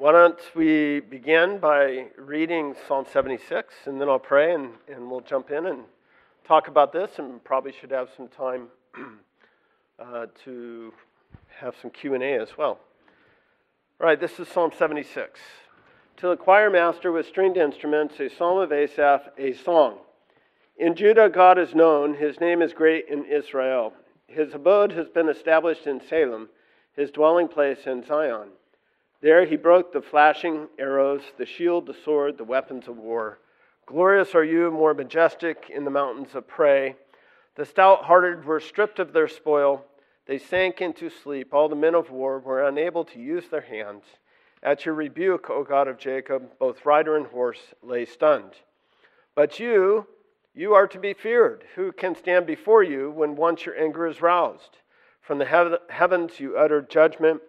Why 0.00 0.12
don't 0.12 0.40
we 0.56 1.00
begin 1.00 1.58
by 1.58 2.06
reading 2.16 2.74
Psalm 2.88 3.04
76, 3.12 3.74
and 3.84 4.00
then 4.00 4.08
I'll 4.08 4.18
pray, 4.18 4.54
and, 4.54 4.70
and 4.88 5.10
we'll 5.10 5.20
jump 5.20 5.50
in 5.50 5.66
and 5.66 5.82
talk 6.42 6.68
about 6.68 6.90
this, 6.90 7.18
and 7.18 7.44
probably 7.44 7.74
should 7.78 7.90
have 7.90 8.08
some 8.16 8.28
time 8.28 8.68
uh, 9.98 10.24
to 10.44 10.94
have 11.54 11.74
some 11.82 11.90
Q&A 11.90 12.38
as 12.40 12.56
well. 12.56 12.80
All 14.00 14.06
right, 14.06 14.18
this 14.18 14.40
is 14.40 14.48
Psalm 14.48 14.70
76. 14.74 15.38
To 16.16 16.28
the 16.28 16.36
choir 16.38 16.70
master 16.70 17.12
with 17.12 17.26
stringed 17.26 17.58
instruments, 17.58 18.18
a 18.20 18.30
psalm 18.30 18.56
of 18.56 18.72
Asaph, 18.72 19.28
a 19.36 19.52
song. 19.52 19.98
In 20.78 20.94
Judah, 20.94 21.28
God 21.28 21.58
is 21.58 21.74
known. 21.74 22.14
His 22.14 22.40
name 22.40 22.62
is 22.62 22.72
great 22.72 23.06
in 23.10 23.26
Israel. 23.26 23.92
His 24.26 24.54
abode 24.54 24.92
has 24.92 25.10
been 25.10 25.28
established 25.28 25.86
in 25.86 26.00
Salem, 26.00 26.48
his 26.96 27.10
dwelling 27.10 27.48
place 27.48 27.80
in 27.84 28.02
Zion. 28.02 28.48
There 29.22 29.44
he 29.44 29.56
broke 29.56 29.92
the 29.92 30.00
flashing 30.00 30.68
arrows, 30.78 31.22
the 31.36 31.44
shield, 31.44 31.86
the 31.86 31.96
sword, 32.04 32.38
the 32.38 32.44
weapons 32.44 32.88
of 32.88 32.96
war. 32.96 33.38
Glorious 33.84 34.34
are 34.34 34.44
you, 34.44 34.70
more 34.70 34.94
majestic 34.94 35.66
in 35.68 35.84
the 35.84 35.90
mountains 35.90 36.34
of 36.34 36.48
prey. 36.48 36.96
The 37.56 37.66
stout 37.66 38.04
hearted 38.04 38.44
were 38.44 38.60
stripped 38.60 38.98
of 38.98 39.12
their 39.12 39.28
spoil. 39.28 39.84
They 40.26 40.38
sank 40.38 40.80
into 40.80 41.10
sleep. 41.10 41.52
All 41.52 41.68
the 41.68 41.76
men 41.76 41.94
of 41.94 42.10
war 42.10 42.38
were 42.38 42.66
unable 42.66 43.04
to 43.06 43.18
use 43.18 43.48
their 43.48 43.60
hands. 43.60 44.04
At 44.62 44.86
your 44.86 44.94
rebuke, 44.94 45.50
O 45.50 45.64
God 45.64 45.88
of 45.88 45.98
Jacob, 45.98 46.58
both 46.58 46.86
rider 46.86 47.16
and 47.16 47.26
horse 47.26 47.74
lay 47.82 48.06
stunned. 48.06 48.52
But 49.34 49.58
you, 49.58 50.06
you 50.54 50.72
are 50.74 50.86
to 50.86 50.98
be 50.98 51.14
feared. 51.14 51.64
Who 51.74 51.92
can 51.92 52.14
stand 52.14 52.46
before 52.46 52.82
you 52.82 53.10
when 53.10 53.36
once 53.36 53.66
your 53.66 53.78
anger 53.78 54.06
is 54.06 54.22
roused? 54.22 54.78
From 55.20 55.38
the 55.38 55.80
heavens 55.88 56.40
you 56.40 56.56
uttered 56.56 56.88
judgment. 56.90 57.42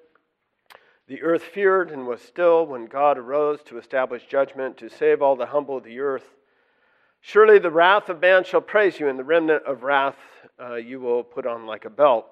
The 1.08 1.22
earth 1.22 1.44
feared 1.44 1.92
and 1.92 2.08
was 2.08 2.22
still 2.22 2.66
when 2.66 2.86
God 2.86 3.18
arose 3.18 3.62
to 3.64 3.78
establish 3.78 4.26
judgment, 4.28 4.78
to 4.78 4.90
save 4.90 5.22
all 5.22 5.36
the 5.36 5.48
humble 5.48 5.78
of 5.78 5.84
the 5.84 6.00
earth. 6.00 6.36
Surely 7.20 7.60
the 7.60 7.72
wrath 7.72 8.10
of 8.10 8.22
man 8.22 8.44
shall 8.44 8.62
praise 8.62 9.00
you, 9.00 9.08
and 9.08 9.20
the 9.20 9.24
remnant 9.24 9.64
of 9.66 9.84
wrath 9.84 10.18
uh, 10.60 10.76
you 10.76 11.00
will 11.00 11.24
put 11.24 11.46
on 11.46 11.66
like 11.66 11.86
a 11.86 11.90
belt. 11.90 12.28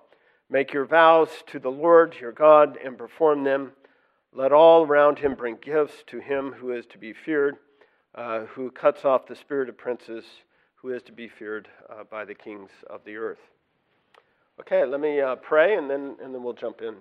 Make 0.50 0.74
your 0.74 0.86
vows 0.86 1.30
to 1.48 1.60
the 1.60 1.70
Lord 1.70 2.16
your 2.20 2.32
God 2.32 2.78
and 2.84 2.98
perform 2.98 3.44
them. 3.44 3.74
Let 4.34 4.52
all 4.52 4.84
around 4.84 5.20
him 5.20 5.36
bring 5.36 5.58
gifts 5.62 6.04
to 6.08 6.20
him 6.20 6.54
who 6.54 6.72
is 6.72 6.86
to 6.88 6.98
be 6.98 7.14
feared, 7.14 7.58
uh, 8.16 8.42
who 8.42 8.72
cuts 8.72 9.06
off 9.06 9.28
the 9.28 9.36
spirit 9.36 9.70
of 9.70 9.78
princes, 9.78 10.26
who 10.76 10.90
is 10.90 11.04
to 11.04 11.12
be 11.12 11.28
feared 11.28 11.68
uh, 11.90 12.04
by 12.10 12.26
the 12.26 12.36
kings 12.36 12.70
of 12.90 13.02
the 13.06 13.16
earth. 13.16 13.40
Okay, 14.60 14.86
let 14.86 15.00
me 15.00 15.22
uh, 15.22 15.36
pray 15.36 15.76
and 15.76 15.90
then, 15.90 16.16
and 16.24 16.34
then 16.34 16.44
we'll 16.44 16.54
jump 16.54 16.82
in. 16.82 16.96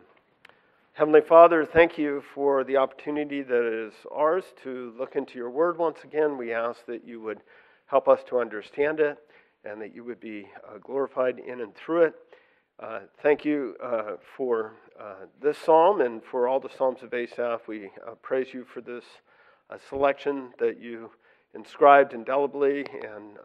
Heavenly 0.99 1.21
Father, 1.21 1.65
thank 1.65 1.97
you 1.97 2.25
for 2.35 2.65
the 2.65 2.77
opportunity 2.77 3.41
that 3.43 3.87
is 3.87 3.95
ours 4.11 4.43
to 4.65 4.93
look 4.99 5.15
into 5.15 5.39
your 5.39 5.49
word 5.49 5.79
once 5.79 5.99
again. 6.03 6.37
We 6.37 6.53
ask 6.53 6.85
that 6.87 7.07
you 7.07 7.21
would 7.21 7.39
help 7.87 8.09
us 8.09 8.19
to 8.27 8.41
understand 8.41 8.99
it 8.99 9.17
and 9.65 9.81
that 9.81 9.95
you 9.95 10.03
would 10.03 10.19
be 10.19 10.49
uh, 10.67 10.79
glorified 10.79 11.39
in 11.39 11.61
and 11.61 11.73
through 11.77 12.07
it. 12.07 12.15
Uh, 12.81 13.03
thank 13.23 13.45
you 13.45 13.77
uh, 13.81 14.17
for 14.37 14.75
uh, 15.01 15.27
this 15.41 15.57
psalm 15.59 16.01
and 16.01 16.21
for 16.25 16.49
all 16.49 16.59
the 16.59 16.69
psalms 16.77 17.05
of 17.05 17.15
Asaph. 17.15 17.69
We 17.69 17.93
uh, 18.05 18.17
praise 18.21 18.53
you 18.53 18.65
for 18.65 18.81
this 18.81 19.05
uh, 19.71 19.79
selection 19.89 20.51
that 20.59 20.81
you 20.81 21.13
inscribed 21.55 22.13
indelibly 22.13 22.85
and 23.05 23.39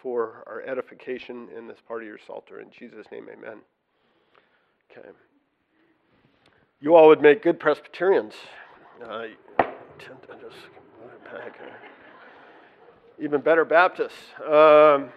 for 0.00 0.44
our 0.46 0.62
edification 0.62 1.48
in 1.58 1.66
this 1.66 1.80
part 1.88 2.02
of 2.02 2.06
your 2.06 2.20
Psalter. 2.24 2.60
In 2.60 2.70
Jesus' 2.70 3.06
name, 3.10 3.26
amen. 3.28 3.62
Okay. 4.92 5.08
You 6.82 6.96
all 6.96 7.08
would 7.08 7.20
make 7.20 7.42
good 7.42 7.60
Presbyterians. 7.60 8.32
Uh, 9.06 9.26
even 13.18 13.42
better 13.42 13.66
Baptists. 13.66 14.14
Um, 14.42 15.10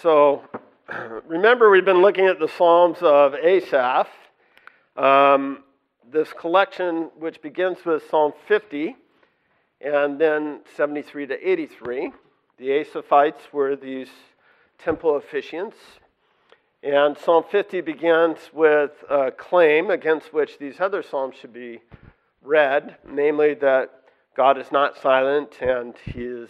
so, 0.00 0.44
remember, 1.26 1.68
we've 1.68 1.84
been 1.84 2.00
looking 2.00 2.26
at 2.26 2.38
the 2.38 2.46
Psalms 2.46 2.98
of 3.00 3.34
Asaph. 3.34 4.06
Um, 4.96 5.64
this 6.08 6.32
collection, 6.32 7.10
which 7.18 7.42
begins 7.42 7.78
with 7.84 8.08
Psalm 8.08 8.32
50 8.46 8.94
and 9.80 10.16
then 10.16 10.60
73 10.76 11.26
to 11.26 11.50
83. 11.50 12.12
The 12.58 12.68
Asaphites 12.68 13.52
were 13.52 13.74
these 13.74 14.10
temple 14.78 15.20
officiants, 15.20 15.74
and 16.86 17.18
Psalm 17.18 17.42
50 17.50 17.80
begins 17.80 18.38
with 18.52 18.92
a 19.10 19.32
claim 19.32 19.90
against 19.90 20.32
which 20.32 20.56
these 20.60 20.78
other 20.78 21.02
Psalms 21.02 21.34
should 21.34 21.52
be 21.52 21.80
read, 22.42 22.98
namely 23.04 23.54
that 23.54 23.90
God 24.36 24.56
is 24.56 24.70
not 24.70 24.96
silent 24.96 25.60
and 25.60 25.94
he 26.04 26.46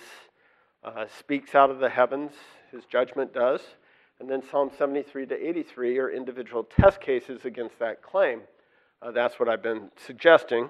uh, 0.84 1.06
speaks 1.18 1.54
out 1.54 1.70
of 1.70 1.78
the 1.78 1.88
heavens, 1.88 2.32
his 2.70 2.84
judgment 2.84 3.32
does. 3.32 3.62
And 4.20 4.28
then 4.28 4.42
Psalm 4.50 4.70
73 4.76 5.24
to 5.24 5.48
83 5.48 5.98
are 6.00 6.10
individual 6.10 6.64
test 6.64 7.00
cases 7.00 7.46
against 7.46 7.78
that 7.78 8.02
claim. 8.02 8.42
Uh, 9.00 9.12
that's 9.12 9.40
what 9.40 9.48
I've 9.48 9.62
been 9.62 9.90
suggesting. 9.96 10.68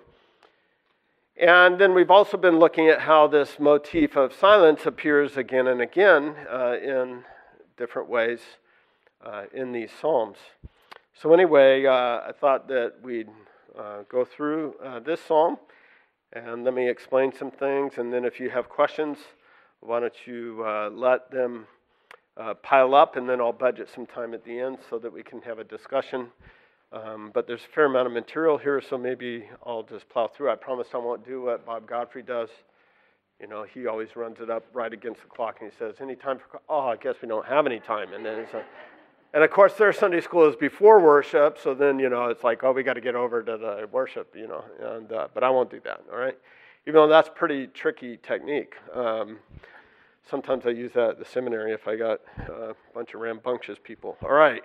And 1.37 1.77
then 1.77 1.93
we've 1.93 2.13
also 2.13 2.37
been 2.37 2.61
looking 2.61 2.87
at 2.87 3.01
how 3.01 3.27
this 3.27 3.59
motif 3.59 4.17
of 4.17 4.33
silence 4.33 4.87
appears 4.87 5.37
again 5.37 5.67
and 5.67 5.81
again 5.81 6.37
uh, 6.49 6.77
in 6.81 7.25
different 7.77 8.09
ways 8.09 8.39
uh, 9.25 9.45
in 9.53 9.73
these 9.73 9.91
Psalms. 10.01 10.39
So, 11.15 11.33
anyway, 11.33 11.87
uh, 11.87 11.93
I 11.93 12.33
thought 12.39 12.69
that 12.69 12.95
we'd 13.03 13.29
uh, 13.79 14.03
go 14.09 14.25
through 14.25 14.75
uh, 14.85 15.01
this 15.01 15.21
Psalm 15.21 15.57
and 16.33 16.65
let 16.65 16.75
me 16.75 16.89
explain 16.89 17.33
some 17.33 17.51
things. 17.51 17.95
And 17.97 18.13
then, 18.13 18.25
if 18.25 18.41
you 18.41 18.51
have 18.51 18.69
questions, 18.69 19.19
why 19.81 20.01
don't 20.01 20.27
you 20.27 20.65
uh, 20.67 20.91
let 20.91 21.31
them 21.31 21.67
uh, 22.37 22.55
pile 22.55 22.95
up, 22.95 23.17
and 23.17 23.29
then 23.29 23.41
I'll 23.41 23.53
budget 23.53 23.89
some 23.95 24.07
time 24.07 24.35
at 24.35 24.45
the 24.45 24.59
end 24.59 24.79
so 24.91 24.99
that 24.99 25.13
we 25.13 25.23
can 25.23 25.41
have 25.43 25.59
a 25.59 25.65
discussion. 25.65 26.29
Um, 26.93 27.31
but 27.35 27.47
there's 27.47 27.63
a 27.63 27.75
fair 27.75 27.87
amount 27.87 28.07
of 28.07 28.13
material 28.13 28.59
here, 28.59 28.81
so 28.81 28.97
maybe 28.97 29.49
I'll 29.65 29.83
just 29.83 30.09
plow 30.09 30.29
through. 30.29 30.51
I 30.51 30.55
promise 30.55 30.89
I 30.95 30.99
won't 30.99 31.27
do 31.27 31.43
what 31.43 31.67
Bob 31.67 31.89
Godfrey 31.89 32.23
does. 32.23 32.49
You 33.41 33.47
know, 33.49 33.65
he 33.65 33.87
always 33.87 34.17
runs 34.17 34.39
it 34.41 34.49
up 34.49 34.65
right 34.73 34.93
against 34.93 35.21
the 35.23 35.29
clock 35.29 35.57
and 35.61 35.71
he 35.71 35.77
says, 35.79 35.97
Any 36.01 36.17
time 36.17 36.39
for, 36.39 36.61
oh, 36.69 36.89
I 36.89 36.97
guess 36.97 37.17
we 37.21 37.29
don't 37.29 37.45
have 37.45 37.67
any 37.67 37.81
time. 37.81 38.15
And 38.15 38.25
then 38.25 38.39
it's 38.39 38.55
a, 38.55 38.65
and 39.35 39.45
of 39.45 39.51
course, 39.51 39.75
their 39.75 39.93
Sunday 39.93 40.21
school 40.21 40.49
is 40.49 40.57
before 40.57 41.01
worship, 41.01 41.59
so 41.63 41.75
then, 41.75 41.99
you 41.99 42.09
know, 42.09 42.27
it's 42.27 42.45
like, 42.45 42.65
oh, 42.65 42.73
we 42.73 42.83
got 42.83 42.95
to 42.95 43.01
get 43.01 43.15
over 43.15 43.43
to 43.43 43.57
the 43.57 43.89
worship, 43.93 44.35
you 44.37 44.49
know. 44.49 44.65
And, 44.81 45.13
uh, 45.13 45.29
but 45.35 45.45
I 45.45 45.51
won't 45.51 45.71
do 45.71 45.81
that, 45.85 46.03
all 46.11 46.19
right? 46.19 46.37
Even 46.87 47.01
though 47.01 47.09
that's 47.09 47.31
pretty 47.35 47.67
tricky 47.67 48.17
technique. 48.17 48.75
Um, 48.95 49.39
sometimes 50.31 50.67
I 50.67 50.71
use 50.71 50.93
that 50.95 51.11
at 51.11 51.19
the 51.19 51.25
seminary 51.25 51.73
if 51.73 51.87
I 51.87 51.97
got 51.97 52.21
a 52.49 52.75
bunch 52.95 53.15
of 53.15 53.21
rambunctious 53.21 53.79
people. 53.83 54.17
All 54.23 54.33
right. 54.33 54.63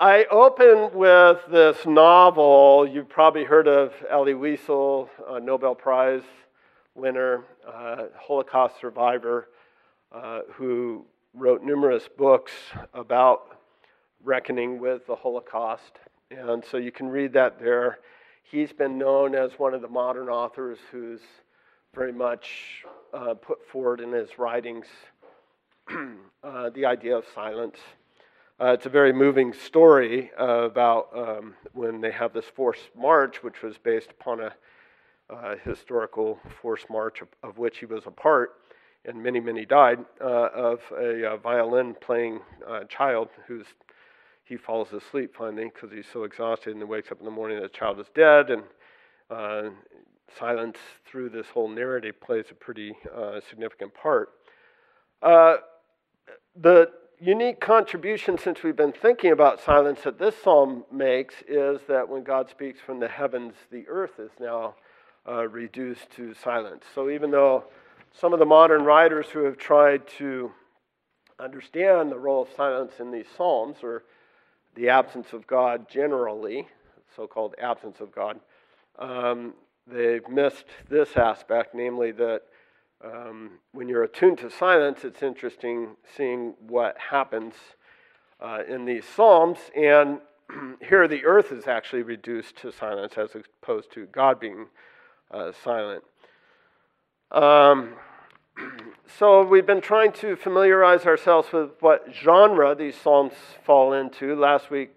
I 0.00 0.24
open 0.24 0.90
with 0.92 1.40
this 1.50 1.86
novel. 1.86 2.88
You've 2.90 3.08
probably 3.08 3.44
heard 3.44 3.68
of 3.68 3.92
Elie 4.10 4.34
Wiesel, 4.34 5.08
a 5.28 5.38
Nobel 5.38 5.74
Prize 5.74 6.22
winner, 6.94 7.44
uh, 7.66 8.04
Holocaust 8.18 8.80
survivor, 8.80 9.48
uh, 10.12 10.40
who 10.52 11.04
wrote 11.34 11.62
numerous 11.64 12.08
books 12.16 12.52
about 12.92 13.58
reckoning 14.22 14.78
with 14.78 15.06
the 15.06 15.16
Holocaust. 15.16 15.98
And 16.30 16.64
so 16.64 16.76
you 16.76 16.92
can 16.92 17.08
read 17.08 17.32
that 17.32 17.58
there. 17.58 17.98
He's 18.44 18.72
been 18.72 18.98
known 18.98 19.34
as 19.34 19.52
one 19.58 19.74
of 19.74 19.82
the 19.82 19.88
modern 19.88 20.28
authors 20.28 20.78
who's 20.92 21.20
very 21.92 22.12
much 22.12 22.84
uh, 23.12 23.34
put 23.34 23.66
forward 23.66 24.00
in 24.00 24.12
his 24.12 24.38
writings 24.38 24.86
uh, 26.42 26.70
the 26.70 26.86
idea 26.86 27.16
of 27.16 27.24
silence. 27.34 27.76
Uh, 28.60 28.66
it's 28.66 28.86
a 28.86 28.90
very 28.90 29.12
moving 29.12 29.52
story 29.52 30.30
about 30.38 31.08
um, 31.16 31.54
when 31.72 32.00
they 32.00 32.12
have 32.12 32.32
this 32.32 32.44
forced 32.44 32.88
march, 32.96 33.42
which 33.42 33.62
was 33.62 33.76
based 33.78 34.10
upon 34.10 34.40
a 34.40 34.54
uh, 35.30 35.56
historical 35.64 36.38
forced 36.62 36.88
march 36.88 37.22
of, 37.22 37.28
of, 37.42 37.58
which 37.58 37.78
he 37.78 37.86
was 37.86 38.04
a 38.06 38.10
part 38.10 38.52
and 39.06 39.22
many, 39.22 39.40
many 39.40 39.64
died, 39.64 39.98
uh, 40.20 40.48
of 40.54 40.80
a 40.98 41.32
uh, 41.32 41.36
violin 41.36 41.94
playing 42.00 42.40
uh, 42.66 42.84
child 42.84 43.28
who's 43.46 43.66
he 44.46 44.58
falls 44.58 44.92
asleep 44.92 45.34
finally 45.34 45.70
because 45.72 45.90
he's 45.90 46.06
so 46.12 46.24
exhausted 46.24 46.72
and 46.72 46.80
then 46.80 46.88
wakes 46.88 47.10
up 47.10 47.18
in 47.18 47.24
the 47.24 47.30
morning 47.30 47.60
the 47.60 47.68
child 47.68 47.98
is 47.98 48.06
dead 48.14 48.50
and 48.50 48.62
uh, 49.30 49.70
silence 50.38 50.76
through 51.06 51.30
this 51.30 51.46
whole 51.48 51.68
narrative 51.68 52.20
plays 52.20 52.44
a 52.50 52.54
pretty 52.54 52.94
uh, 53.16 53.40
significant 53.48 53.94
part. 53.94 54.32
Uh, 55.22 55.56
the 56.54 56.90
unique 57.18 57.58
contribution 57.58 58.36
since 58.36 58.62
we've 58.62 58.76
been 58.76 58.92
thinking 58.92 59.32
about 59.32 59.60
silence 59.60 60.00
that 60.04 60.18
this 60.18 60.34
psalm 60.42 60.84
makes 60.92 61.36
is 61.48 61.80
that 61.88 62.06
when 62.06 62.22
God 62.22 62.50
speaks 62.50 62.80
from 62.80 63.00
the 63.00 63.08
heavens, 63.08 63.54
the 63.70 63.88
earth 63.88 64.18
is 64.18 64.30
now 64.38 64.74
reduced 65.48 66.10
to 66.16 66.34
silence. 66.34 66.84
So 66.94 67.08
even 67.08 67.30
though 67.30 67.64
some 68.18 68.32
of 68.32 68.38
the 68.38 68.46
modern 68.46 68.84
writers 68.84 69.26
who 69.32 69.44
have 69.44 69.58
tried 69.58 70.06
to 70.06 70.52
understand 71.40 72.12
the 72.12 72.18
role 72.18 72.42
of 72.42 72.48
silence 72.56 72.92
in 73.00 73.10
these 73.10 73.26
Psalms, 73.36 73.78
or 73.82 74.04
the 74.76 74.88
absence 74.88 75.32
of 75.32 75.46
God 75.46 75.88
generally, 75.88 76.68
so 77.16 77.26
called 77.26 77.54
absence 77.60 78.00
of 78.00 78.12
God, 78.12 78.38
um, 78.98 79.54
they've 79.86 80.26
missed 80.28 80.66
this 80.88 81.16
aspect, 81.16 81.74
namely 81.74 82.12
that 82.12 82.42
um, 83.04 83.58
when 83.72 83.88
you're 83.88 84.04
attuned 84.04 84.38
to 84.38 84.50
silence, 84.50 85.04
it's 85.04 85.22
interesting 85.22 85.96
seeing 86.16 86.54
what 86.60 86.96
happens 87.10 87.54
uh, 88.40 88.60
in 88.68 88.84
these 88.84 89.04
Psalms. 89.04 89.58
And 89.76 90.20
here, 90.80 91.08
the 91.08 91.24
earth 91.24 91.50
is 91.50 91.66
actually 91.66 92.02
reduced 92.02 92.56
to 92.58 92.70
silence 92.70 93.14
as 93.18 93.30
opposed 93.34 93.92
to 93.92 94.06
God 94.06 94.38
being 94.38 94.66
uh, 95.32 95.50
silent. 95.64 96.04
Um, 97.34 97.94
so, 99.18 99.44
we've 99.44 99.66
been 99.66 99.80
trying 99.80 100.12
to 100.12 100.36
familiarize 100.36 101.04
ourselves 101.04 101.48
with 101.52 101.70
what 101.80 102.06
genre 102.12 102.76
these 102.76 102.94
Psalms 102.94 103.32
fall 103.66 103.92
into. 103.92 104.36
Last 104.36 104.70
week, 104.70 104.90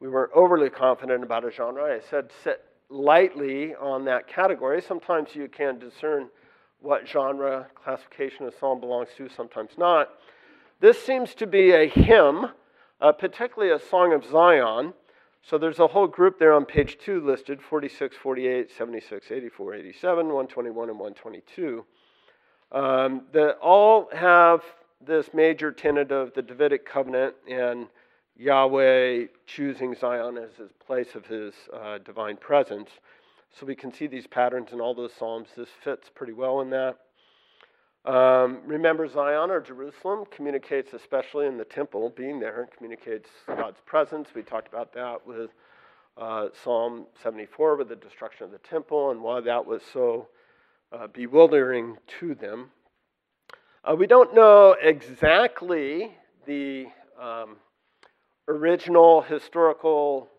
we 0.00 0.08
weren't 0.08 0.32
overly 0.34 0.70
confident 0.70 1.22
about 1.22 1.44
a 1.44 1.50
genre. 1.50 1.94
I 1.94 2.00
said 2.08 2.30
sit 2.42 2.64
lightly 2.88 3.74
on 3.74 4.06
that 4.06 4.26
category. 4.28 4.80
Sometimes 4.80 5.34
you 5.34 5.46
can 5.46 5.78
discern 5.78 6.30
what 6.80 7.06
genre 7.06 7.66
classification 7.74 8.46
a 8.46 8.50
psalm 8.58 8.80
belongs 8.80 9.08
to, 9.18 9.28
sometimes 9.28 9.72
not. 9.76 10.08
This 10.80 10.98
seems 11.04 11.34
to 11.34 11.46
be 11.46 11.72
a 11.72 11.86
hymn, 11.86 12.46
uh, 12.98 13.12
particularly 13.12 13.74
a 13.74 13.88
song 13.90 14.14
of 14.14 14.24
Zion. 14.24 14.94
So 15.42 15.56
there's 15.56 15.78
a 15.78 15.86
whole 15.86 16.06
group 16.06 16.38
there 16.38 16.52
on 16.52 16.64
page 16.64 16.98
2 17.04 17.24
listed 17.24 17.62
46, 17.62 18.16
48, 18.16 18.70
76, 18.76 19.30
84, 19.30 19.74
87, 19.74 20.26
121, 20.26 20.90
and 20.90 20.98
122 20.98 21.84
um, 22.72 23.22
that 23.32 23.56
all 23.58 24.08
have 24.12 24.62
this 25.04 25.30
major 25.32 25.72
tenet 25.72 26.10
of 26.10 26.34
the 26.34 26.42
Davidic 26.42 26.84
covenant 26.84 27.34
and 27.48 27.86
Yahweh 28.36 29.26
choosing 29.46 29.94
Zion 29.94 30.36
as 30.36 30.56
his 30.56 30.70
place 30.84 31.14
of 31.14 31.26
his 31.26 31.54
uh, 31.72 31.98
divine 31.98 32.36
presence. 32.36 32.90
So 33.58 33.66
we 33.66 33.74
can 33.74 33.92
see 33.92 34.06
these 34.06 34.26
patterns 34.26 34.72
in 34.72 34.80
all 34.80 34.94
those 34.94 35.12
Psalms. 35.12 35.48
This 35.56 35.68
fits 35.82 36.10
pretty 36.14 36.32
well 36.32 36.60
in 36.60 36.70
that. 36.70 36.98
Um, 38.08 38.60
remember, 38.64 39.06
Zion 39.06 39.50
or 39.50 39.60
Jerusalem 39.60 40.24
communicates, 40.34 40.94
especially 40.94 41.44
in 41.44 41.58
the 41.58 41.64
temple, 41.66 42.10
being 42.16 42.40
there, 42.40 42.66
communicates 42.74 43.28
God's 43.46 43.80
presence. 43.84 44.30
We 44.34 44.40
talked 44.40 44.66
about 44.66 44.94
that 44.94 45.26
with 45.26 45.50
uh, 46.16 46.48
Psalm 46.64 47.04
74 47.22 47.76
with 47.76 47.90
the 47.90 47.96
destruction 47.96 48.44
of 48.44 48.50
the 48.50 48.58
temple 48.66 49.10
and 49.10 49.20
why 49.20 49.42
that 49.42 49.66
was 49.66 49.82
so 49.92 50.28
uh, 50.90 51.08
bewildering 51.08 51.98
to 52.18 52.34
them. 52.34 52.70
Uh, 53.84 53.94
we 53.94 54.06
don't 54.06 54.34
know 54.34 54.74
exactly 54.80 56.10
the 56.46 56.86
um, 57.20 57.56
original 58.48 59.20
historical 59.20 60.30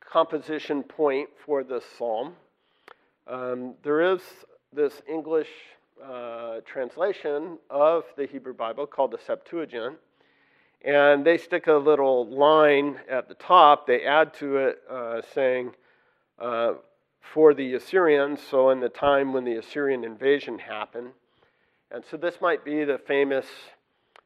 composition 0.00 0.82
point 0.82 1.28
for 1.46 1.62
this 1.62 1.84
psalm. 1.96 2.32
Um, 3.28 3.74
there 3.84 4.14
is 4.14 4.20
this 4.72 5.00
English 5.08 5.46
uh, 6.04 6.60
translation 6.64 7.58
of 7.68 8.04
the 8.16 8.26
Hebrew 8.26 8.54
Bible 8.54 8.86
called 8.86 9.10
the 9.10 9.18
Septuagint, 9.18 9.96
and 10.82 11.24
they 11.24 11.36
stick 11.38 11.66
a 11.66 11.74
little 11.74 12.26
line 12.26 12.98
at 13.08 13.28
the 13.28 13.34
top. 13.34 13.86
They 13.86 14.04
add 14.04 14.34
to 14.34 14.56
it 14.56 14.78
uh, 14.90 15.20
saying, 15.34 15.72
uh, 16.38 16.74
for 17.20 17.54
the 17.54 17.74
Assyrians, 17.74 18.40
so 18.40 18.70
in 18.70 18.80
the 18.80 18.88
time 18.88 19.32
when 19.32 19.44
the 19.44 19.56
Assyrian 19.56 20.04
invasion 20.04 20.58
happened. 20.58 21.10
And 21.90 22.04
so 22.10 22.16
this 22.16 22.40
might 22.40 22.64
be 22.64 22.84
the 22.84 22.98
famous 22.98 23.46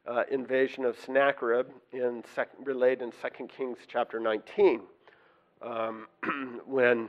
uh, 0.07 0.25
invasion 0.31 0.85
of 0.85 0.99
Sennacherib 0.99 1.67
in 1.93 2.23
sec- 2.35 2.51
relayed 2.63 3.03
in 3.03 3.11
2 3.11 3.47
Kings 3.47 3.79
chapter 3.89 4.21
19 4.21 4.83
um, 5.63 6.07
when 6.67 7.09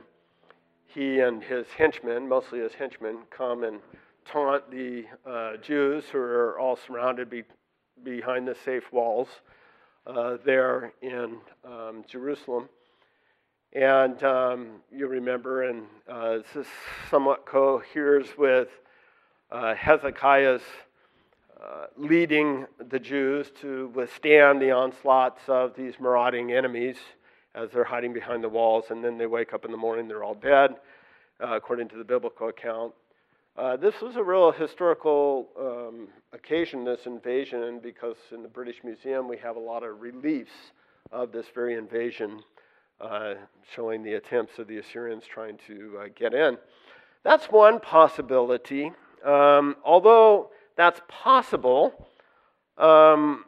he 0.86 1.20
and 1.20 1.42
his 1.42 1.66
henchmen, 1.76 2.28
mostly 2.28 2.60
his 2.60 2.72
henchmen, 2.72 3.18
come 3.30 3.64
and 3.64 3.80
taunt 4.30 4.70
the 4.70 5.04
uh, 5.24 5.56
Jews 5.58 6.04
who 6.10 6.18
are 6.18 6.58
all 6.58 6.76
surrounded 6.76 7.30
be, 7.30 7.44
behind 8.02 8.46
the 8.46 8.56
safe 8.64 8.92
walls 8.92 9.28
uh, 10.06 10.36
there 10.44 10.92
in 11.02 11.38
um, 11.64 12.04
Jerusalem. 12.08 12.68
And 13.72 14.22
um, 14.22 14.66
you 14.90 15.06
remember, 15.06 15.64
and 15.64 15.86
uh, 16.08 16.38
this 16.54 16.66
somewhat 17.10 17.46
coheres 17.46 18.28
with 18.38 18.68
uh, 19.50 19.74
Hezekiah's 19.74 20.62
uh, 21.62 21.86
leading 21.96 22.66
the 22.90 22.98
Jews 22.98 23.50
to 23.60 23.88
withstand 23.94 24.60
the 24.60 24.70
onslaughts 24.70 25.40
of 25.48 25.74
these 25.74 25.94
marauding 25.98 26.52
enemies 26.52 26.96
as 27.54 27.70
they're 27.70 27.84
hiding 27.84 28.12
behind 28.12 28.44
the 28.44 28.48
walls, 28.48 28.84
and 28.90 29.02
then 29.02 29.16
they 29.16 29.26
wake 29.26 29.52
up 29.54 29.64
in 29.64 29.70
the 29.70 29.76
morning, 29.76 30.06
they're 30.08 30.22
all 30.22 30.34
dead, 30.34 30.76
uh, 31.42 31.56
according 31.56 31.88
to 31.88 31.96
the 31.96 32.04
biblical 32.04 32.48
account. 32.48 32.92
Uh, 33.56 33.74
this 33.74 34.02
was 34.02 34.16
a 34.16 34.22
real 34.22 34.52
historical 34.52 35.48
um, 35.58 36.08
occasion, 36.34 36.84
this 36.84 37.06
invasion, 37.06 37.80
because 37.82 38.16
in 38.30 38.42
the 38.42 38.48
British 38.48 38.84
Museum 38.84 39.26
we 39.26 39.38
have 39.38 39.56
a 39.56 39.60
lot 39.60 39.82
of 39.82 40.02
reliefs 40.02 40.72
of 41.10 41.32
this 41.32 41.46
very 41.54 41.74
invasion, 41.74 42.42
uh, 43.00 43.32
showing 43.74 44.02
the 44.02 44.12
attempts 44.12 44.58
of 44.58 44.68
the 44.68 44.76
Assyrians 44.76 45.24
trying 45.26 45.58
to 45.66 45.98
uh, 45.98 46.08
get 46.14 46.34
in. 46.34 46.58
That's 47.24 47.46
one 47.46 47.80
possibility. 47.80 48.92
Um, 49.24 49.76
although 49.82 50.50
that's 50.76 51.00
possible, 51.08 52.08
um, 52.76 53.46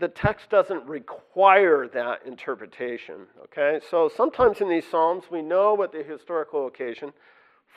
the 0.00 0.08
text 0.08 0.48
doesn't 0.48 0.82
require 0.86 1.88
that 1.88 2.20
interpretation. 2.24 3.26
Okay, 3.44 3.80
so 3.90 4.10
sometimes 4.16 4.62
in 4.62 4.70
these 4.70 4.86
psalms 4.90 5.24
we 5.30 5.42
know 5.42 5.74
what 5.74 5.92
the 5.92 6.02
historical 6.02 6.68
occasion 6.68 7.12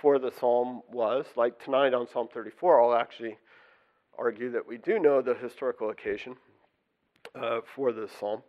for 0.02 0.20
the 0.20 0.32
psalm 0.32 0.82
was. 0.92 1.26
Like 1.36 1.64
tonight 1.64 1.94
on 1.94 2.08
Psalm 2.08 2.28
34, 2.34 2.82
I'll 2.82 3.00
actually 3.00 3.38
argue 4.18 4.52
that 4.52 4.68
we 4.68 4.78
do 4.78 5.00
know 5.00 5.22
the 5.22 5.34
historical 5.34 5.90
occasion 5.90 6.36
uh, 7.34 7.60
for 7.76 7.92
this 7.92 8.12
psalm. 8.20 8.44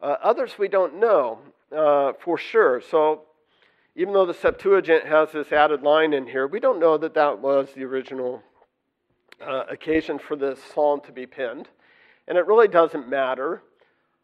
Uh, 0.00 0.16
others 0.22 0.58
we 0.58 0.68
don't 0.68 0.98
know 1.00 1.38
uh, 1.76 2.12
for 2.20 2.36
sure. 2.36 2.80
So 2.80 3.22
even 3.94 4.12
though 4.12 4.26
the 4.26 4.34
Septuagint 4.34 5.06
has 5.06 5.32
this 5.32 5.52
added 5.52 5.82
line 5.82 6.12
in 6.12 6.26
here, 6.26 6.46
we 6.46 6.60
don't 6.60 6.78
know 6.78 6.98
that 6.98 7.14
that 7.14 7.40
was 7.40 7.68
the 7.74 7.84
original 7.84 8.42
uh, 9.40 9.64
occasion 9.70 10.18
for 10.18 10.36
this 10.36 10.58
psalm 10.74 11.00
to 11.06 11.12
be 11.12 11.26
penned 11.26 11.68
and 12.28 12.36
it 12.36 12.46
really 12.46 12.68
doesn't 12.68 13.08
matter. 13.08 13.62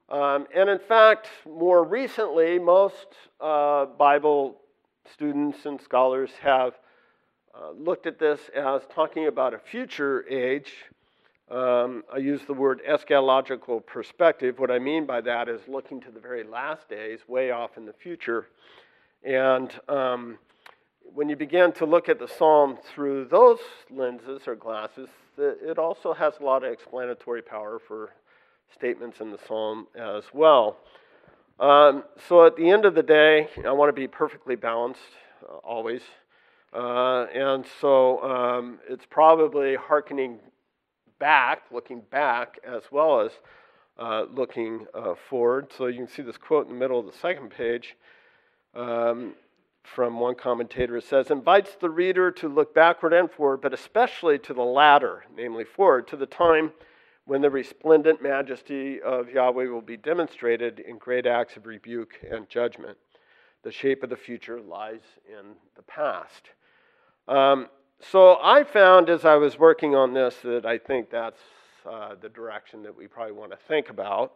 Um, 0.08 0.46
and 0.54 0.68
in 0.68 0.78
fact, 0.78 1.28
more 1.46 1.84
recently, 1.84 2.58
most 2.58 3.06
uh, 3.40 3.86
Bible 3.86 4.56
students 5.10 5.64
and 5.66 5.80
scholars 5.80 6.30
have 6.42 6.74
uh, 7.54 7.70
looked 7.72 8.06
at 8.06 8.18
this 8.18 8.40
as 8.54 8.82
talking 8.94 9.26
about 9.26 9.54
a 9.54 9.58
future 9.58 10.26
age. 10.28 10.72
Um, 11.50 12.02
I 12.12 12.18
use 12.18 12.40
the 12.46 12.54
word 12.54 12.80
eschatological 12.88 13.84
perspective. 13.84 14.58
What 14.58 14.70
I 14.70 14.78
mean 14.78 15.04
by 15.04 15.20
that 15.22 15.48
is 15.48 15.60
looking 15.68 16.00
to 16.02 16.10
the 16.10 16.20
very 16.20 16.44
last 16.44 16.88
days, 16.88 17.20
way 17.28 17.50
off 17.50 17.76
in 17.76 17.84
the 17.84 17.92
future. 17.92 18.46
And 19.22 19.70
um, 19.88 20.38
when 21.14 21.28
you 21.28 21.36
begin 21.36 21.72
to 21.72 21.84
look 21.84 22.08
at 22.08 22.18
the 22.18 22.28
psalm 22.28 22.78
through 22.94 23.26
those 23.26 23.58
lenses 23.90 24.42
or 24.46 24.56
glasses, 24.56 25.08
it 25.36 25.78
also 25.78 26.14
has 26.14 26.34
a 26.40 26.44
lot 26.44 26.64
of 26.64 26.72
explanatory 26.72 27.42
power 27.42 27.78
for 27.78 28.14
statements 28.74 29.20
in 29.20 29.30
the 29.30 29.38
psalm 29.46 29.86
as 29.94 30.24
well. 30.32 30.78
Um, 31.62 32.02
so 32.28 32.44
at 32.44 32.56
the 32.56 32.68
end 32.68 32.84
of 32.84 32.96
the 32.96 33.04
day, 33.04 33.48
I 33.64 33.70
want 33.70 33.88
to 33.88 33.92
be 33.92 34.08
perfectly 34.08 34.56
balanced 34.56 34.98
uh, 35.48 35.58
always. 35.58 36.02
Uh, 36.74 37.26
and 37.32 37.64
so 37.80 38.20
um, 38.20 38.80
it's 38.88 39.06
probably 39.08 39.76
hearkening 39.76 40.40
back, 41.20 41.62
looking 41.70 42.00
back, 42.10 42.58
as 42.66 42.82
well 42.90 43.20
as 43.20 43.30
uh, 43.96 44.24
looking 44.34 44.88
uh, 44.92 45.14
forward. 45.30 45.68
So 45.78 45.86
you 45.86 45.98
can 45.98 46.08
see 46.08 46.22
this 46.22 46.36
quote 46.36 46.66
in 46.66 46.72
the 46.72 46.78
middle 46.80 46.98
of 46.98 47.06
the 47.06 47.16
second 47.18 47.50
page. 47.50 47.96
Um, 48.74 49.34
from 49.84 50.18
one 50.18 50.34
commentator. 50.34 50.96
It 50.96 51.04
says, 51.04 51.30
invites 51.30 51.76
the 51.80 51.90
reader 51.90 52.30
to 52.30 52.48
look 52.48 52.74
backward 52.74 53.12
and 53.12 53.30
forward, 53.30 53.60
but 53.60 53.74
especially 53.74 54.38
to 54.40 54.54
the 54.54 54.62
latter, 54.62 55.24
namely 55.36 55.64
forward, 55.64 56.06
to 56.08 56.16
the 56.16 56.26
time 56.26 56.72
when 57.24 57.40
the 57.40 57.50
resplendent 57.50 58.22
majesty 58.22 59.00
of 59.00 59.30
Yahweh 59.30 59.66
will 59.66 59.80
be 59.80 59.96
demonstrated 59.96 60.80
in 60.80 60.98
great 60.98 61.26
acts 61.26 61.56
of 61.56 61.66
rebuke 61.66 62.14
and 62.28 62.48
judgment. 62.48 62.98
The 63.62 63.72
shape 63.72 64.02
of 64.02 64.10
the 64.10 64.16
future 64.16 64.60
lies 64.60 65.02
in 65.28 65.54
the 65.76 65.82
past. 65.82 66.50
Um, 67.28 67.68
so 68.00 68.38
I 68.42 68.64
found 68.64 69.08
as 69.08 69.24
I 69.24 69.36
was 69.36 69.58
working 69.58 69.94
on 69.94 70.12
this 70.12 70.36
that 70.42 70.66
I 70.66 70.78
think 70.78 71.10
that's 71.10 71.40
uh, 71.88 72.16
the 72.20 72.28
direction 72.28 72.82
that 72.82 72.96
we 72.96 73.06
probably 73.06 73.32
want 73.32 73.52
to 73.52 73.56
think 73.68 73.90
about 73.90 74.32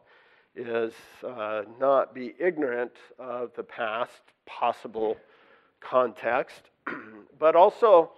is 0.55 0.95
uh, 1.27 1.63
not 1.79 2.15
be 2.15 2.35
ignorant 2.39 2.93
of 3.19 3.51
the 3.57 3.63
past 3.63 4.23
possible 4.47 5.17
context, 5.81 6.71
but 7.39 7.55
also, 7.55 8.13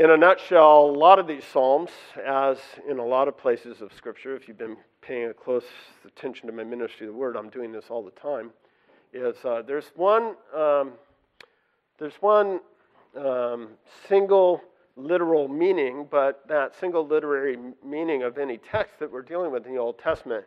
in 0.00 0.10
a 0.10 0.16
nutshell, 0.16 0.86
a 0.86 0.96
lot 0.96 1.18
of 1.18 1.26
these 1.26 1.44
Psalms, 1.44 1.90
as 2.26 2.56
in 2.88 2.98
a 2.98 3.04
lot 3.04 3.28
of 3.28 3.36
places 3.36 3.82
of 3.82 3.92
Scripture, 3.92 4.34
if 4.34 4.48
you've 4.48 4.56
been 4.56 4.78
paying 5.02 5.30
close 5.34 5.66
attention 6.06 6.46
to 6.46 6.54
my 6.54 6.64
ministry 6.64 7.06
of 7.06 7.12
the 7.12 7.18
Word, 7.18 7.36
I'm 7.36 7.50
doing 7.50 7.70
this 7.70 7.84
all 7.90 8.02
the 8.02 8.10
time, 8.12 8.50
is 9.12 9.36
uh, 9.44 9.60
there's 9.60 9.92
one 9.96 10.36
um, 10.56 10.92
there's 11.98 12.14
one 12.20 12.60
um, 13.14 13.72
single 14.08 14.62
literal 14.96 15.48
meaning, 15.48 16.06
but 16.10 16.48
that 16.48 16.74
single 16.80 17.06
literary 17.06 17.58
meaning 17.84 18.22
of 18.22 18.38
any 18.38 18.56
text 18.56 18.98
that 19.00 19.12
we're 19.12 19.20
dealing 19.20 19.52
with 19.52 19.66
in 19.66 19.74
the 19.74 19.78
Old 19.78 19.98
Testament 19.98 20.46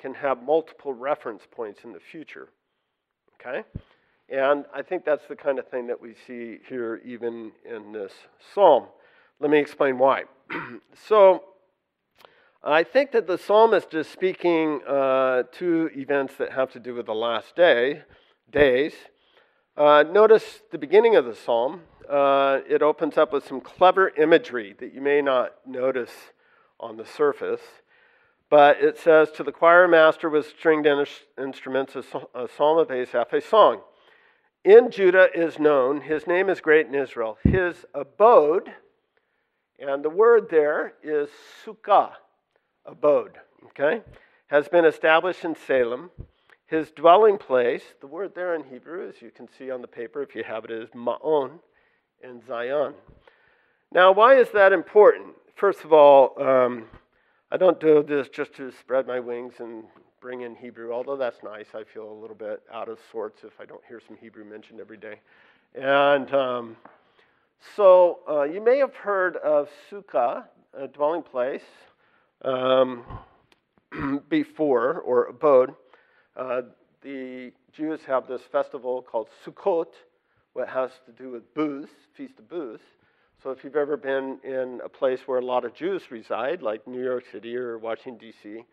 can 0.00 0.14
have 0.14 0.42
multiple 0.42 0.94
reference 0.94 1.42
points 1.50 1.80
in 1.84 1.92
the 1.92 2.00
future. 2.00 2.48
Okay? 3.38 3.62
And 4.28 4.64
I 4.74 4.82
think 4.82 5.04
that's 5.04 5.26
the 5.28 5.36
kind 5.36 5.58
of 5.58 5.68
thing 5.68 5.86
that 5.86 6.00
we 6.00 6.14
see 6.26 6.58
here, 6.68 7.00
even 7.04 7.52
in 7.64 7.92
this 7.92 8.12
psalm. 8.54 8.86
Let 9.38 9.50
me 9.50 9.58
explain 9.58 9.98
why. 9.98 10.24
so, 11.06 11.44
I 12.64 12.82
think 12.82 13.12
that 13.12 13.28
the 13.28 13.38
psalmist 13.38 13.94
is 13.94 14.08
speaking 14.08 14.80
uh, 14.82 15.44
to 15.52 15.90
events 15.94 16.34
that 16.38 16.52
have 16.52 16.72
to 16.72 16.80
do 16.80 16.94
with 16.94 17.06
the 17.06 17.14
last 17.14 17.54
day, 17.54 18.02
days. 18.50 18.94
Uh, 19.76 20.02
notice 20.10 20.62
the 20.72 20.78
beginning 20.78 21.14
of 21.14 21.24
the 21.24 21.34
psalm. 21.34 21.82
Uh, 22.10 22.60
it 22.68 22.82
opens 22.82 23.16
up 23.16 23.32
with 23.32 23.46
some 23.46 23.60
clever 23.60 24.08
imagery 24.16 24.74
that 24.80 24.92
you 24.92 25.00
may 25.00 25.22
not 25.22 25.54
notice 25.64 26.12
on 26.80 26.96
the 26.96 27.04
surface. 27.04 27.60
But 28.50 28.78
it 28.80 28.98
says, 28.98 29.30
To 29.32 29.44
the 29.44 29.52
choir 29.52 29.86
master 29.86 30.28
with 30.28 30.48
stringed 30.48 30.88
instruments, 31.38 31.94
a 31.94 32.48
psalm 32.56 32.78
of 32.78 32.90
Asaph, 32.90 33.32
a 33.32 33.40
song. 33.40 33.82
In 34.66 34.90
Judah 34.90 35.28
is 35.32 35.60
known, 35.60 36.00
his 36.00 36.26
name 36.26 36.50
is 36.50 36.60
great 36.60 36.88
in 36.88 36.94
Israel. 36.96 37.38
His 37.44 37.84
abode, 37.94 38.68
and 39.78 40.04
the 40.04 40.10
word 40.10 40.48
there 40.50 40.94
is 41.04 41.28
sukkah 41.64 42.10
abode, 42.84 43.38
okay, 43.66 44.02
has 44.48 44.66
been 44.66 44.84
established 44.84 45.44
in 45.44 45.54
Salem. 45.54 46.10
His 46.66 46.90
dwelling 46.90 47.38
place, 47.38 47.84
the 48.00 48.08
word 48.08 48.34
there 48.34 48.56
in 48.56 48.64
Hebrew, 48.64 49.08
as 49.08 49.22
you 49.22 49.30
can 49.30 49.46
see 49.56 49.70
on 49.70 49.82
the 49.82 49.86
paper 49.86 50.20
if 50.20 50.34
you 50.34 50.42
have 50.42 50.64
it, 50.64 50.72
is 50.72 50.88
ma'on 50.90 51.60
in 52.24 52.44
Zion. 52.44 52.94
Now, 53.92 54.10
why 54.10 54.34
is 54.34 54.48
that 54.50 54.72
important? 54.72 55.36
First 55.54 55.84
of 55.84 55.92
all, 55.92 56.42
um, 56.42 56.86
I 57.52 57.56
don't 57.56 57.78
do 57.78 58.02
this 58.02 58.28
just 58.28 58.52
to 58.54 58.72
spread 58.72 59.06
my 59.06 59.20
wings 59.20 59.54
and 59.60 59.84
bring 60.20 60.42
in 60.42 60.54
Hebrew, 60.54 60.92
although 60.92 61.16
that's 61.16 61.42
nice. 61.42 61.66
I 61.74 61.84
feel 61.84 62.10
a 62.10 62.18
little 62.20 62.36
bit 62.36 62.62
out 62.72 62.88
of 62.88 62.98
sorts 63.12 63.44
if 63.44 63.60
I 63.60 63.64
don't 63.64 63.82
hear 63.86 64.00
some 64.06 64.16
Hebrew 64.16 64.44
mentioned 64.44 64.80
every 64.80 64.96
day. 64.96 65.20
And 65.74 66.32
um, 66.34 66.76
so 67.76 68.20
uh, 68.28 68.42
you 68.44 68.62
may 68.62 68.78
have 68.78 68.94
heard 68.94 69.36
of 69.36 69.68
Sukkah, 69.90 70.44
a 70.74 70.88
dwelling 70.88 71.22
place 71.22 71.62
um, 72.42 73.04
before, 74.28 75.00
or 75.00 75.26
abode, 75.26 75.74
uh, 76.36 76.62
the 77.02 77.52
Jews 77.72 78.00
have 78.06 78.26
this 78.26 78.42
festival 78.50 79.02
called 79.02 79.28
Sukkot, 79.44 79.92
what 80.54 80.68
has 80.68 80.90
to 81.06 81.12
do 81.12 81.30
with 81.30 81.54
booths, 81.54 81.92
Feast 82.16 82.38
of 82.38 82.48
Booths. 82.48 82.82
So 83.42 83.50
if 83.50 83.62
you've 83.62 83.76
ever 83.76 83.96
been 83.96 84.38
in 84.42 84.80
a 84.84 84.88
place 84.88 85.20
where 85.26 85.38
a 85.38 85.44
lot 85.44 85.64
of 85.64 85.74
Jews 85.74 86.02
reside, 86.10 86.62
like 86.62 86.86
New 86.86 87.02
York 87.04 87.24
City 87.30 87.54
or 87.56 87.78
Washington, 87.78 88.16
D.C., 88.18 88.64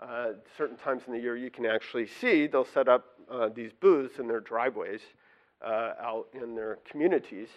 uh, 0.00 0.32
certain 0.56 0.76
times 0.76 1.02
in 1.06 1.12
the 1.12 1.18
year 1.18 1.36
you 1.36 1.50
can 1.50 1.66
actually 1.66 2.06
see 2.06 2.46
they'll 2.46 2.64
set 2.64 2.88
up 2.88 3.04
uh, 3.30 3.48
these 3.48 3.72
booths 3.80 4.18
in 4.18 4.28
their 4.28 4.40
driveways 4.40 5.00
uh, 5.64 5.92
out 6.00 6.26
in 6.34 6.54
their 6.54 6.78
communities, 6.88 7.48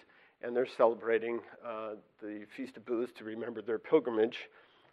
and 0.42 0.56
they're 0.56 0.66
celebrating 0.66 1.40
uh, 1.66 1.92
the 2.22 2.46
Feast 2.56 2.78
of 2.78 2.86
Booths 2.86 3.12
to 3.18 3.24
remember 3.24 3.62
their 3.62 3.80
pilgrimage 3.80 4.50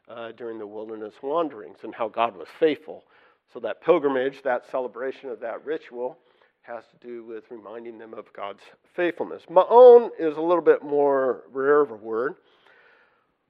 uh, 0.09 0.33
during 0.33 0.59
the 0.59 0.67
wilderness 0.67 1.15
wanderings 1.23 1.79
and 1.83 1.95
how 1.95 2.09
God 2.09 2.37
was 2.37 2.49
faithful. 2.59 3.05
So, 3.53 3.61
that 3.61 3.81
pilgrimage, 3.81 4.43
that 4.43 4.69
celebration 4.71 5.31
of 5.31 5.41
that 5.41 5.65
ritual, 5.65 6.19
has 6.63 6.85
to 6.87 7.07
do 7.07 7.25
with 7.25 7.45
reminding 7.49 7.97
them 7.97 8.13
of 8.13 8.33
God's 8.33 8.63
faithfulness. 8.95 9.43
Ma'on 9.49 10.11
is 10.19 10.37
a 10.37 10.41
little 10.41 10.63
bit 10.63 10.83
more 10.83 11.45
rare 11.53 11.81
of 11.81 11.93
a 11.93 11.97
word. 11.97 12.35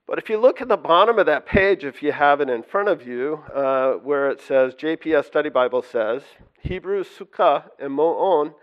But 0.07 0.19
if 0.19 0.31
you 0.31 0.39
look 0.39 0.61
at 0.61 0.69
the 0.69 0.77
bottom 0.77 1.19
of 1.19 1.27
that 1.27 1.47
page, 1.47 1.85
if 1.85 2.01
you 2.01 2.13
have 2.13 2.41
it 2.41 2.49
in 2.49 2.63
front 2.63 2.89
of 2.89 3.05
you, 3.05 3.43
uh, 3.53 3.95
where 3.95 4.31
it 4.31 4.41
says, 4.41 4.75
JPS 4.75 5.25
Study 5.25 5.49
Bible 5.49 5.83
says, 5.83 6.23
Hebrew 6.61 7.03
sukkah 7.03 7.65
and 7.81 7.93
mo'on 7.93 8.55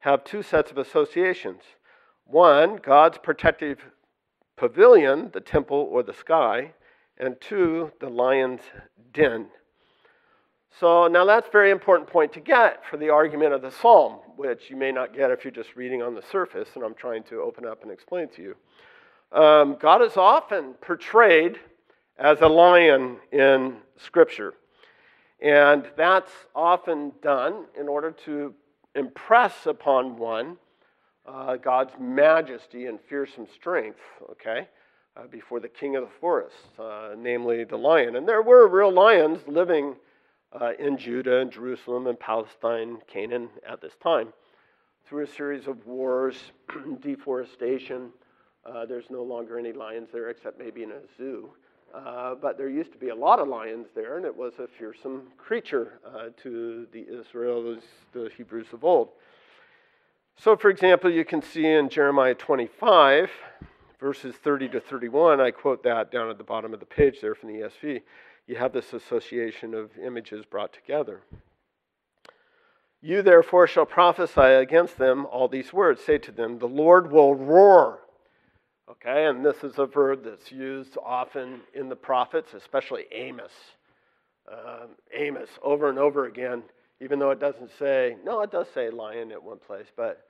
have 0.00 0.22
two 0.22 0.42
sets 0.42 0.70
of 0.70 0.78
associations. 0.78 1.62
One, 2.26 2.76
God's 2.76 3.18
protective 3.18 3.80
pavilion, 4.56 5.30
the 5.32 5.40
temple 5.40 5.88
or 5.90 6.04
the 6.04 6.14
sky, 6.14 6.74
and 7.18 7.40
two, 7.40 7.90
the 8.00 8.08
lion's 8.08 8.60
den. 9.12 9.48
So 10.78 11.08
now 11.08 11.24
that's 11.24 11.48
a 11.48 11.52
very 11.52 11.70
important 11.70 12.08
point 12.08 12.32
to 12.34 12.40
get 12.40 12.84
for 12.88 12.98
the 12.98 13.10
argument 13.10 13.52
of 13.52 13.62
the 13.62 13.70
psalm, 13.70 14.20
which 14.36 14.70
you 14.70 14.76
may 14.76 14.92
not 14.92 15.14
get 15.14 15.30
if 15.32 15.44
you're 15.44 15.50
just 15.50 15.74
reading 15.74 16.02
on 16.02 16.14
the 16.14 16.22
surface, 16.22 16.68
and 16.76 16.84
I'm 16.84 16.94
trying 16.94 17.24
to 17.24 17.40
open 17.40 17.66
up 17.66 17.82
and 17.82 17.90
explain 17.90 18.28
to 18.36 18.42
you. 18.42 18.56
Um, 19.34 19.76
God 19.80 20.00
is 20.02 20.16
often 20.16 20.74
portrayed 20.74 21.58
as 22.18 22.40
a 22.40 22.48
lion 22.48 23.18
in 23.32 23.76
Scripture, 23.96 24.54
and 25.42 25.84
that's 25.96 26.32
often 26.54 27.12
done 27.20 27.66
in 27.78 27.88
order 27.88 28.12
to 28.24 28.54
impress 28.94 29.66
upon 29.66 30.16
one 30.16 30.56
uh, 31.26 31.56
God's 31.56 31.92
majesty 31.98 32.86
and 32.86 33.00
fearsome 33.00 33.46
strength, 33.52 34.00
okay? 34.30 34.68
uh, 35.16 35.26
before 35.30 35.60
the 35.60 35.68
king 35.68 35.96
of 35.96 36.02
the 36.04 36.10
forest, 36.20 36.56
uh, 36.78 37.10
namely 37.16 37.64
the 37.64 37.76
lion. 37.76 38.16
And 38.16 38.28
there 38.28 38.42
were 38.42 38.66
real 38.68 38.92
lions 38.92 39.40
living 39.46 39.96
uh, 40.52 40.72
in 40.78 40.96
Judah 40.96 41.40
and 41.40 41.50
Jerusalem 41.50 42.06
and 42.06 42.18
Palestine, 42.18 42.98
Canaan 43.06 43.48
at 43.68 43.80
this 43.80 43.94
time. 44.02 44.32
Through 45.06 45.24
a 45.24 45.28
series 45.28 45.66
of 45.66 45.86
wars, 45.86 46.36
deforestation, 47.00 48.10
uh, 48.66 48.86
there's 48.86 49.10
no 49.10 49.22
longer 49.22 49.58
any 49.58 49.72
lions 49.72 50.08
there 50.12 50.30
except 50.30 50.58
maybe 50.58 50.82
in 50.82 50.90
a 50.90 51.00
zoo. 51.16 51.50
Uh, 51.94 52.34
but 52.34 52.58
there 52.58 52.68
used 52.68 52.92
to 52.92 52.98
be 52.98 53.10
a 53.10 53.14
lot 53.14 53.38
of 53.38 53.46
lions 53.46 53.86
there, 53.94 54.16
and 54.16 54.26
it 54.26 54.36
was 54.36 54.54
a 54.58 54.66
fearsome 54.66 55.22
creature 55.38 56.00
uh, 56.04 56.28
to 56.42 56.86
the 56.92 57.04
Israelis, 57.04 57.82
the 58.12 58.28
Hebrews 58.36 58.66
of 58.72 58.82
old. 58.82 59.10
So, 60.36 60.56
for 60.56 60.70
example, 60.70 61.10
you 61.10 61.24
can 61.24 61.40
see 61.40 61.66
in 61.66 61.88
Jeremiah 61.88 62.34
25, 62.34 63.30
verses 64.00 64.34
30 64.34 64.70
to 64.70 64.80
31, 64.80 65.40
I 65.40 65.52
quote 65.52 65.84
that 65.84 66.10
down 66.10 66.28
at 66.30 66.38
the 66.38 66.44
bottom 66.44 66.74
of 66.74 66.80
the 66.80 66.86
page 66.86 67.20
there 67.20 67.36
from 67.36 67.50
the 67.50 67.60
ESV. 67.60 68.02
You 68.48 68.56
have 68.56 68.72
this 68.72 68.92
association 68.92 69.72
of 69.72 69.90
images 69.96 70.44
brought 70.44 70.72
together. 70.72 71.22
You 73.00 73.22
therefore 73.22 73.66
shall 73.66 73.86
prophesy 73.86 74.40
against 74.40 74.98
them 74.98 75.26
all 75.26 75.46
these 75.46 75.72
words. 75.72 76.02
Say 76.02 76.18
to 76.18 76.32
them, 76.32 76.58
The 76.58 76.66
Lord 76.66 77.12
will 77.12 77.34
roar. 77.34 78.00
Okay, 78.90 79.24
and 79.24 79.42
this 79.42 79.64
is 79.64 79.78
a 79.78 79.86
verb 79.86 80.24
that's 80.24 80.52
used 80.52 80.98
often 81.02 81.62
in 81.72 81.88
the 81.88 81.96
prophets, 81.96 82.52
especially 82.52 83.04
Amos. 83.12 83.52
Uh, 84.46 84.88
Amos, 85.14 85.48
over 85.62 85.88
and 85.88 85.98
over 85.98 86.26
again, 86.26 86.62
even 87.00 87.18
though 87.18 87.30
it 87.30 87.40
doesn't 87.40 87.70
say, 87.78 88.16
no, 88.26 88.42
it 88.42 88.52
does 88.52 88.66
say 88.74 88.90
lion 88.90 89.32
at 89.32 89.42
one 89.42 89.56
place, 89.56 89.86
but 89.96 90.26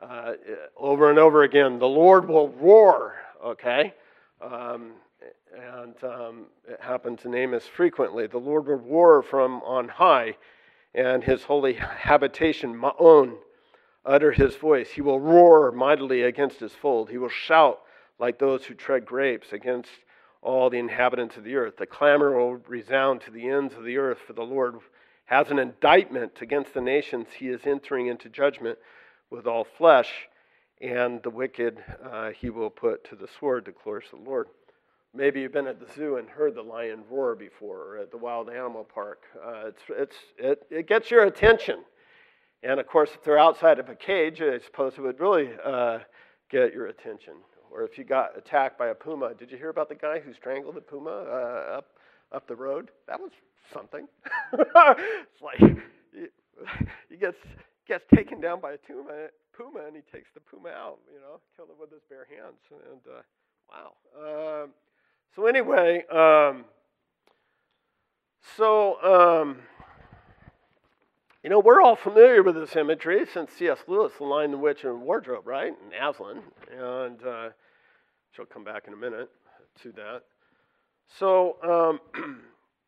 uh, 0.00 0.34
over 0.76 1.10
and 1.10 1.18
over 1.18 1.42
again, 1.42 1.80
the 1.80 1.88
Lord 1.88 2.28
will 2.28 2.50
roar, 2.50 3.16
okay? 3.44 3.92
Um, 4.40 4.92
and 5.52 5.94
um, 6.04 6.46
it 6.68 6.80
happens 6.80 7.24
in 7.24 7.34
Amos 7.34 7.66
frequently. 7.66 8.28
The 8.28 8.38
Lord 8.38 8.68
will 8.68 8.76
roar 8.76 9.20
from 9.24 9.62
on 9.62 9.88
high, 9.88 10.36
and 10.94 11.24
his 11.24 11.42
holy 11.42 11.72
habitation, 11.72 12.72
Ma'on, 12.72 13.34
utter 14.04 14.30
his 14.30 14.54
voice. 14.54 14.90
He 14.90 15.00
will 15.00 15.18
roar 15.18 15.72
mightily 15.72 16.22
against 16.22 16.60
his 16.60 16.72
fold. 16.72 17.10
He 17.10 17.18
will 17.18 17.28
shout 17.28 17.80
like 18.18 18.38
those 18.38 18.64
who 18.64 18.74
tread 18.74 19.04
grapes 19.04 19.52
against 19.52 19.90
all 20.42 20.70
the 20.70 20.78
inhabitants 20.78 21.36
of 21.36 21.44
the 21.44 21.56
earth. 21.56 21.76
The 21.76 21.86
clamor 21.86 22.38
will 22.38 22.56
resound 22.68 23.20
to 23.22 23.30
the 23.30 23.48
ends 23.48 23.74
of 23.74 23.84
the 23.84 23.98
earth, 23.98 24.18
for 24.26 24.32
the 24.32 24.42
Lord 24.42 24.76
has 25.24 25.50
an 25.50 25.58
indictment 25.58 26.40
against 26.40 26.72
the 26.72 26.80
nations. 26.80 27.26
He 27.36 27.48
is 27.48 27.62
entering 27.66 28.06
into 28.06 28.28
judgment 28.28 28.78
with 29.28 29.46
all 29.46 29.64
flesh, 29.64 30.28
and 30.80 31.22
the 31.22 31.30
wicked 31.30 31.82
uh, 32.04 32.30
he 32.30 32.48
will 32.48 32.70
put 32.70 33.04
to 33.10 33.16
the 33.16 33.28
sword, 33.40 33.64
declares 33.64 34.04
the 34.10 34.18
Lord. 34.18 34.46
Maybe 35.12 35.40
you've 35.40 35.52
been 35.52 35.66
at 35.66 35.80
the 35.80 35.92
zoo 35.94 36.16
and 36.16 36.28
heard 36.28 36.54
the 36.54 36.62
lion 36.62 37.02
roar 37.10 37.34
before, 37.34 37.82
or 37.82 37.98
at 37.98 38.10
the 38.10 38.18
wild 38.18 38.50
animal 38.50 38.84
park. 38.84 39.22
Uh, 39.44 39.68
it's, 39.68 39.82
it's, 39.88 40.16
it, 40.38 40.62
it 40.70 40.88
gets 40.88 41.10
your 41.10 41.24
attention. 41.24 41.80
And 42.62 42.78
of 42.78 42.86
course, 42.86 43.10
if 43.14 43.24
they're 43.24 43.38
outside 43.38 43.78
of 43.78 43.88
a 43.88 43.94
cage, 43.94 44.42
I 44.42 44.58
suppose 44.58 44.92
it 44.96 45.00
would 45.00 45.18
really 45.18 45.50
uh, 45.64 46.00
get 46.50 46.72
your 46.72 46.86
attention. 46.86 47.34
Or 47.70 47.82
if 47.82 47.98
you 47.98 48.04
got 48.04 48.36
attacked 48.36 48.78
by 48.78 48.88
a 48.88 48.94
puma, 48.94 49.34
did 49.34 49.50
you 49.50 49.58
hear 49.58 49.70
about 49.70 49.88
the 49.88 49.94
guy 49.94 50.20
who 50.20 50.32
strangled 50.32 50.76
a 50.76 50.80
puma 50.80 51.10
uh, 51.10 51.78
up, 51.78 51.86
up 52.32 52.46
the 52.48 52.56
road? 52.56 52.90
That 53.08 53.20
was 53.20 53.30
something. 53.72 54.06
it's 54.52 55.42
like 55.42 55.60
you, 55.60 56.28
you 57.10 57.16
get 57.18 57.34
gets 57.86 58.04
taken 58.14 58.40
down 58.40 58.60
by 58.60 58.72
a 58.72 58.78
puma, 58.78 59.28
puma 59.56 59.86
and 59.86 59.96
he 59.96 60.02
takes 60.12 60.28
the 60.34 60.40
puma 60.40 60.70
out, 60.70 60.98
you 61.12 61.20
know, 61.20 61.40
killed 61.56 61.70
it 61.70 61.76
with 61.80 61.90
his 61.90 62.02
bare 62.08 62.26
hands. 62.28 62.58
And 62.70 63.00
uh, 63.06 63.22
wow. 63.70 64.62
Um, 64.64 64.70
so, 65.34 65.46
anyway, 65.46 66.04
um, 66.10 66.64
so 68.56 69.02
um, 69.02 69.58
You 71.46 71.50
know, 71.50 71.60
we're 71.60 71.80
all 71.80 71.94
familiar 71.94 72.42
with 72.42 72.56
this 72.56 72.74
imagery 72.74 73.24
since 73.32 73.52
C.S. 73.52 73.78
Lewis, 73.86 74.10
The 74.18 74.24
Lion, 74.24 74.50
the 74.50 74.58
Witch, 74.58 74.82
and 74.82 75.02
Wardrobe, 75.02 75.46
right? 75.46 75.72
And 75.80 75.92
Aslan. 75.94 76.42
And 76.76 77.24
uh, 77.24 77.50
she'll 78.32 78.46
come 78.46 78.64
back 78.64 78.88
in 78.88 78.92
a 78.92 78.96
minute 78.96 79.30
to 79.82 79.92
that. 79.92 80.22
So, 81.06 82.00
um, 82.16 82.40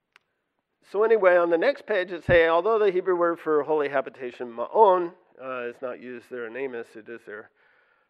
so 0.91 1.05
anyway, 1.05 1.37
on 1.37 1.51
the 1.51 1.57
next 1.57 1.87
page 1.87 2.11
it 2.11 2.25
says, 2.25 2.51
although 2.51 2.81
the 2.81 2.91
Hebrew 2.91 3.17
word 3.17 3.39
for 3.39 3.63
holy 3.63 3.91
habitation, 3.91 4.53
ma'on, 4.53 5.13
uh, 5.41 5.69
is 5.69 5.77
not 5.81 6.03
used 6.03 6.27
there 6.29 6.49
in 6.49 6.57
Amos, 6.57 6.89
it 6.97 7.09
is 7.09 7.21
there. 7.27 7.51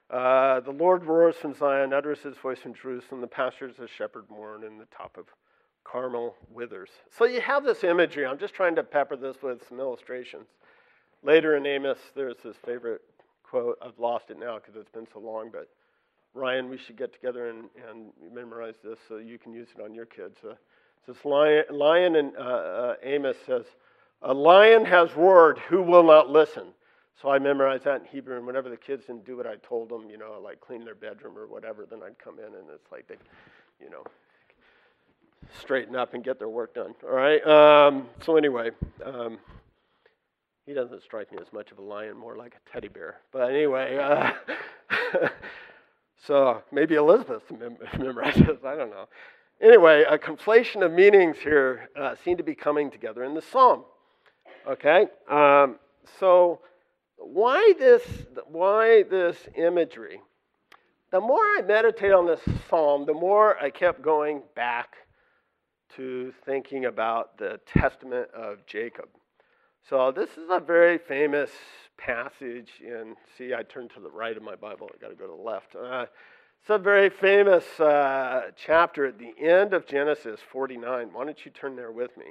Uh, 0.08 0.60
the 0.60 0.70
Lord 0.70 1.04
roars 1.04 1.36
from 1.36 1.52
Zion, 1.52 1.92
utters 1.92 2.20
his 2.20 2.38
voice 2.38 2.60
from 2.60 2.72
Jerusalem. 2.72 3.20
The 3.20 3.26
pastures 3.26 3.78
of 3.78 3.90
shepherd 3.90 4.24
mourn, 4.30 4.64
and 4.64 4.80
the 4.80 4.86
top 4.86 5.18
of 5.18 5.26
Carmel 5.90 6.34
withers. 6.52 6.90
So 7.16 7.24
you 7.24 7.40
have 7.40 7.64
this 7.64 7.82
imagery. 7.82 8.26
I'm 8.26 8.38
just 8.38 8.54
trying 8.54 8.74
to 8.76 8.82
pepper 8.82 9.16
this 9.16 9.36
with 9.42 9.66
some 9.68 9.80
illustrations. 9.80 10.46
Later 11.22 11.56
in 11.56 11.66
Amos, 11.66 11.98
there's 12.14 12.36
this 12.44 12.56
favorite 12.64 13.00
quote. 13.42 13.78
I've 13.82 13.98
lost 13.98 14.30
it 14.30 14.38
now 14.38 14.56
because 14.56 14.76
it's 14.76 14.90
been 14.90 15.06
so 15.12 15.18
long, 15.18 15.50
but 15.52 15.68
Ryan, 16.34 16.68
we 16.68 16.76
should 16.76 16.96
get 16.96 17.12
together 17.12 17.48
and, 17.48 17.64
and 17.88 18.10
memorize 18.32 18.74
this 18.84 18.98
so 19.08 19.16
you 19.16 19.38
can 19.38 19.52
use 19.52 19.68
it 19.76 19.82
on 19.82 19.94
your 19.94 20.06
kids. 20.06 20.38
Uh, 20.48 20.54
this 21.06 21.24
lion, 21.24 21.64
lion 21.70 22.16
in 22.16 22.32
uh, 22.38 22.42
uh, 22.42 22.94
Amos 23.02 23.36
says, 23.46 23.64
A 24.20 24.32
lion 24.32 24.84
has 24.84 25.16
roared, 25.16 25.58
who 25.58 25.82
will 25.82 26.04
not 26.04 26.28
listen? 26.28 26.68
So 27.20 27.30
I 27.30 27.38
memorized 27.38 27.84
that 27.84 28.02
in 28.02 28.06
Hebrew, 28.06 28.36
and 28.36 28.46
whenever 28.46 28.68
the 28.68 28.76
kids 28.76 29.06
didn't 29.06 29.24
do 29.24 29.36
what 29.36 29.46
I 29.46 29.56
told 29.56 29.88
them, 29.88 30.08
you 30.10 30.18
know, 30.18 30.38
like 30.44 30.60
clean 30.60 30.84
their 30.84 30.94
bedroom 30.94 31.36
or 31.36 31.46
whatever, 31.46 31.86
then 31.90 32.00
I'd 32.04 32.18
come 32.18 32.38
in 32.38 32.44
and 32.44 32.68
it's 32.72 32.92
like 32.92 33.08
they, 33.08 33.16
you 33.82 33.90
know, 33.90 34.04
straighten 35.60 35.96
up 35.96 36.14
and 36.14 36.24
get 36.24 36.38
their 36.38 36.48
work 36.48 36.74
done. 36.74 36.94
All 37.04 37.10
right. 37.10 37.44
Um, 37.46 38.06
so 38.24 38.36
anyway, 38.36 38.70
um, 39.04 39.38
he 40.66 40.74
doesn't 40.74 41.02
strike 41.02 41.32
me 41.32 41.38
as 41.40 41.52
much 41.52 41.72
of 41.72 41.78
a 41.78 41.82
lion, 41.82 42.16
more 42.16 42.36
like 42.36 42.54
a 42.54 42.72
teddy 42.72 42.88
bear. 42.88 43.16
But 43.32 43.50
anyway, 43.50 43.96
uh, 43.96 44.32
so 46.26 46.62
maybe 46.72 46.94
Elizabeth 46.94 47.42
memorized 47.98 48.46
this. 48.46 48.58
I 48.64 48.74
don't 48.74 48.90
know. 48.90 49.08
Anyway, 49.60 50.04
a 50.08 50.18
conflation 50.18 50.84
of 50.84 50.92
meanings 50.92 51.38
here 51.38 51.88
uh, 51.98 52.14
seem 52.24 52.36
to 52.36 52.44
be 52.44 52.54
coming 52.54 52.90
together 52.90 53.24
in 53.24 53.34
the 53.34 53.42
psalm. 53.42 53.84
Okay. 54.68 55.06
Um, 55.28 55.76
so 56.20 56.60
why 57.16 57.72
this? 57.78 58.02
Why 58.46 59.02
this 59.02 59.36
imagery? 59.56 60.20
The 61.10 61.20
more 61.20 61.40
I 61.40 61.62
meditate 61.66 62.12
on 62.12 62.26
this 62.26 62.40
psalm, 62.68 63.06
the 63.06 63.14
more 63.14 63.58
I 63.58 63.70
kept 63.70 64.02
going 64.02 64.42
back 64.54 64.96
to 65.96 66.32
thinking 66.44 66.84
about 66.84 67.38
the 67.38 67.60
testament 67.66 68.28
of 68.34 68.64
Jacob. 68.66 69.08
So 69.88 70.12
this 70.12 70.30
is 70.30 70.50
a 70.50 70.60
very 70.60 70.98
famous 70.98 71.50
passage 71.96 72.70
in. 72.80 73.16
See, 73.36 73.54
I 73.54 73.62
turned 73.62 73.90
to 73.94 74.00
the 74.00 74.10
right 74.10 74.36
of 74.36 74.42
my 74.42 74.54
Bible. 74.54 74.90
I 74.92 75.00
got 75.00 75.08
to 75.08 75.14
go 75.14 75.26
to 75.26 75.36
the 75.36 75.42
left. 75.42 75.74
Uh, 75.74 76.06
it's 76.60 76.70
a 76.70 76.78
very 76.78 77.08
famous 77.08 77.64
uh, 77.80 78.50
chapter 78.56 79.06
at 79.06 79.18
the 79.18 79.32
end 79.40 79.72
of 79.72 79.86
Genesis 79.86 80.40
49. 80.52 81.10
Why 81.12 81.24
don't 81.24 81.44
you 81.44 81.50
turn 81.50 81.76
there 81.76 81.92
with 81.92 82.16
me? 82.16 82.26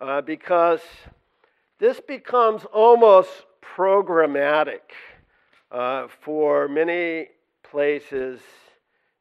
Uh, 0.00 0.20
because 0.20 0.80
this 1.78 2.00
becomes 2.00 2.64
almost 2.66 3.30
programmatic 3.62 4.80
uh, 5.70 6.08
for 6.20 6.68
many 6.68 7.28
places 7.62 8.40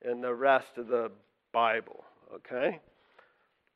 in 0.04 0.22
the 0.22 0.34
rest 0.34 0.78
of 0.78 0.88
the 0.88 1.12
Bible, 1.52 2.04
okay? 2.36 2.80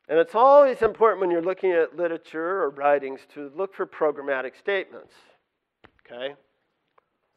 And 0.09 0.17
it's 0.19 0.35
always 0.35 0.81
important 0.81 1.19
when 1.19 1.31
you're 1.31 1.41
looking 1.41 1.71
at 1.71 1.97
literature 1.97 2.63
or 2.63 2.69
writings 2.69 3.19
to 3.33 3.51
look 3.55 3.75
for 3.75 3.85
programmatic 3.85 4.57
statements, 4.57 5.13
okay? 6.05 6.33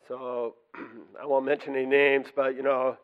So 0.07 0.55
I 1.21 1.27
won't 1.27 1.45
mention 1.45 1.75
any 1.75 1.87
names, 1.87 2.29
but 2.35 2.55
you 2.55 2.63
know, 2.63 2.97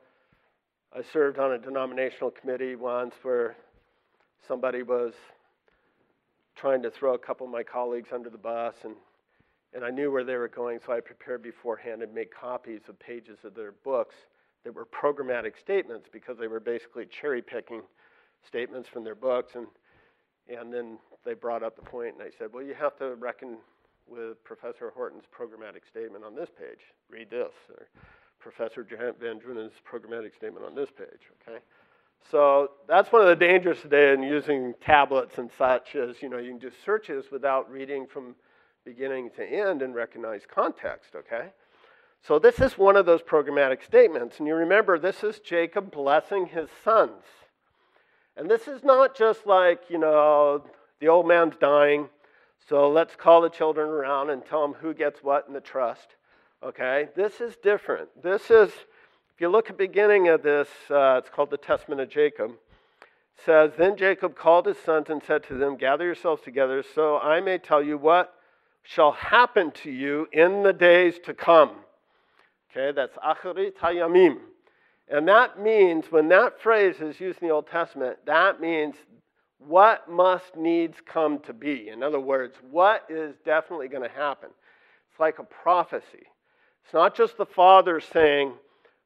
I 0.94 1.02
served 1.12 1.38
on 1.38 1.52
a 1.52 1.58
denominational 1.58 2.30
committee 2.30 2.76
once 2.76 3.14
where 3.22 3.56
somebody 4.46 4.82
was 4.82 5.14
trying 6.54 6.82
to 6.82 6.90
throw 6.90 7.14
a 7.14 7.18
couple 7.18 7.46
of 7.46 7.52
my 7.52 7.64
colleagues 7.64 8.10
under 8.12 8.30
the 8.30 8.38
bus 8.38 8.74
and 8.84 8.94
and 9.74 9.84
I 9.84 9.90
knew 9.90 10.10
where 10.10 10.24
they 10.24 10.36
were 10.36 10.48
going, 10.48 10.78
so 10.86 10.92
I 10.94 11.00
prepared 11.00 11.42
beforehand 11.42 12.00
and 12.00 12.14
made 12.14 12.28
copies 12.32 12.80
of 12.88 12.98
pages 12.98 13.36
of 13.44 13.54
their 13.54 13.72
books 13.84 14.14
that 14.64 14.74
were 14.74 14.86
programmatic 14.86 15.58
statements 15.60 16.08
because 16.10 16.38
they 16.38 16.46
were 16.46 16.60
basically 16.60 17.04
cherry 17.04 17.42
picking 17.42 17.82
statements 18.46 18.88
from 18.88 19.04
their 19.04 19.14
books. 19.14 19.54
And, 19.54 19.66
and 20.48 20.72
then 20.72 20.98
they 21.24 21.34
brought 21.34 21.62
up 21.62 21.76
the 21.76 21.82
point, 21.82 22.14
and 22.14 22.22
I 22.22 22.30
said, 22.38 22.48
Well, 22.52 22.62
you 22.62 22.74
have 22.74 22.96
to 22.98 23.14
reckon 23.16 23.58
with 24.08 24.42
Professor 24.44 24.92
Horton's 24.94 25.24
programmatic 25.36 25.86
statement 25.88 26.24
on 26.24 26.34
this 26.34 26.48
page. 26.48 26.80
Read 27.10 27.30
this. 27.30 27.52
Or 27.70 27.86
Professor 28.38 28.84
VanDrunen's 28.84 29.72
programmatic 29.90 30.34
statement 30.36 30.64
on 30.64 30.74
this 30.74 30.88
page, 30.96 31.30
okay? 31.42 31.58
So 32.30 32.70
that's 32.88 33.10
one 33.10 33.22
of 33.22 33.28
the 33.28 33.36
dangers 33.36 33.80
today 33.80 34.12
in 34.12 34.22
using 34.22 34.74
tablets 34.80 35.38
and 35.38 35.50
such 35.58 35.94
is, 35.94 36.22
you 36.22 36.28
know, 36.28 36.38
you 36.38 36.50
can 36.50 36.58
do 36.58 36.70
searches 36.84 37.26
without 37.32 37.70
reading 37.70 38.06
from 38.06 38.36
beginning 38.84 39.30
to 39.36 39.44
end 39.44 39.82
and 39.82 39.94
recognize 39.94 40.42
context, 40.46 41.16
okay? 41.16 41.48
So 42.22 42.38
this 42.38 42.60
is 42.60 42.78
one 42.78 42.96
of 42.96 43.06
those 43.06 43.22
programmatic 43.22 43.84
statements. 43.84 44.38
And 44.38 44.46
you 44.46 44.54
remember, 44.54 44.98
this 44.98 45.22
is 45.24 45.38
Jacob 45.40 45.90
blessing 45.90 46.46
his 46.46 46.68
sons. 46.84 47.22
And 48.36 48.50
this 48.50 48.68
is 48.68 48.84
not 48.84 49.16
just 49.16 49.46
like, 49.46 49.80
you 49.88 49.98
know, 49.98 50.62
the 51.00 51.08
old 51.08 51.26
man's 51.26 51.56
dying, 51.56 52.08
so 52.68 52.90
let's 52.90 53.16
call 53.16 53.40
the 53.40 53.48
children 53.48 53.88
around 53.88 54.30
and 54.30 54.44
tell 54.44 54.62
them 54.62 54.74
who 54.74 54.92
gets 54.92 55.22
what 55.22 55.46
in 55.46 55.54
the 55.54 55.60
trust. 55.60 56.16
Okay? 56.62 57.08
This 57.14 57.40
is 57.40 57.56
different. 57.62 58.08
This 58.22 58.50
is, 58.50 58.70
if 58.70 59.40
you 59.40 59.48
look 59.48 59.70
at 59.70 59.78
the 59.78 59.86
beginning 59.86 60.28
of 60.28 60.42
this, 60.42 60.68
uh, 60.90 61.16
it's 61.18 61.30
called 61.30 61.50
the 61.50 61.56
Testament 61.56 62.00
of 62.00 62.10
Jacob. 62.10 62.50
It 62.50 63.44
says, 63.44 63.72
Then 63.78 63.96
Jacob 63.96 64.36
called 64.36 64.66
his 64.66 64.78
sons 64.78 65.08
and 65.08 65.22
said 65.22 65.44
to 65.44 65.54
them, 65.54 65.76
Gather 65.76 66.04
yourselves 66.04 66.42
together 66.42 66.82
so 66.94 67.18
I 67.18 67.40
may 67.40 67.58
tell 67.58 67.82
you 67.82 67.96
what 67.96 68.34
shall 68.82 69.12
happen 69.12 69.70
to 69.82 69.90
you 69.90 70.28
in 70.32 70.62
the 70.62 70.72
days 70.72 71.18
to 71.24 71.34
come. 71.34 71.70
Okay, 72.70 72.92
that's 72.92 73.16
Acharit 73.16 73.76
Hayamim. 73.76 74.38
And 75.08 75.28
that 75.28 75.60
means, 75.60 76.06
when 76.10 76.28
that 76.28 76.60
phrase 76.60 77.00
is 77.00 77.20
used 77.20 77.40
in 77.40 77.48
the 77.48 77.54
Old 77.54 77.68
Testament, 77.68 78.18
that 78.26 78.60
means 78.60 78.96
what 79.58 80.08
must 80.10 80.56
needs 80.56 80.96
come 81.04 81.38
to 81.40 81.52
be. 81.52 81.88
In 81.88 82.02
other 82.02 82.20
words, 82.20 82.56
what 82.70 83.04
is 83.08 83.34
definitely 83.44 83.88
going 83.88 84.02
to 84.02 84.14
happen. 84.14 84.50
It's 85.10 85.20
like 85.20 85.38
a 85.38 85.44
prophecy. 85.44 86.26
It's 86.84 86.92
not 86.92 87.16
just 87.16 87.36
the 87.36 87.46
father 87.46 88.00
saying, 88.00 88.52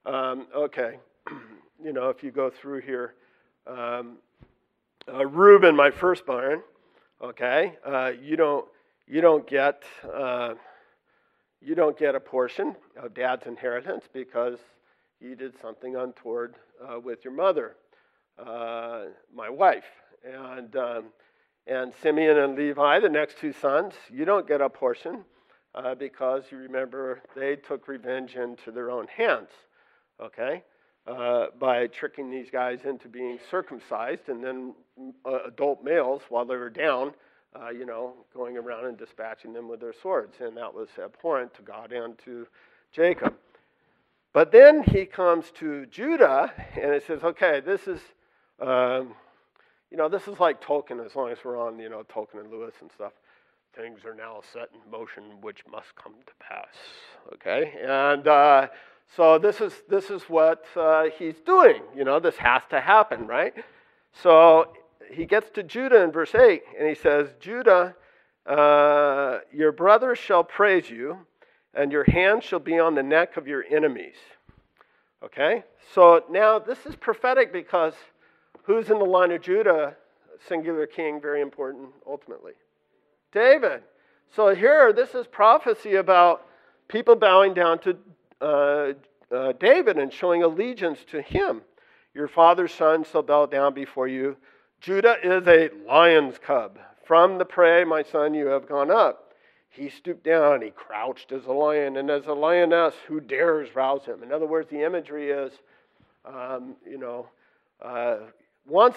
um, 0.06 0.46
okay, 0.54 0.98
you 1.84 1.92
know, 1.92 2.08
if 2.08 2.22
you 2.22 2.30
go 2.30 2.50
through 2.50 2.80
here, 2.80 3.14
um, 3.66 4.16
uh, 5.12 5.26
Reuben, 5.26 5.76
my 5.76 5.90
firstborn, 5.90 6.62
okay, 7.22 7.74
uh, 7.86 8.12
you 8.20 8.36
don't 8.36 8.66
you 9.06 9.20
don't 9.20 9.46
get 9.46 9.82
uh, 10.12 10.54
you 11.60 11.74
don't 11.74 11.98
get 11.98 12.14
a 12.14 12.20
portion 12.20 12.76
of 12.96 13.14
dad's 13.14 13.46
inheritance 13.46 14.04
because 14.12 14.58
you 15.20 15.36
did 15.36 15.54
something 15.60 15.96
untoward 15.96 16.54
uh, 16.82 16.98
with 16.98 17.24
your 17.24 17.34
mother, 17.34 17.76
uh, 18.38 19.04
my 19.34 19.48
wife, 19.48 19.84
and 20.24 20.74
um, 20.76 21.04
and 21.66 21.92
Simeon 22.02 22.38
and 22.38 22.56
Levi, 22.56 23.00
the 23.00 23.08
next 23.08 23.38
two 23.38 23.52
sons, 23.52 23.94
you 24.10 24.24
don't 24.24 24.48
get 24.48 24.60
a 24.60 24.68
portion 24.68 25.24
uh, 25.74 25.94
because 25.94 26.44
you 26.50 26.58
remember 26.58 27.22
they 27.36 27.56
took 27.56 27.86
revenge 27.86 28.34
into 28.34 28.70
their 28.70 28.90
own 28.90 29.06
hands, 29.08 29.50
okay, 30.20 30.64
uh, 31.06 31.46
by 31.58 31.86
tricking 31.86 32.30
these 32.30 32.50
guys 32.50 32.80
into 32.84 33.08
being 33.08 33.38
circumcised, 33.50 34.28
and 34.28 34.42
then 34.42 34.74
uh, 35.24 35.44
adult 35.46 35.84
males 35.84 36.22
while 36.28 36.44
they 36.44 36.56
were 36.56 36.70
down 36.70 37.12
uh, 37.54 37.70
you 37.70 37.84
know, 37.84 38.14
going 38.34 38.56
around 38.56 38.86
and 38.86 38.96
dispatching 38.96 39.52
them 39.52 39.68
with 39.68 39.80
their 39.80 39.94
swords. 40.02 40.36
And 40.40 40.56
that 40.56 40.72
was 40.72 40.88
abhorrent 41.02 41.54
to 41.54 41.62
God 41.62 41.92
and 41.92 42.16
to 42.24 42.46
Jacob. 42.92 43.34
But 44.32 44.52
then 44.52 44.82
he 44.82 45.06
comes 45.06 45.50
to 45.58 45.86
Judah 45.86 46.52
and 46.80 46.92
it 46.92 47.04
says, 47.06 47.22
okay, 47.22 47.60
this 47.60 47.88
is, 47.88 48.00
um, 48.60 49.14
you 49.90 49.96
know, 49.96 50.08
this 50.08 50.28
is 50.28 50.38
like 50.38 50.62
Tolkien, 50.62 51.04
as 51.04 51.16
long 51.16 51.30
as 51.30 51.38
we're 51.44 51.58
on, 51.58 51.78
you 51.78 51.88
know, 51.88 52.04
Tolkien 52.04 52.40
and 52.40 52.50
Lewis 52.50 52.74
and 52.80 52.90
stuff. 52.92 53.12
Things 53.74 54.04
are 54.04 54.14
now 54.14 54.40
set 54.52 54.68
in 54.72 54.90
motion 54.90 55.24
which 55.40 55.62
must 55.70 55.94
come 55.96 56.14
to 56.26 56.32
pass. 56.38 56.74
Okay? 57.34 57.74
And 57.82 58.26
uh, 58.26 58.68
so 59.16 59.38
this 59.38 59.60
is, 59.60 59.72
this 59.88 60.10
is 60.10 60.22
what 60.22 60.64
uh, 60.76 61.04
he's 61.18 61.40
doing. 61.44 61.82
You 61.96 62.04
know, 62.04 62.20
this 62.20 62.36
has 62.36 62.62
to 62.70 62.80
happen, 62.80 63.26
right? 63.26 63.54
So 64.12 64.72
he 65.10 65.24
gets 65.24 65.50
to 65.50 65.62
Judah 65.62 66.02
in 66.02 66.12
verse 66.12 66.34
8, 66.34 66.62
and 66.78 66.88
he 66.88 66.94
says, 66.94 67.28
Judah, 67.40 67.94
uh, 68.46 69.38
your 69.52 69.72
brothers 69.72 70.18
shall 70.18 70.44
praise 70.44 70.88
you, 70.88 71.18
and 71.74 71.92
your 71.92 72.04
hand 72.04 72.42
shall 72.42 72.58
be 72.58 72.78
on 72.78 72.94
the 72.94 73.02
neck 73.02 73.36
of 73.36 73.46
your 73.46 73.64
enemies. 73.70 74.16
Okay? 75.22 75.64
So 75.94 76.24
now 76.30 76.58
this 76.58 76.86
is 76.86 76.96
prophetic 76.96 77.52
because 77.52 77.94
who's 78.64 78.90
in 78.90 78.98
the 78.98 79.04
line 79.04 79.30
of 79.32 79.42
Judah? 79.42 79.96
Singular 80.48 80.86
king, 80.86 81.20
very 81.20 81.42
important 81.42 81.90
ultimately. 82.06 82.52
David. 83.32 83.82
So 84.34 84.54
here, 84.54 84.92
this 84.92 85.14
is 85.14 85.26
prophecy 85.26 85.96
about 85.96 86.46
people 86.88 87.16
bowing 87.16 87.52
down 87.52 87.78
to 87.80 87.96
uh, 88.40 88.92
uh, 89.34 89.52
David 89.58 89.98
and 89.98 90.12
showing 90.12 90.42
allegiance 90.42 91.04
to 91.10 91.20
him. 91.20 91.62
Your 92.14 92.28
father's 92.28 92.72
son 92.72 93.04
shall 93.04 93.22
bow 93.22 93.46
down 93.46 93.74
before 93.74 94.08
you. 94.08 94.36
Judah 94.80 95.16
is 95.22 95.46
a 95.46 95.70
lion's 95.86 96.38
cub. 96.38 96.78
From 97.04 97.38
the 97.38 97.44
prey, 97.44 97.84
my 97.84 98.02
son, 98.02 98.34
you 98.34 98.46
have 98.46 98.68
gone 98.68 98.90
up. 98.90 99.29
He 99.70 99.88
stooped 99.88 100.24
down, 100.24 100.62
he 100.62 100.70
crouched 100.70 101.30
as 101.30 101.46
a 101.46 101.52
lion, 101.52 101.96
and 101.96 102.10
as 102.10 102.26
a 102.26 102.32
lioness, 102.32 102.94
who 103.06 103.20
dares 103.20 103.74
rouse 103.74 104.04
him? 104.04 104.22
In 104.22 104.32
other 104.32 104.46
words, 104.46 104.68
the 104.68 104.84
imagery 104.84 105.30
is, 105.30 105.52
um, 106.24 106.74
you 106.84 106.98
know, 106.98 107.28
uh, 107.80 108.16
once, 108.66 108.96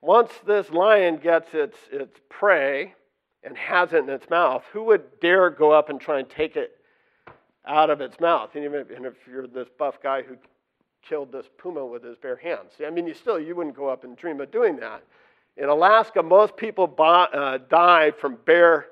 once 0.00 0.30
this 0.46 0.70
lion 0.70 1.16
gets 1.16 1.52
its, 1.54 1.76
its 1.90 2.20
prey 2.28 2.94
and 3.42 3.56
has 3.56 3.92
it 3.92 4.04
in 4.04 4.08
its 4.08 4.30
mouth, 4.30 4.64
who 4.72 4.84
would 4.84 5.18
dare 5.20 5.50
go 5.50 5.72
up 5.72 5.88
and 5.88 6.00
try 6.00 6.20
and 6.20 6.30
take 6.30 6.56
it 6.56 6.78
out 7.66 7.90
of 7.90 8.00
its 8.00 8.20
mouth? 8.20 8.50
And 8.54 8.64
even 8.64 8.80
if, 8.80 8.90
and 8.90 9.06
if 9.06 9.14
you're 9.28 9.48
this 9.48 9.68
buff 9.76 10.00
guy 10.00 10.22
who 10.22 10.36
killed 11.02 11.32
this 11.32 11.46
puma 11.58 11.84
with 11.84 12.04
his 12.04 12.16
bare 12.16 12.36
hands, 12.36 12.74
I 12.84 12.90
mean, 12.90 13.08
you 13.08 13.14
still 13.14 13.40
you 13.40 13.56
wouldn't 13.56 13.76
go 13.76 13.88
up 13.88 14.04
and 14.04 14.16
dream 14.16 14.40
of 14.40 14.52
doing 14.52 14.76
that. 14.76 15.02
In 15.56 15.68
Alaska, 15.68 16.22
most 16.22 16.56
people 16.56 16.86
buy, 16.86 17.24
uh, 17.24 17.58
die 17.68 18.12
from 18.12 18.38
bear 18.44 18.86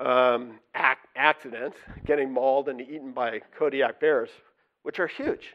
um, 0.00 0.58
ac- 0.74 0.98
accidents, 1.14 1.76
getting 2.06 2.32
mauled 2.32 2.68
and 2.68 2.80
eaten 2.80 3.12
by 3.12 3.40
Kodiak 3.58 4.00
bears, 4.00 4.30
which 4.82 4.98
are 4.98 5.06
huge. 5.06 5.54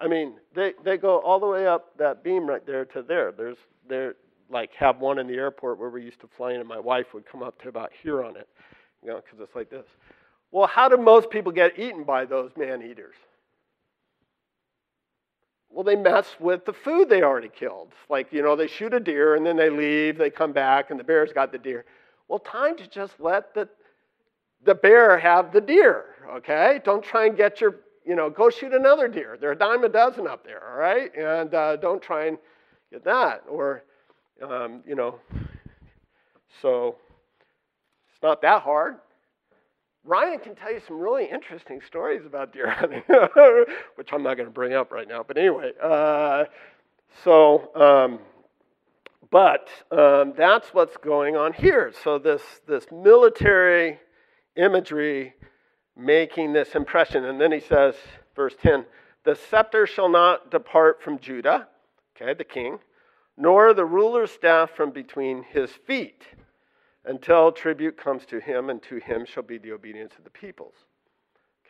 I 0.00 0.08
mean, 0.08 0.34
they, 0.54 0.74
they 0.84 0.96
go 0.96 1.18
all 1.20 1.40
the 1.40 1.46
way 1.46 1.66
up 1.66 1.96
that 1.98 2.22
beam 2.22 2.46
right 2.46 2.64
there 2.66 2.84
to 2.86 3.02
there. 3.02 3.32
There's 3.32 3.56
there 3.88 4.14
like 4.50 4.72
have 4.74 4.98
one 4.98 5.18
in 5.18 5.26
the 5.26 5.34
airport 5.34 5.78
where 5.78 5.90
we 5.90 6.02
used 6.02 6.20
to 6.20 6.28
fly 6.36 6.52
in, 6.52 6.60
and 6.60 6.68
my 6.68 6.78
wife 6.78 7.14
would 7.14 7.26
come 7.26 7.42
up 7.42 7.60
to 7.62 7.68
about 7.68 7.90
here 8.02 8.24
on 8.24 8.36
it, 8.36 8.48
you 9.02 9.08
know, 9.10 9.16
because 9.16 9.40
it's 9.40 9.54
like 9.54 9.70
this. 9.70 9.86
Well, 10.50 10.66
how 10.66 10.88
do 10.88 10.96
most 10.96 11.30
people 11.30 11.52
get 11.52 11.78
eaten 11.78 12.04
by 12.04 12.24
those 12.24 12.50
man 12.56 12.82
eaters? 12.82 13.14
Well, 15.70 15.84
they 15.84 15.96
mess 15.96 16.36
with 16.40 16.64
the 16.64 16.72
food 16.72 17.10
they 17.10 17.22
already 17.22 17.50
killed. 17.50 17.92
Like, 18.08 18.32
you 18.32 18.42
know, 18.42 18.56
they 18.56 18.66
shoot 18.66 18.94
a 18.94 19.00
deer 19.00 19.34
and 19.34 19.44
then 19.44 19.56
they 19.56 19.68
leave, 19.68 20.16
they 20.16 20.30
come 20.30 20.52
back, 20.52 20.90
and 20.90 20.98
the 20.98 21.04
bear's 21.04 21.32
got 21.32 21.52
the 21.52 21.58
deer. 21.58 21.84
Well, 22.28 22.38
time 22.38 22.76
to 22.76 22.86
just 22.86 23.18
let 23.18 23.54
the, 23.54 23.68
the 24.64 24.74
bear 24.74 25.18
have 25.18 25.52
the 25.52 25.60
deer, 25.60 26.04
okay? 26.36 26.80
Don't 26.84 27.02
try 27.02 27.26
and 27.26 27.36
get 27.36 27.60
your, 27.60 27.76
you 28.04 28.14
know, 28.14 28.28
go 28.28 28.50
shoot 28.50 28.74
another 28.74 29.08
deer. 29.08 29.38
There 29.40 29.48
are 29.48 29.54
a 29.54 29.58
dime 29.58 29.82
a 29.84 29.88
dozen 29.88 30.26
up 30.26 30.44
there, 30.44 30.62
all 30.70 30.78
right? 30.78 31.10
And 31.16 31.54
uh, 31.54 31.76
don't 31.76 32.02
try 32.02 32.26
and 32.26 32.38
get 32.92 33.04
that. 33.04 33.44
Or, 33.48 33.84
um, 34.46 34.82
you 34.86 34.94
know, 34.94 35.20
so 36.60 36.96
it's 38.12 38.22
not 38.22 38.42
that 38.42 38.62
hard. 38.62 38.96
Ryan 40.04 40.38
can 40.38 40.54
tell 40.54 40.72
you 40.72 40.80
some 40.86 40.98
really 40.98 41.26
interesting 41.30 41.80
stories 41.86 42.24
about 42.24 42.52
deer 42.52 42.70
hunting, 42.70 43.02
which 43.96 44.10
I'm 44.12 44.22
not 44.22 44.36
going 44.36 44.48
to 44.48 44.52
bring 44.52 44.74
up 44.74 44.92
right 44.92 45.08
now. 45.08 45.22
But 45.26 45.38
anyway, 45.38 45.72
uh, 45.82 46.44
so, 47.24 47.74
um, 47.74 48.20
but 49.30 49.68
um, 49.90 50.34
that's 50.36 50.68
what's 50.68 50.96
going 50.96 51.36
on 51.36 51.52
here. 51.52 51.92
So 52.04 52.18
this 52.18 52.42
this 52.66 52.86
military 52.90 53.98
imagery 54.56 55.34
making 55.96 56.52
this 56.52 56.74
impression, 56.74 57.24
and 57.24 57.40
then 57.40 57.52
he 57.52 57.60
says, 57.60 57.94
verse 58.36 58.54
10, 58.62 58.84
the 59.24 59.34
scepter 59.34 59.86
shall 59.86 60.08
not 60.08 60.50
depart 60.50 61.02
from 61.02 61.18
Judah, 61.18 61.68
okay, 62.16 62.34
the 62.34 62.44
king, 62.44 62.78
nor 63.36 63.74
the 63.74 63.84
ruler's 63.84 64.30
staff 64.30 64.70
from 64.70 64.90
between 64.90 65.42
his 65.42 65.70
feet 65.86 66.22
until 67.04 67.50
tribute 67.50 67.96
comes 67.96 68.24
to 68.26 68.40
him, 68.40 68.70
and 68.70 68.82
to 68.82 68.96
him 68.96 69.24
shall 69.24 69.42
be 69.42 69.58
the 69.58 69.72
obedience 69.72 70.12
of 70.18 70.24
the 70.24 70.30
peoples. 70.30 70.74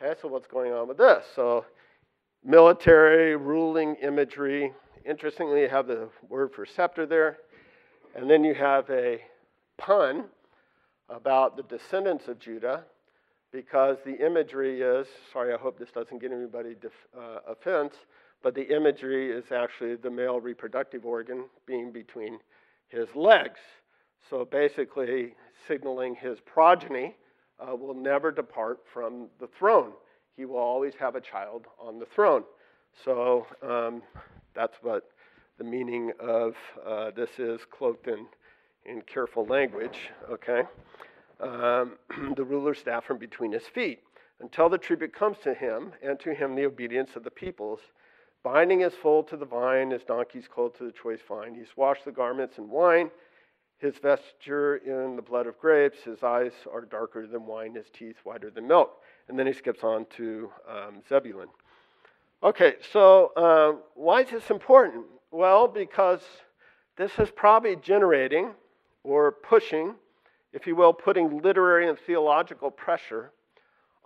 Okay, 0.01 0.13
so 0.21 0.27
what's 0.27 0.47
going 0.47 0.71
on 0.71 0.87
with 0.87 0.97
this? 0.97 1.25
So, 1.35 1.65
military 2.43 3.35
ruling 3.35 3.95
imagery. 3.95 4.73
Interestingly, 5.05 5.61
you 5.61 5.69
have 5.69 5.87
the 5.87 6.09
word 6.27 6.51
for 6.53 6.65
scepter 6.65 7.05
there. 7.05 7.37
And 8.15 8.29
then 8.29 8.43
you 8.43 8.55
have 8.55 8.89
a 8.89 9.21
pun 9.77 10.25
about 11.09 11.57
the 11.57 11.63
descendants 11.63 12.27
of 12.27 12.39
Judah, 12.39 12.83
because 13.51 13.97
the 14.05 14.23
imagery 14.25 14.81
is 14.81 15.07
sorry, 15.33 15.53
I 15.53 15.57
hope 15.57 15.79
this 15.79 15.91
doesn't 15.91 16.21
get 16.21 16.31
anybody 16.31 16.75
def, 16.79 16.91
uh, 17.17 17.39
offense, 17.47 17.95
but 18.43 18.53
the 18.55 18.75
imagery 18.75 19.31
is 19.31 19.51
actually 19.51 19.95
the 19.95 20.09
male 20.09 20.39
reproductive 20.39 21.05
organ 21.05 21.45
being 21.65 21.91
between 21.91 22.39
his 22.87 23.07
legs. 23.15 23.59
So 24.29 24.45
basically, 24.45 25.35
signaling 25.67 26.15
his 26.15 26.39
progeny 26.45 27.15
uh, 27.59 27.75
will 27.75 27.95
never 27.95 28.31
depart 28.31 28.79
from 28.93 29.27
the 29.39 29.47
throne. 29.47 29.93
He 30.37 30.45
will 30.45 30.57
always 30.57 30.93
have 30.99 31.15
a 31.15 31.21
child 31.21 31.65
on 31.79 31.99
the 31.99 32.05
throne. 32.05 32.43
So 33.03 33.47
um, 33.61 34.01
that's 34.53 34.77
what 34.81 35.09
the 35.59 35.63
meaning 35.63 36.11
of 36.19 36.55
uh, 36.83 37.11
this 37.11 37.29
is, 37.37 37.61
cloaked 37.69 38.07
in, 38.07 38.25
in 38.85 39.01
careful 39.03 39.45
language, 39.45 40.09
okay? 40.31 40.63
Um, 41.39 41.93
the 42.35 42.43
ruler's 42.43 42.79
staff 42.79 43.05
from 43.05 43.19
between 43.19 43.51
his 43.51 43.67
feet, 43.67 43.99
until 44.39 44.69
the 44.69 44.77
tribute 44.79 45.13
comes 45.13 45.37
to 45.43 45.53
him, 45.53 45.91
and 46.01 46.19
to 46.21 46.33
him 46.33 46.55
the 46.55 46.65
obedience 46.65 47.11
of 47.15 47.23
the 47.23 47.31
peoples. 47.31 47.79
Binding 48.41 48.79
his 48.79 48.93
foal 48.93 49.21
to 49.25 49.37
the 49.37 49.45
vine, 49.45 49.91
his 49.91 50.03
donkey's 50.03 50.47
clothed 50.47 50.77
to 50.77 50.85
the 50.85 50.93
choice 50.93 51.19
vine. 51.27 51.53
He's 51.53 51.75
washed 51.75 52.05
the 52.05 52.11
garments 52.11 52.57
in 52.57 52.69
wine 52.69 53.11
his 53.79 53.97
vesture 53.97 54.75
in 54.77 55.15
the 55.15 55.21
blood 55.21 55.47
of 55.47 55.57
grapes, 55.57 55.99
his 56.03 56.21
eyes 56.21 56.51
are 56.71 56.81
darker 56.81 57.25
than 57.25 57.45
wine, 57.45 57.73
his 57.73 57.85
teeth 57.91 58.17
whiter 58.23 58.51
than 58.51 58.67
milk. 58.67 58.91
And 59.27 59.39
then 59.39 59.47
he 59.47 59.53
skips 59.53 59.83
on 59.83 60.05
to 60.17 60.49
um, 60.69 61.01
Zebulun. 61.07 61.47
Okay, 62.43 62.75
so 62.91 63.31
um, 63.37 63.81
why 63.95 64.21
is 64.21 64.29
this 64.29 64.49
important? 64.49 65.05
Well, 65.31 65.67
because 65.67 66.21
this 66.97 67.11
is 67.19 67.29
probably 67.29 67.75
generating 67.75 68.51
or 69.03 69.31
pushing, 69.31 69.93
if 70.53 70.65
you 70.65 70.75
will, 70.75 70.91
putting 70.91 71.41
literary 71.41 71.87
and 71.87 71.97
theological 71.99 72.71
pressure 72.71 73.31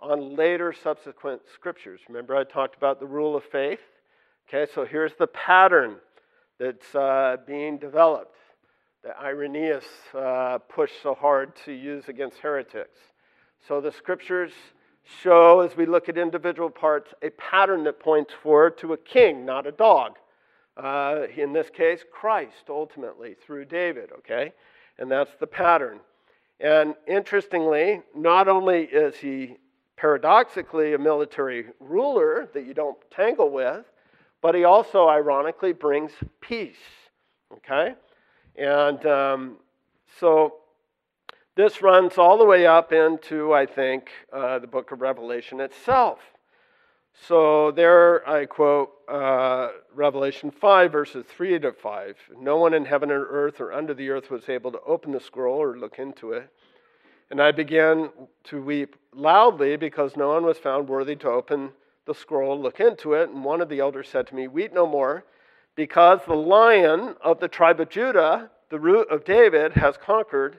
on 0.00 0.36
later 0.36 0.72
subsequent 0.72 1.40
scriptures. 1.54 2.00
Remember, 2.08 2.36
I 2.36 2.44
talked 2.44 2.76
about 2.76 3.00
the 3.00 3.06
rule 3.06 3.36
of 3.36 3.44
faith? 3.44 3.80
Okay, 4.48 4.70
so 4.74 4.84
here's 4.84 5.14
the 5.18 5.26
pattern 5.26 5.96
that's 6.60 6.94
uh, 6.94 7.38
being 7.46 7.78
developed 7.78 8.36
that 9.02 9.16
Irenaeus 9.18 9.84
uh, 10.14 10.58
pushed 10.68 11.02
so 11.02 11.14
hard 11.14 11.54
to 11.64 11.72
use 11.72 12.04
against 12.08 12.38
heretics. 12.38 12.98
So 13.66 13.80
the 13.80 13.92
scriptures 13.92 14.52
show, 15.22 15.60
as 15.60 15.74
we 15.74 15.86
look 15.86 16.10
at 16.10 16.18
individual 16.18 16.70
parts, 16.70 17.12
a 17.22 17.30
pattern 17.30 17.84
that 17.84 17.98
points 17.98 18.32
forward 18.42 18.76
to 18.78 18.92
a 18.92 18.96
king, 18.98 19.46
not 19.46 19.66
a 19.66 19.72
dog. 19.72 20.16
Uh, 20.76 21.26
in 21.36 21.52
this 21.52 21.70
case, 21.70 22.04
Christ, 22.10 22.68
ultimately, 22.68 23.34
through 23.34 23.66
David, 23.66 24.10
okay? 24.18 24.52
And 24.98 25.10
that's 25.10 25.30
the 25.38 25.46
pattern. 25.46 26.00
And 26.60 26.94
interestingly, 27.06 28.02
not 28.14 28.48
only 28.48 28.84
is 28.84 29.16
he 29.16 29.56
paradoxically 29.96 30.94
a 30.94 30.98
military 30.98 31.66
ruler 31.78 32.48
that 32.54 32.66
you 32.66 32.74
don't 32.74 32.96
tangle 33.10 33.50
with, 33.50 33.84
but 34.40 34.54
he 34.54 34.64
also, 34.64 35.08
ironically, 35.08 35.72
brings 35.72 36.12
peace, 36.40 36.76
okay? 37.52 37.94
And 38.56 39.04
um, 39.06 39.56
so 40.18 40.56
this 41.56 41.82
runs 41.82 42.18
all 42.18 42.36
the 42.36 42.44
way 42.44 42.66
up 42.66 42.92
into, 42.92 43.54
I 43.54 43.64
think, 43.64 44.10
uh, 44.32 44.58
the 44.58 44.66
book 44.66 44.90
of 44.90 45.00
Revelation 45.00 45.60
itself. 45.60 46.18
So 47.22 47.70
there 47.70 48.28
I 48.28 48.44
quote 48.46 48.90
uh, 49.08 49.68
Revelation 49.94 50.50
5, 50.50 50.92
verses 50.92 51.24
3 51.28 51.58
to 51.60 51.72
5. 51.72 52.16
No 52.40 52.56
one 52.56 52.74
in 52.74 52.84
heaven 52.84 53.10
or 53.10 53.24
earth 53.26 53.60
or 53.60 53.72
under 53.72 53.94
the 53.94 54.10
earth 54.10 54.30
was 54.30 54.48
able 54.48 54.72
to 54.72 54.80
open 54.86 55.12
the 55.12 55.20
scroll 55.20 55.62
or 55.62 55.78
look 55.78 55.98
into 55.98 56.32
it. 56.32 56.50
And 57.30 57.40
I 57.40 57.52
began 57.52 58.10
to 58.44 58.62
weep 58.62 58.96
loudly 59.14 59.76
because 59.76 60.16
no 60.16 60.28
one 60.28 60.44
was 60.44 60.58
found 60.58 60.88
worthy 60.88 61.16
to 61.16 61.28
open 61.28 61.72
the 62.04 62.14
scroll, 62.14 62.60
look 62.60 62.80
into 62.80 63.14
it. 63.14 63.30
And 63.30 63.44
one 63.44 63.60
of 63.60 63.68
the 63.68 63.80
elders 63.80 64.08
said 64.08 64.26
to 64.28 64.34
me, 64.34 64.46
Weep 64.46 64.74
no 64.74 64.86
more 64.86 65.24
because 65.74 66.20
the 66.26 66.34
lion 66.34 67.16
of 67.22 67.40
the 67.40 67.48
tribe 67.48 67.80
of 67.80 67.88
Judah, 67.88 68.50
the 68.70 68.78
root 68.78 69.08
of 69.10 69.24
David, 69.24 69.72
has 69.72 69.96
conquered, 69.96 70.58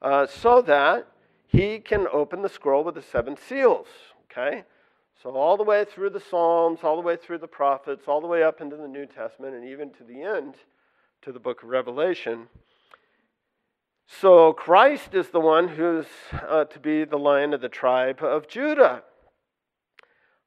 uh, 0.00 0.26
so 0.26 0.62
that 0.62 1.06
he 1.46 1.78
can 1.78 2.06
open 2.12 2.42
the 2.42 2.48
scroll 2.48 2.84
with 2.84 2.94
the 2.94 3.02
seven 3.02 3.36
seals. 3.36 3.86
Okay? 4.30 4.64
So, 5.22 5.30
all 5.30 5.56
the 5.56 5.64
way 5.64 5.84
through 5.84 6.10
the 6.10 6.20
Psalms, 6.20 6.80
all 6.84 6.94
the 6.94 7.02
way 7.02 7.16
through 7.16 7.38
the 7.38 7.48
prophets, 7.48 8.04
all 8.06 8.20
the 8.20 8.28
way 8.28 8.44
up 8.44 8.60
into 8.60 8.76
the 8.76 8.86
New 8.86 9.04
Testament, 9.04 9.52
and 9.52 9.68
even 9.68 9.90
to 9.94 10.04
the 10.04 10.22
end, 10.22 10.54
to 11.22 11.32
the 11.32 11.40
book 11.40 11.64
of 11.64 11.70
Revelation. 11.70 12.46
So, 14.06 14.52
Christ 14.52 15.14
is 15.14 15.30
the 15.30 15.40
one 15.40 15.66
who's 15.66 16.06
uh, 16.32 16.66
to 16.66 16.78
be 16.78 17.04
the 17.04 17.18
lion 17.18 17.52
of 17.52 17.60
the 17.60 17.68
tribe 17.68 18.22
of 18.22 18.46
Judah. 18.46 19.02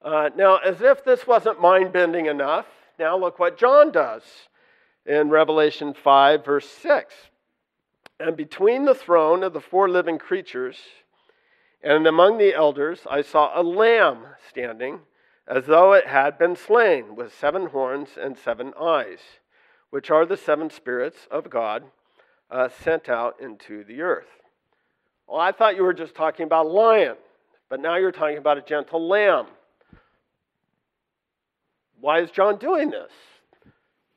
Uh, 0.01 0.29
now, 0.37 0.57
as 0.57 0.81
if 0.81 1.03
this 1.03 1.27
wasn't 1.27 1.59
mind 1.59 1.91
bending 1.91 2.27
enough, 2.27 2.65
now 2.97 3.17
look 3.17 3.39
what 3.39 3.57
John 3.57 3.91
does 3.91 4.23
in 5.05 5.29
Revelation 5.29 5.93
5, 5.93 6.45
verse 6.45 6.69
6. 6.69 7.13
And 8.21 8.37
between 8.37 8.85
the 8.85 8.95
throne 8.95 9.43
of 9.43 9.51
the 9.51 9.59
four 9.59 9.89
living 9.89 10.17
creatures 10.17 10.77
And 11.83 12.05
among 12.05 12.37
the 12.37 12.53
elders 12.53 13.01
I 13.09 13.21
saw 13.21 13.59
a 13.59 13.63
lamb 13.63 14.25
standing, 14.49 14.99
as 15.47 15.65
though 15.65 15.93
it 15.93 16.07
had 16.07 16.37
been 16.37 16.55
slain, 16.55 17.15
with 17.15 17.33
seven 17.37 17.67
horns 17.67 18.09
and 18.19 18.37
seven 18.37 18.73
eyes, 18.79 19.19
which 19.89 20.11
are 20.11 20.25
the 20.25 20.37
seven 20.37 20.69
spirits 20.69 21.27
of 21.31 21.49
God 21.49 21.83
uh, 22.49 22.69
sent 22.69 23.09
out 23.09 23.41
into 23.41 23.83
the 23.83 24.01
earth. 24.01 24.27
Well, 25.27 25.39
I 25.39 25.51
thought 25.51 25.75
you 25.75 25.83
were 25.83 25.93
just 25.93 26.13
talking 26.13 26.45
about 26.45 26.67
a 26.67 26.69
lion, 26.69 27.15
but 27.69 27.79
now 27.79 27.97
you're 27.97 28.11
talking 28.11 28.37
about 28.37 28.57
a 28.57 28.61
gentle 28.61 29.07
lamb. 29.07 29.47
Why 31.99 32.19
is 32.21 32.31
John 32.31 32.57
doing 32.57 32.89
this? 32.89 33.11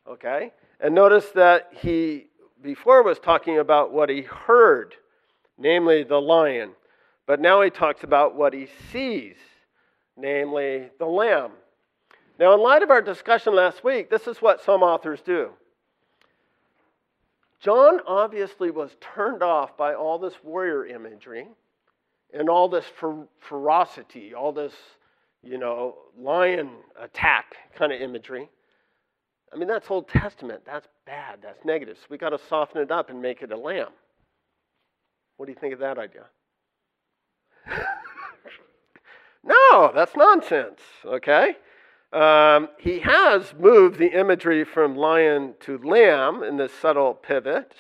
Okay? 0.09 0.53
And 0.81 0.95
notice 0.95 1.29
that 1.35 1.71
he 1.81 2.27
before 2.63 3.03
was 3.03 3.19
talking 3.19 3.59
about 3.59 3.93
what 3.93 4.09
he 4.09 4.23
heard, 4.23 4.95
namely 5.59 6.03
the 6.03 6.21
lion. 6.21 6.71
But 7.27 7.41
now 7.41 7.63
he 7.63 7.71
talks 7.71 8.05
about 8.05 8.35
what 8.35 8.53
he 8.53 8.69
sees, 8.93 9.37
namely 10.17 10.91
the 10.99 11.07
lamb. 11.07 11.53
Now, 12.39 12.55
in 12.55 12.61
light 12.61 12.83
of 12.83 12.91
our 12.91 13.01
discussion 13.01 13.55
last 13.55 13.85
week, 13.85 14.11
this 14.11 14.27
is 14.27 14.39
what 14.43 14.63
some 14.63 14.83
authors 14.83 15.21
do. 15.25 15.51
John 17.61 18.01
obviously 18.07 18.71
was 18.71 18.91
turned 19.01 19.43
off 19.43 19.77
by 19.77 19.95
all 19.95 20.19
this 20.19 20.35
warrior 20.43 20.85
imagery 20.85 21.47
and 22.35 22.51
all 22.51 22.69
this 22.69 22.85
fer- 23.01 23.27
ferocity, 23.39 24.35
all 24.35 24.53
this, 24.53 24.75
you 25.43 25.57
know, 25.57 25.95
lion 26.19 26.71
attack 27.01 27.55
kind 27.75 27.93
of 27.93 28.03
imagery. 28.03 28.51
I 29.53 29.57
mean, 29.57 29.69
that's 29.69 29.89
Old 29.89 30.09
Testament. 30.09 30.63
That's 30.67 30.89
bad. 31.07 31.39
That's 31.41 31.65
negative. 31.65 31.97
So 31.99 32.07
we 32.11 32.19
got 32.19 32.31
to 32.31 32.39
soften 32.49 32.83
it 32.83 32.91
up 32.91 33.09
and 33.09 33.23
make 33.23 33.41
it 33.41 33.53
a 33.53 33.57
lamb. 33.57 33.93
What 35.37 35.47
do 35.47 35.53
you 35.53 35.59
think 35.59 35.73
of 35.73 35.79
that 35.79 35.97
idea? 35.97 36.25
No, 39.45 39.93
that's 39.95 40.17
nonsense, 40.17 40.81
okay? 41.05 41.57
Um, 42.13 42.69
he 42.79 43.01
has 43.01 43.55
moved 43.59 43.99
the 43.99 44.19
imagery 44.19 44.65
from 44.65 44.97
lion 44.97 45.55
to 45.61 45.79
lamb 45.79 46.43
in 46.43 46.57
this 46.57 46.73
subtle 46.73 47.15
pivot, 47.15 47.75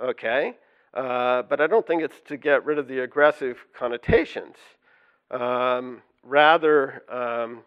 okay? 0.00 0.56
Uh, 0.92 1.42
but 1.42 1.60
I 1.60 1.66
don't 1.66 1.86
think 1.86 2.02
it's 2.02 2.20
to 2.26 2.36
get 2.36 2.66
rid 2.66 2.78
of 2.78 2.86
the 2.86 3.00
aggressive 3.00 3.64
connotations. 3.74 4.56
Um, 5.30 6.02
rather, 6.22 7.02
um, 7.08 7.62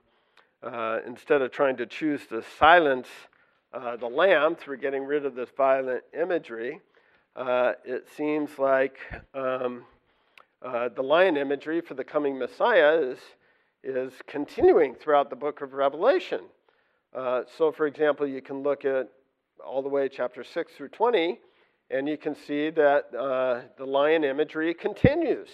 uh, 0.62 1.00
instead 1.08 1.42
of 1.42 1.52
trying 1.52 1.78
to 1.78 1.88
choose 1.88 2.28
to 2.28 2.44
silence 2.60 3.08
uh, 3.74 3.96
the 3.98 4.08
lamb 4.08 4.56
through 4.56 4.78
getting 4.78 5.04
rid 5.04 5.26
of 5.26 5.34
this 5.34 5.50
violent 5.58 6.04
imagery, 6.14 6.82
uh, 7.36 7.74
it 7.84 8.08
seems 8.16 8.60
like 8.60 8.98
um, 9.34 9.86
uh, 10.66 10.90
the 10.90 11.02
lion 11.04 11.38
imagery 11.38 11.80
for 11.80 11.94
the 11.94 12.04
coming 12.04 12.40
Messiah 12.40 12.98
is, 13.00 13.20
is 13.84 14.14
continuing 14.26 14.96
throughout 14.96 15.30
the 15.30 15.36
book 15.36 15.62
of 15.62 15.74
Revelation. 15.74 16.42
Uh, 17.16 17.44
so, 17.58 17.72
for 17.72 17.86
example, 17.86 18.26
you 18.26 18.42
can 18.42 18.64
look 18.64 18.84
at 18.84 19.08
all 19.64 19.84
the 19.84 19.90
way 19.90 20.10
chapter 20.10 20.44
6 20.44 20.72
through 20.74 20.90
20, 20.90 21.40
and 21.92 22.10
you 22.10 22.18
can 22.18 22.36
see 22.36 22.72
that 22.72 23.14
uh, 23.16 23.62
the 23.78 23.86
lion 23.86 24.24
imagery 24.24 24.74
continues. 24.74 25.50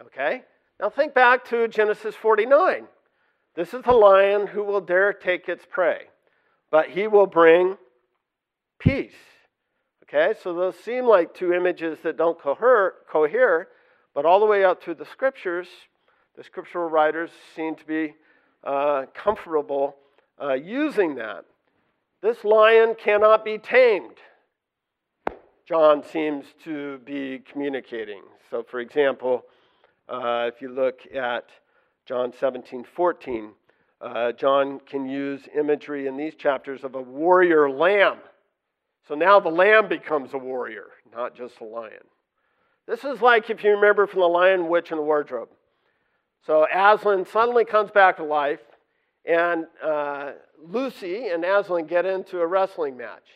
Okay? 0.00 0.42
Now, 0.80 0.88
think 0.88 1.12
back 1.12 1.44
to 1.50 1.68
Genesis 1.68 2.14
49. 2.14 2.86
This 3.54 3.74
is 3.74 3.82
the 3.82 3.92
lion 3.92 4.46
who 4.46 4.64
will 4.64 4.80
dare 4.80 5.12
take 5.12 5.46
its 5.46 5.64
prey, 5.70 6.06
but 6.70 6.88
he 6.88 7.06
will 7.06 7.26
bring 7.26 7.76
peace. 8.78 9.12
Okay, 10.04 10.32
so 10.42 10.54
those 10.54 10.76
seem 10.76 11.06
like 11.06 11.34
two 11.34 11.52
images 11.52 11.98
that 12.02 12.16
don't 12.16 12.40
cohere, 12.40 12.94
cohere 13.10 13.68
but 14.14 14.24
all 14.24 14.40
the 14.40 14.46
way 14.46 14.64
up 14.64 14.82
through 14.82 14.94
the 14.94 15.06
scriptures, 15.06 15.68
the 16.36 16.44
scriptural 16.44 16.88
writers 16.88 17.30
seem 17.54 17.74
to 17.76 17.84
be 17.84 18.14
uh, 18.64 19.04
comfortable 19.14 19.96
uh, 20.40 20.54
using 20.54 21.14
that. 21.16 21.44
This 22.22 22.44
lion 22.44 22.94
cannot 22.94 23.44
be 23.44 23.58
tamed, 23.58 24.16
John 25.66 26.02
seems 26.02 26.44
to 26.64 26.98
be 26.98 27.40
communicating. 27.50 28.22
So, 28.50 28.64
for 28.68 28.80
example, 28.80 29.44
uh, 30.08 30.50
if 30.52 30.60
you 30.60 30.68
look 30.68 31.00
at 31.14 31.46
John 32.04 32.32
17 32.38 32.84
14, 32.94 33.52
uh, 34.00 34.32
John 34.32 34.80
can 34.80 35.08
use 35.08 35.42
imagery 35.56 36.08
in 36.08 36.16
these 36.16 36.34
chapters 36.34 36.82
of 36.82 36.96
a 36.96 37.00
warrior 37.00 37.70
lamb. 37.70 38.18
So 39.06 39.14
now 39.14 39.40
the 39.40 39.48
lamb 39.48 39.88
becomes 39.88 40.34
a 40.34 40.38
warrior, 40.38 40.86
not 41.12 41.36
just 41.36 41.60
a 41.60 41.64
lion. 41.64 42.04
This 42.86 43.04
is 43.04 43.20
like 43.20 43.48
if 43.50 43.62
you 43.62 43.70
remember 43.72 44.06
from 44.06 44.20
The 44.20 44.26
Lion, 44.26 44.68
Witch, 44.68 44.90
and 44.90 44.98
the 44.98 45.04
Wardrobe. 45.04 45.48
So 46.46 46.66
Aslan 46.72 47.26
suddenly 47.26 47.64
comes 47.64 47.90
back 47.90 48.16
to 48.16 48.24
life, 48.24 48.60
and 49.24 49.66
uh, 49.82 50.32
Lucy 50.60 51.28
and 51.28 51.44
Aslan 51.44 51.86
get 51.86 52.04
into 52.04 52.40
a 52.40 52.46
wrestling 52.46 52.96
match. 52.96 53.26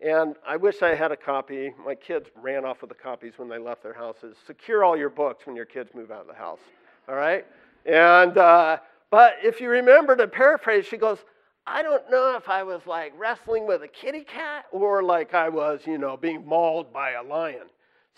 And 0.00 0.34
I 0.46 0.56
wish 0.56 0.82
I 0.82 0.94
had 0.94 1.12
a 1.12 1.16
copy. 1.16 1.72
My 1.84 1.94
kids 1.94 2.28
ran 2.42 2.64
off 2.64 2.82
with 2.82 2.90
the 2.90 2.96
copies 2.96 3.34
when 3.36 3.48
they 3.48 3.58
left 3.58 3.82
their 3.82 3.94
houses. 3.94 4.36
Secure 4.46 4.84
all 4.84 4.96
your 4.96 5.08
books 5.08 5.46
when 5.46 5.56
your 5.56 5.64
kids 5.64 5.90
move 5.94 6.10
out 6.10 6.20
of 6.20 6.26
the 6.26 6.34
house. 6.34 6.60
All 7.08 7.14
right? 7.14 7.46
And, 7.86 8.36
uh, 8.36 8.78
but 9.10 9.36
if 9.42 9.60
you 9.60 9.70
remember 9.70 10.16
to 10.16 10.26
paraphrase, 10.26 10.84
she 10.84 10.96
goes, 10.96 11.18
I 11.66 11.82
don't 11.82 12.10
know 12.10 12.36
if 12.36 12.48
I 12.48 12.62
was 12.62 12.82
like 12.86 13.12
wrestling 13.16 13.66
with 13.66 13.82
a 13.82 13.88
kitty 13.88 14.22
cat 14.22 14.66
or 14.70 15.02
like 15.02 15.32
I 15.32 15.48
was, 15.48 15.80
you 15.86 15.98
know, 15.98 16.16
being 16.16 16.44
mauled 16.46 16.92
by 16.92 17.12
a 17.12 17.22
lion. 17.22 17.68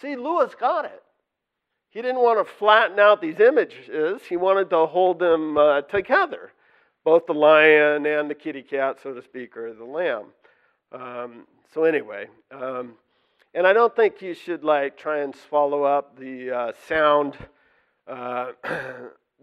See, 0.01 0.17
Lewis 0.17 0.55
got 0.55 0.85
it. 0.85 1.03
He 1.91 2.03
didn't 2.03 2.21
want 2.21 2.39
to 2.39 2.53
flatten 2.55 2.99
out 2.99 3.21
these 3.21 3.41
images, 3.41 4.23
he 4.29 4.37
wanted 4.37 4.71
to 4.71 4.87
hold 4.87 5.19
them 5.19 5.57
uh, 5.57 5.83
together, 5.83 6.53
both 7.05 7.27
the 7.27 7.33
lion 7.35 8.07
and 8.07 8.31
the 8.31 8.35
kitty 8.35 8.63
cat, 8.63 8.99
so 9.03 9.15
to 9.15 9.23
speak, 9.23 9.57
or 9.57 9.73
the 9.73 9.85
lamb. 9.85 10.27
Um, 10.93 11.47
so, 11.73 11.85
anyway, 11.85 12.27
um, 12.51 12.95
and 13.55 13.67
I 13.67 13.73
don't 13.73 13.95
think 13.97 14.21
you 14.21 14.35
should 14.35 14.63
like 14.63 14.97
try 14.97 15.21
and 15.21 15.35
swallow 15.49 15.83
up 15.83 16.19
the 16.19 16.51
uh, 16.51 16.73
sound 16.87 17.37
uh, 18.07 18.53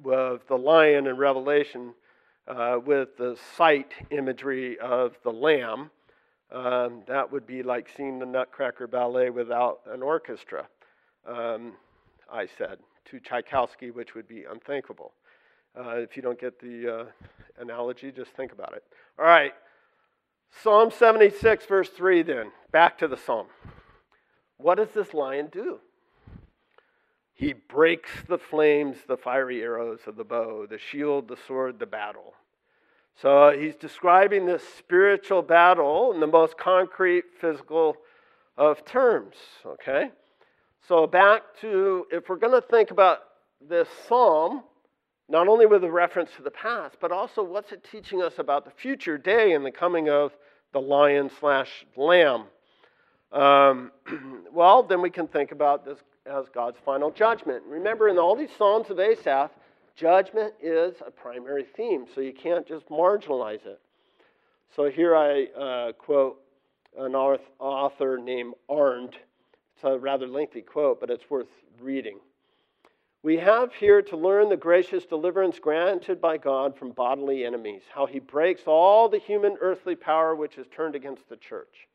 of 0.06 0.42
the 0.48 0.58
lion 0.58 1.08
in 1.08 1.18
Revelation 1.18 1.94
uh, 2.48 2.78
with 2.84 3.18
the 3.18 3.38
sight 3.58 3.94
imagery 4.12 4.78
of 4.80 5.18
the 5.24 5.32
lamb. 5.32 5.90
Um, 6.52 7.02
that 7.08 7.32
would 7.32 7.48
be 7.48 7.64
like 7.64 7.90
seeing 7.96 8.20
the 8.20 8.26
Nutcracker 8.26 8.88
Ballet 8.88 9.30
without 9.30 9.80
an 9.88 10.02
orchestra, 10.02 10.68
um, 11.28 11.74
I 12.32 12.48
said 12.58 12.78
to 13.06 13.20
Tchaikovsky, 13.20 13.92
which 13.92 14.16
would 14.16 14.28
be 14.28 14.46
unthinkable. 14.46 15.14
Uh, 15.78 15.98
if 15.98 16.16
you 16.16 16.22
don't 16.22 16.40
get 16.40 16.60
the 16.60 17.00
uh, 17.00 17.06
analogy, 17.60 18.12
just 18.12 18.32
think 18.32 18.52
about 18.52 18.74
it. 18.74 18.84
All 19.20 19.26
right, 19.26 19.54
Psalm 20.64 20.92
76, 20.92 21.66
verse 21.66 21.90
3, 21.90 22.24
then. 22.24 22.52
Back 22.72 22.98
to 23.00 23.08
the 23.08 23.18
psalm. 23.18 23.48
What 24.58 24.76
does 24.76 24.90
this 24.92 25.14
lion 25.14 25.50
do? 25.52 25.80
He 27.34 27.54
breaks 27.54 28.10
the 28.28 28.38
flames, 28.38 28.98
the 29.08 29.18
fiery 29.18 29.62
arrows 29.62 30.00
of 30.08 30.16
the 30.16 30.24
bow, 30.24 30.66
the 30.70 30.80
shield, 30.80 31.28
the 31.28 31.38
sword, 31.48 31.80
the 31.80 31.86
battle. 31.86 32.34
So 33.22 33.58
he's 33.58 33.76
describing 33.76 34.46
this 34.46 34.64
spiritual 34.78 35.42
battle 35.42 36.12
in 36.14 36.20
the 36.20 36.28
most 36.28 36.58
concrete 36.58 37.24
physical 37.40 37.96
of 38.58 38.84
terms, 38.86 39.36
okay? 39.66 40.12
So 40.88 41.08
back 41.08 41.44
to, 41.62 42.06
if 42.12 42.28
we're 42.28 42.36
going 42.36 42.62
to 42.62 42.68
think 42.68 42.92
about 42.92 43.20
this 43.66 43.88
psalm, 44.08 44.64
not 45.30 45.48
only 45.48 45.66
with 45.66 45.84
a 45.84 45.92
reference 45.92 46.30
to 46.36 46.44
the 46.44 46.52
past, 46.52 46.98
but 47.00 47.12
also 47.12 47.42
what's 47.42 47.72
it 47.72 47.88
teaching 47.90 48.22
us 48.22 48.34
about 48.38 48.66
the 48.66 48.72
future 48.72 49.18
day 49.18 49.54
and 49.54 49.66
the 49.66 49.72
coming 49.72 50.10
of 50.10 50.34
the 50.74 50.82
lion 50.82 51.32
slash 51.40 51.86
lamb? 51.96 52.44
Um, 53.32 53.92
well, 54.54 54.84
then 54.84 55.02
we 55.02 55.10
can 55.10 55.28
think 55.28 55.52
about 55.52 55.86
this 55.86 56.00
as 56.26 56.46
God's 56.54 56.78
final 56.84 57.12
judgment. 57.12 57.64
Remember, 57.68 58.10
in 58.10 58.18
all 58.18 58.36
these 58.36 58.50
Psalms 58.58 58.90
of 58.90 59.00
Asaph, 59.00 59.52
Judgment 59.96 60.54
is 60.62 60.96
a 61.06 61.10
primary 61.10 61.64
theme, 61.64 62.06
so 62.14 62.20
you 62.20 62.34
can't 62.34 62.68
just 62.68 62.90
marginalize 62.90 63.66
it. 63.66 63.80
So 64.76 64.90
here 64.90 65.16
I 65.16 65.46
uh, 65.46 65.92
quote 65.94 66.42
an 66.98 67.16
author 67.16 68.18
named 68.18 68.56
Arndt. 68.70 69.16
It's 69.76 69.84
a 69.84 69.98
rather 69.98 70.28
lengthy 70.28 70.62
quote, 70.62 71.00
but 71.00 71.10
it's 71.10 71.30
worth 71.30 71.48
reading. 71.80 72.20
We 73.24 73.38
have 73.38 73.74
here 73.74 74.02
to 74.04 74.18
learn 74.18 74.50
the 74.50 74.58
gracious 74.58 75.06
deliverance 75.06 75.60
granted 75.60 76.22
by 76.22 76.38
God 76.38 76.78
from 76.78 76.92
bodily 76.92 77.46
enemies, 77.46 77.82
how 77.94 78.06
he 78.06 78.20
breaks 78.20 78.64
all 78.68 79.10
the 79.10 79.18
human 79.18 79.58
earthly 79.62 79.96
power 79.96 80.36
which 80.36 80.58
is 80.58 80.68
turned 80.68 80.96
against 80.96 81.28
the 81.30 81.38
church. 81.38 81.88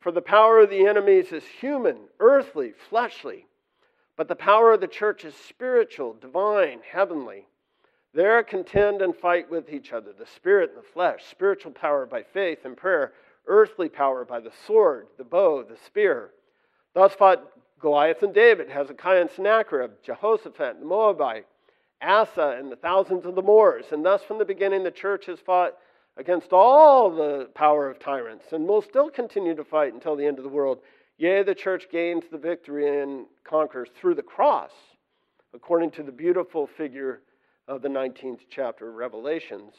For 0.00 0.12
the 0.12 0.22
power 0.22 0.60
of 0.60 0.70
the 0.70 0.86
enemies 0.86 1.32
is 1.32 1.44
human, 1.44 1.96
earthly, 2.20 2.72
fleshly 2.88 3.46
but 4.20 4.28
the 4.28 4.36
power 4.36 4.74
of 4.74 4.82
the 4.82 4.86
church 4.86 5.24
is 5.24 5.34
spiritual, 5.34 6.12
divine, 6.12 6.80
heavenly. 6.92 7.46
There 8.12 8.42
contend 8.42 9.00
and 9.00 9.16
fight 9.16 9.50
with 9.50 9.72
each 9.72 9.94
other 9.94 10.12
the 10.12 10.26
spirit 10.26 10.72
and 10.74 10.78
the 10.78 10.86
flesh, 10.86 11.24
spiritual 11.30 11.72
power 11.72 12.04
by 12.04 12.22
faith 12.22 12.66
and 12.66 12.76
prayer, 12.76 13.14
earthly 13.46 13.88
power 13.88 14.26
by 14.26 14.40
the 14.40 14.52
sword, 14.66 15.06
the 15.16 15.24
bow, 15.24 15.62
the 15.62 15.78
spear. 15.86 16.32
Thus 16.92 17.14
fought 17.14 17.50
Goliath 17.80 18.22
and 18.22 18.34
David, 18.34 18.68
Hezekiah 18.68 19.22
and 19.22 19.30
Sennacherib, 19.30 19.92
Jehoshaphat 20.02 20.74
and 20.74 20.82
the 20.82 20.86
Moabite, 20.86 21.46
Asa 22.02 22.58
and 22.58 22.70
the 22.70 22.76
thousands 22.76 23.24
of 23.24 23.36
the 23.36 23.42
Moors. 23.42 23.86
And 23.90 24.04
thus, 24.04 24.22
from 24.22 24.36
the 24.36 24.44
beginning, 24.44 24.84
the 24.84 24.90
church 24.90 25.24
has 25.28 25.40
fought 25.40 25.78
against 26.18 26.52
all 26.52 27.10
the 27.10 27.48
power 27.54 27.88
of 27.88 27.98
tyrants 27.98 28.52
and 28.52 28.68
will 28.68 28.82
still 28.82 29.08
continue 29.08 29.56
to 29.56 29.64
fight 29.64 29.94
until 29.94 30.14
the 30.14 30.26
end 30.26 30.36
of 30.36 30.44
the 30.44 30.50
world. 30.50 30.80
Yea, 31.20 31.42
the 31.42 31.54
church 31.54 31.90
gains 31.92 32.24
the 32.32 32.38
victory 32.38 33.02
and 33.02 33.26
conquers 33.44 33.90
through 33.94 34.14
the 34.14 34.22
cross, 34.22 34.70
according 35.52 35.90
to 35.90 36.02
the 36.02 36.10
beautiful 36.10 36.66
figure 36.66 37.20
of 37.68 37.82
the 37.82 37.88
19th 37.90 38.40
chapter 38.48 38.88
of 38.88 38.94
Revelations, 38.94 39.74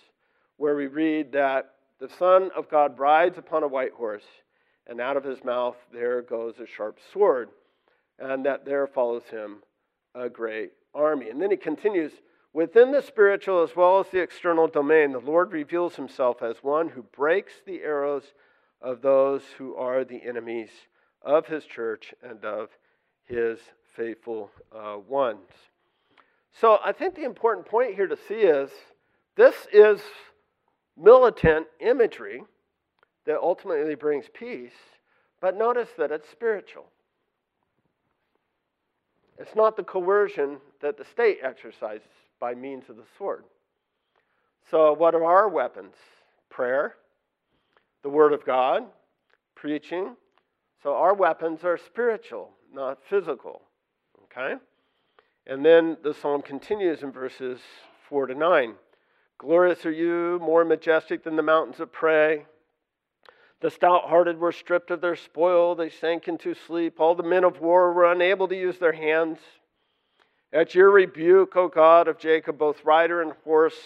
where 0.57 0.75
we 0.75 0.85
read 0.85 1.31
that 1.31 1.73
the 1.99 2.09
Son 2.09 2.51
of 2.55 2.69
God 2.69 2.99
rides 2.99 3.39
upon 3.39 3.63
a 3.63 3.67
white 3.67 3.93
horse, 3.93 4.27
and 4.85 5.01
out 5.01 5.17
of 5.17 5.23
his 5.23 5.43
mouth 5.43 5.75
there 5.91 6.21
goes 6.21 6.59
a 6.59 6.67
sharp 6.67 6.99
sword, 7.11 7.49
and 8.19 8.45
that 8.45 8.63
there 8.63 8.85
follows 8.85 9.23
him 9.31 9.63
a 10.13 10.29
great 10.29 10.73
army. 10.93 11.31
And 11.31 11.41
then 11.41 11.49
he 11.49 11.57
continues 11.57 12.11
within 12.53 12.91
the 12.91 13.01
spiritual 13.01 13.63
as 13.63 13.75
well 13.75 13.99
as 13.99 14.09
the 14.09 14.21
external 14.21 14.67
domain, 14.67 15.11
the 15.11 15.17
Lord 15.17 15.53
reveals 15.53 15.95
himself 15.95 16.43
as 16.43 16.57
one 16.61 16.89
who 16.89 17.01
breaks 17.01 17.53
the 17.65 17.81
arrows 17.81 18.25
of 18.79 19.01
those 19.01 19.41
who 19.57 19.75
are 19.75 20.05
the 20.05 20.21
enemies 20.23 20.69
of 21.21 21.45
his 21.45 21.65
church 21.65 22.13
and 22.23 22.43
of 22.43 22.69
his 23.23 23.59
faithful 23.95 24.51
uh, 24.75 24.97
ones. 25.07 25.49
So 26.53 26.79
I 26.83 26.91
think 26.91 27.15
the 27.15 27.23
important 27.23 27.65
point 27.65 27.95
here 27.95 28.07
to 28.07 28.17
see 28.27 28.35
is 28.35 28.69
this 29.35 29.55
is 29.71 30.01
militant 30.97 31.67
imagery 31.79 32.43
that 33.25 33.39
ultimately 33.39 33.95
brings 33.95 34.25
peace, 34.33 34.73
but 35.39 35.57
notice 35.57 35.89
that 35.97 36.11
it's 36.11 36.29
spiritual. 36.29 36.85
It's 39.37 39.55
not 39.55 39.75
the 39.75 39.83
coercion 39.83 40.57
that 40.81 40.97
the 40.97 41.05
state 41.05 41.39
exercises 41.43 42.07
by 42.39 42.53
means 42.53 42.89
of 42.89 42.97
the 42.97 43.05
sword. 43.17 43.45
So, 44.69 44.93
what 44.93 45.15
are 45.15 45.25
our 45.25 45.49
weapons? 45.49 45.95
Prayer, 46.49 46.95
the 48.03 48.09
Word 48.09 48.33
of 48.33 48.45
God, 48.45 48.83
preaching. 49.55 50.15
So, 50.83 50.95
our 50.95 51.13
weapons 51.13 51.63
are 51.63 51.77
spiritual, 51.77 52.51
not 52.73 52.99
physical. 53.07 53.61
Okay? 54.23 54.55
And 55.45 55.63
then 55.65 55.97
the 56.03 56.13
psalm 56.13 56.41
continues 56.41 57.03
in 57.03 57.11
verses 57.11 57.59
4 58.09 58.27
to 58.27 58.35
9. 58.35 58.75
Glorious 59.37 59.85
are 59.85 59.91
you, 59.91 60.39
more 60.41 60.63
majestic 60.63 61.23
than 61.23 61.35
the 61.35 61.43
mountains 61.43 61.79
of 61.79 61.91
prey. 61.91 62.45
The 63.59 63.69
stout 63.69 64.09
hearted 64.09 64.39
were 64.39 64.51
stripped 64.51 64.89
of 64.89 65.01
their 65.01 65.15
spoil, 65.15 65.75
they 65.75 65.89
sank 65.89 66.27
into 66.27 66.55
sleep. 66.55 66.99
All 66.99 67.13
the 67.13 67.23
men 67.23 67.43
of 67.43 67.59
war 67.59 67.93
were 67.93 68.11
unable 68.11 68.47
to 68.47 68.55
use 68.55 68.79
their 68.79 68.93
hands. 68.93 69.37
At 70.51 70.73
your 70.73 70.89
rebuke, 70.89 71.55
O 71.55 71.67
God 71.67 72.07
of 72.07 72.17
Jacob, 72.17 72.57
both 72.57 72.83
rider 72.83 73.21
and 73.21 73.33
horse 73.43 73.77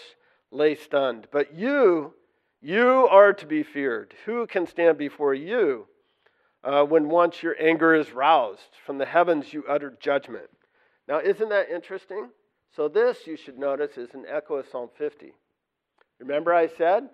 lay 0.50 0.74
stunned. 0.74 1.28
But 1.30 1.54
you, 1.54 2.14
you 2.60 3.06
are 3.10 3.34
to 3.34 3.46
be 3.46 3.62
feared. 3.62 4.14
Who 4.24 4.46
can 4.46 4.66
stand 4.66 4.96
before 4.98 5.34
you 5.34 5.86
uh, 6.66 6.84
when 6.84 7.08
once 7.08 7.42
your 7.42 7.54
anger 7.60 7.94
is 7.94 8.12
roused? 8.12 8.76
From 8.84 8.98
the 8.98 9.06
heavens 9.06 9.52
you 9.52 9.64
utter 9.68 9.96
judgment. 10.00 10.50
Now, 11.08 11.20
isn't 11.20 11.48
that 11.48 11.70
interesting? 11.70 12.30
So, 12.74 12.88
this, 12.88 13.26
you 13.26 13.36
should 13.36 13.58
notice, 13.58 13.96
is 13.96 14.12
an 14.12 14.24
echo 14.28 14.56
of 14.56 14.66
Psalm 14.68 14.90
50. 14.98 15.32
Remember, 16.18 16.52
I 16.52 16.66
said, 16.66 17.08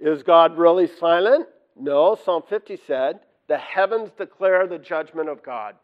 Is 0.00 0.22
God 0.22 0.56
really 0.56 0.88
silent? 0.88 1.46
No, 1.76 2.16
Psalm 2.24 2.42
50 2.48 2.78
said, 2.86 3.20
The 3.48 3.58
heavens 3.58 4.10
declare 4.16 4.66
the 4.66 4.78
judgment 4.78 5.28
of 5.28 5.42
God. 5.42 5.74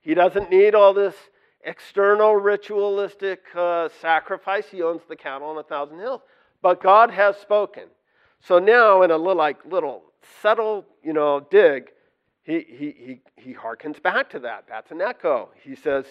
He 0.00 0.14
doesn't 0.14 0.50
need 0.50 0.74
all 0.74 0.94
this 0.94 1.14
external 1.62 2.36
ritualistic 2.36 3.42
uh, 3.54 3.88
sacrifice. 4.00 4.66
He 4.70 4.82
owns 4.82 5.02
the 5.08 5.16
cattle 5.16 5.48
on 5.48 5.58
a 5.58 5.62
thousand 5.62 5.98
hills. 5.98 6.22
But 6.62 6.82
God 6.82 7.10
has 7.10 7.36
spoken. 7.36 7.84
So 8.40 8.58
now, 8.58 9.02
in 9.02 9.10
a 9.10 9.16
little, 9.16 9.36
like 9.36 9.64
little 9.66 10.04
subtle, 10.40 10.86
you 11.02 11.12
know, 11.12 11.46
dig, 11.50 11.90
he, 12.46 12.64
he, 12.68 12.94
he, 12.96 13.20
he 13.36 13.54
harkens 13.54 14.00
back 14.00 14.30
to 14.30 14.38
that. 14.38 14.66
That's 14.68 14.92
an 14.92 15.00
echo. 15.00 15.48
He 15.60 15.74
says, 15.74 16.04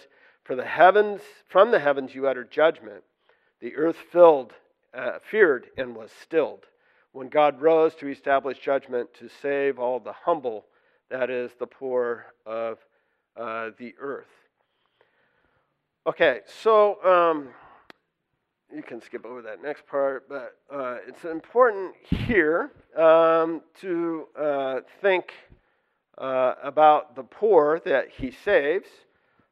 For 0.43 0.53
the 0.55 0.65
heavens, 0.65 1.21
from 1.47 1.71
the 1.71 1.79
heavens 1.79 2.13
you 2.13 2.27
uttered 2.27 2.51
judgment. 2.51 3.03
The 3.61 3.73
earth 3.77 3.95
filled, 4.11 4.51
uh, 4.93 5.19
feared, 5.31 5.67
and 5.77 5.95
was 5.95 6.11
stilled. 6.21 6.65
When 7.13 7.29
God 7.29 7.61
rose 7.61 7.95
to 7.95 8.09
establish 8.09 8.59
judgment 8.59 9.13
to 9.19 9.29
save 9.41 9.79
all 9.79 10.01
the 10.01 10.11
humble, 10.11 10.65
that 11.09 11.29
is, 11.29 11.51
the 11.57 11.67
poor 11.67 12.25
of 12.45 12.79
uh, 13.37 13.69
the 13.79 13.95
earth. 13.97 14.27
Okay, 16.05 16.41
so 16.61 17.01
um, 17.05 17.47
you 18.75 18.83
can 18.83 19.01
skip 19.01 19.25
over 19.25 19.41
that 19.41 19.63
next 19.63 19.87
part, 19.87 20.27
but 20.27 20.57
uh, 20.69 20.97
it's 21.07 21.23
important 21.23 21.95
here 22.03 22.71
um, 22.97 23.61
to 23.79 24.27
uh, 24.37 24.81
think 25.01 25.31
uh, 26.17 26.55
about 26.63 27.15
the 27.15 27.23
poor 27.23 27.81
that 27.85 28.09
he 28.09 28.31
saves. 28.31 28.87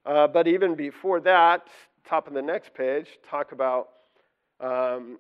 Uh, 0.05 0.27
but 0.27 0.47
even 0.47 0.75
before 0.75 1.19
that, 1.21 1.67
top 2.07 2.27
of 2.27 2.33
the 2.33 2.41
next 2.41 2.73
page, 2.73 3.07
talk 3.29 3.51
about 3.51 3.89
um, 4.59 5.17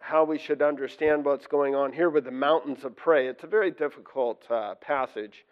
how 0.00 0.24
we 0.24 0.38
should 0.38 0.62
understand 0.62 1.24
what's 1.24 1.46
going 1.46 1.74
on 1.74 1.92
here 1.92 2.10
with 2.10 2.24
the 2.24 2.30
mountains 2.30 2.84
of 2.84 2.96
prey. 2.96 3.28
It's 3.28 3.44
a 3.44 3.46
very 3.46 3.70
difficult 3.70 4.44
uh, 4.50 4.74
passage. 4.76 5.44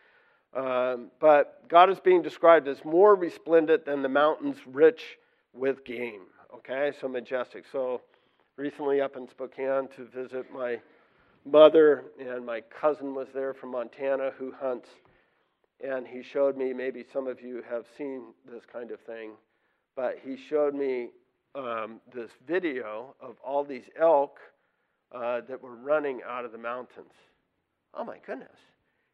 Um, 0.55 1.11
but 1.21 1.69
God 1.69 1.91
is 1.91 2.01
being 2.01 2.23
described 2.23 2.69
as 2.69 2.85
more 2.85 3.15
resplendent 3.15 3.85
than 3.85 4.03
the 4.03 4.09
mountains 4.09 4.57
rich 4.67 5.19
with 5.53 5.85
game. 5.85 6.23
Okay, 6.55 6.93
so 7.01 7.09
majestic. 7.09 7.65
So 7.71 8.01
recently 8.57 9.01
up 9.01 9.17
in 9.17 9.29
Spokane 9.29 9.89
to 9.97 10.07
visit 10.07 10.47
my 10.53 10.81
mother, 11.45 12.05
and 12.19 12.45
my 12.45 12.63
cousin 12.63 13.15
was 13.15 13.29
there 13.35 13.53
from 13.53 13.73
Montana 13.73 14.33
who 14.39 14.53
hunts. 14.53 14.89
And 15.87 16.07
he 16.07 16.23
showed 16.23 16.57
me, 16.57 16.73
maybe 16.73 17.05
some 17.13 17.27
of 17.27 17.41
you 17.41 17.63
have 17.69 17.85
seen 17.97 18.23
this 18.51 18.65
kind 18.71 18.91
of 18.91 19.01
thing, 19.01 19.33
but 19.95 20.17
he 20.25 20.37
showed 20.37 20.75
me 20.75 21.11
um, 21.55 22.01
this 22.13 22.31
video 22.47 23.15
of 23.21 23.37
all 23.45 23.65
these 23.65 23.89
elk 24.01 24.39
uh, 25.13 25.41
that 25.49 25.63
were 25.63 25.77
running 25.77 26.21
out 26.29 26.45
of 26.45 26.53
the 26.53 26.59
mountains. 26.59 27.13
Oh 27.95 28.05
my 28.05 28.19
goodness 28.27 28.59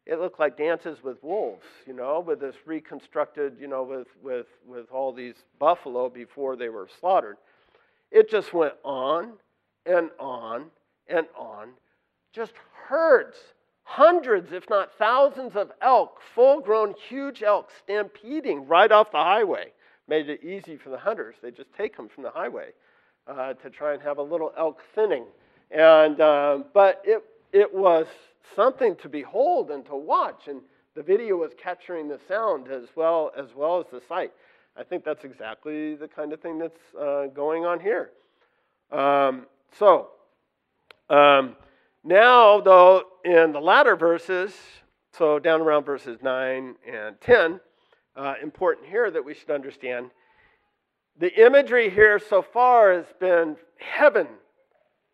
it 0.05 0.19
looked 0.19 0.39
like 0.39 0.57
dances 0.57 1.03
with 1.03 1.21
wolves, 1.23 1.65
you 1.87 1.93
know, 1.93 2.19
with 2.19 2.39
this 2.39 2.55
reconstructed, 2.65 3.57
you 3.59 3.67
know, 3.67 3.83
with, 3.83 4.07
with, 4.21 4.45
with 4.65 4.91
all 4.91 5.11
these 5.11 5.35
buffalo 5.57 6.09
before 6.09 6.55
they 6.55 6.69
were 6.69 6.87
slaughtered. 6.99 7.37
It 8.11 8.29
just 8.29 8.53
went 8.53 8.75
on 8.83 9.33
and 9.85 10.11
on 10.19 10.65
and 11.07 11.25
on. 11.35 11.69
Just 12.33 12.53
herds, 12.87 13.37
hundreds, 13.85 14.51
if 14.51 14.69
not 14.69 14.91
thousands 14.97 15.55
of 15.55 15.71
elk, 15.81 16.19
full 16.33 16.59
grown, 16.59 16.93
huge 17.07 17.43
elk, 17.43 17.69
stampeding 17.83 18.67
right 18.67 18.91
off 18.91 19.11
the 19.11 19.17
highway. 19.17 19.71
Made 20.07 20.29
it 20.29 20.43
easy 20.43 20.75
for 20.75 20.89
the 20.89 20.97
hunters. 20.97 21.35
They 21.41 21.51
just 21.51 21.73
take 21.73 21.95
them 21.95 22.09
from 22.09 22.23
the 22.23 22.31
highway 22.31 22.71
uh, 23.27 23.53
to 23.53 23.69
try 23.69 23.93
and 23.93 24.01
have 24.01 24.17
a 24.17 24.23
little 24.23 24.51
elk 24.57 24.81
thinning. 24.93 25.25
And, 25.71 26.19
uh, 26.19 26.59
but 26.73 27.01
it, 27.05 27.23
it 27.53 27.73
was 27.73 28.07
something 28.55 28.95
to 28.97 29.09
behold 29.09 29.71
and 29.71 29.85
to 29.85 29.95
watch. 29.95 30.47
And 30.47 30.61
the 30.95 31.03
video 31.03 31.37
was 31.37 31.51
capturing 31.61 32.07
the 32.07 32.19
sound 32.27 32.67
as 32.67 32.83
well 32.95 33.31
as 33.37 33.47
well 33.55 33.79
as 33.79 33.85
the 33.91 34.01
sight. 34.07 34.31
I 34.77 34.83
think 34.83 35.05
that's 35.05 35.23
exactly 35.23 35.95
the 35.95 36.07
kind 36.07 36.33
of 36.33 36.41
thing 36.41 36.59
that's 36.59 36.95
uh, 36.99 37.27
going 37.33 37.65
on 37.65 37.79
here. 37.79 38.11
Um, 38.91 39.45
so 39.77 40.09
um, 41.09 41.55
now, 42.05 42.61
though, 42.61 43.03
in 43.23 43.51
the 43.51 43.59
latter 43.59 43.95
verses, 43.95 44.53
so 45.17 45.39
down 45.39 45.59
around 45.59 45.85
verses 45.85 46.19
9 46.21 46.75
and 46.87 47.19
10, 47.19 47.59
uh, 48.15 48.35
important 48.43 48.87
here 48.87 49.09
that 49.09 49.25
we 49.25 49.33
should 49.33 49.49
understand 49.49 50.11
the 51.17 51.33
imagery 51.43 51.89
here 51.89 52.19
so 52.19 52.43
far 52.43 52.93
has 52.93 53.05
been 53.19 53.55
heaven, 53.79 54.27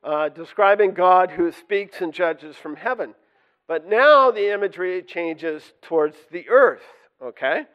uh, 0.04 0.28
describing 0.30 0.92
God 0.92 1.32
who 1.32 1.54
speaks 1.54 2.02
and 2.02 2.14
judges 2.14 2.58
from 2.58 2.76
heaven. 2.76 3.16
But 3.70 3.88
now 3.88 4.30
the 4.30 4.52
imagery 4.54 5.02
changes 5.02 5.64
towards 5.82 6.18
the 6.30 6.50
earth, 6.50 6.84
okay? 7.24 7.68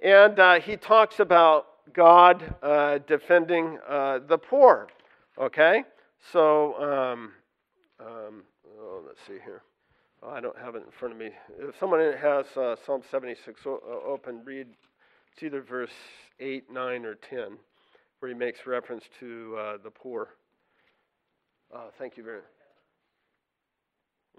And 0.00 0.38
uh, 0.38 0.60
he 0.60 0.76
talks 0.76 1.18
about 1.18 1.66
God 1.92 2.54
uh, 2.62 2.98
defending 3.08 3.80
uh, 3.88 4.20
the 4.28 4.38
poor, 4.38 4.86
okay? 5.36 5.82
So, 6.30 6.80
um, 6.80 7.32
um, 8.00 8.42
oh, 8.78 9.02
let's 9.06 9.20
see 9.26 9.38
here. 9.44 9.62
Oh, 10.22 10.30
I 10.30 10.40
don't 10.40 10.58
have 10.58 10.74
it 10.74 10.82
in 10.84 10.90
front 10.98 11.14
of 11.14 11.20
me. 11.20 11.30
If 11.58 11.78
someone 11.78 12.00
has 12.00 12.46
uh, 12.56 12.76
Psalm 12.84 13.02
76 13.10 13.60
uh, 13.66 13.70
open, 14.06 14.42
read 14.44 14.68
it's 15.32 15.42
either 15.42 15.60
verse 15.60 15.90
8, 16.40 16.70
9, 16.72 17.04
or 17.04 17.14
10, 17.14 17.58
where 18.20 18.30
he 18.30 18.34
makes 18.34 18.66
reference 18.66 19.04
to 19.20 19.56
uh, 19.58 19.76
the 19.84 19.90
poor. 19.90 20.30
thank 21.98 22.16
you 22.16 22.24
very 22.24 22.38
much. 22.38 22.46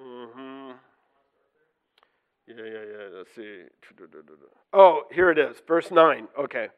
Mm-hmm. 0.02 0.72
Yeah, 2.48 2.56
yeah, 2.56 2.64
yeah. 2.64 3.18
Let's 3.18 3.36
see. 3.36 3.64
Oh, 4.74 5.04
here 5.12 5.30
it 5.30 5.38
is. 5.38 5.58
Verse 5.68 5.92
9. 5.92 6.28
Okay. 6.40 6.70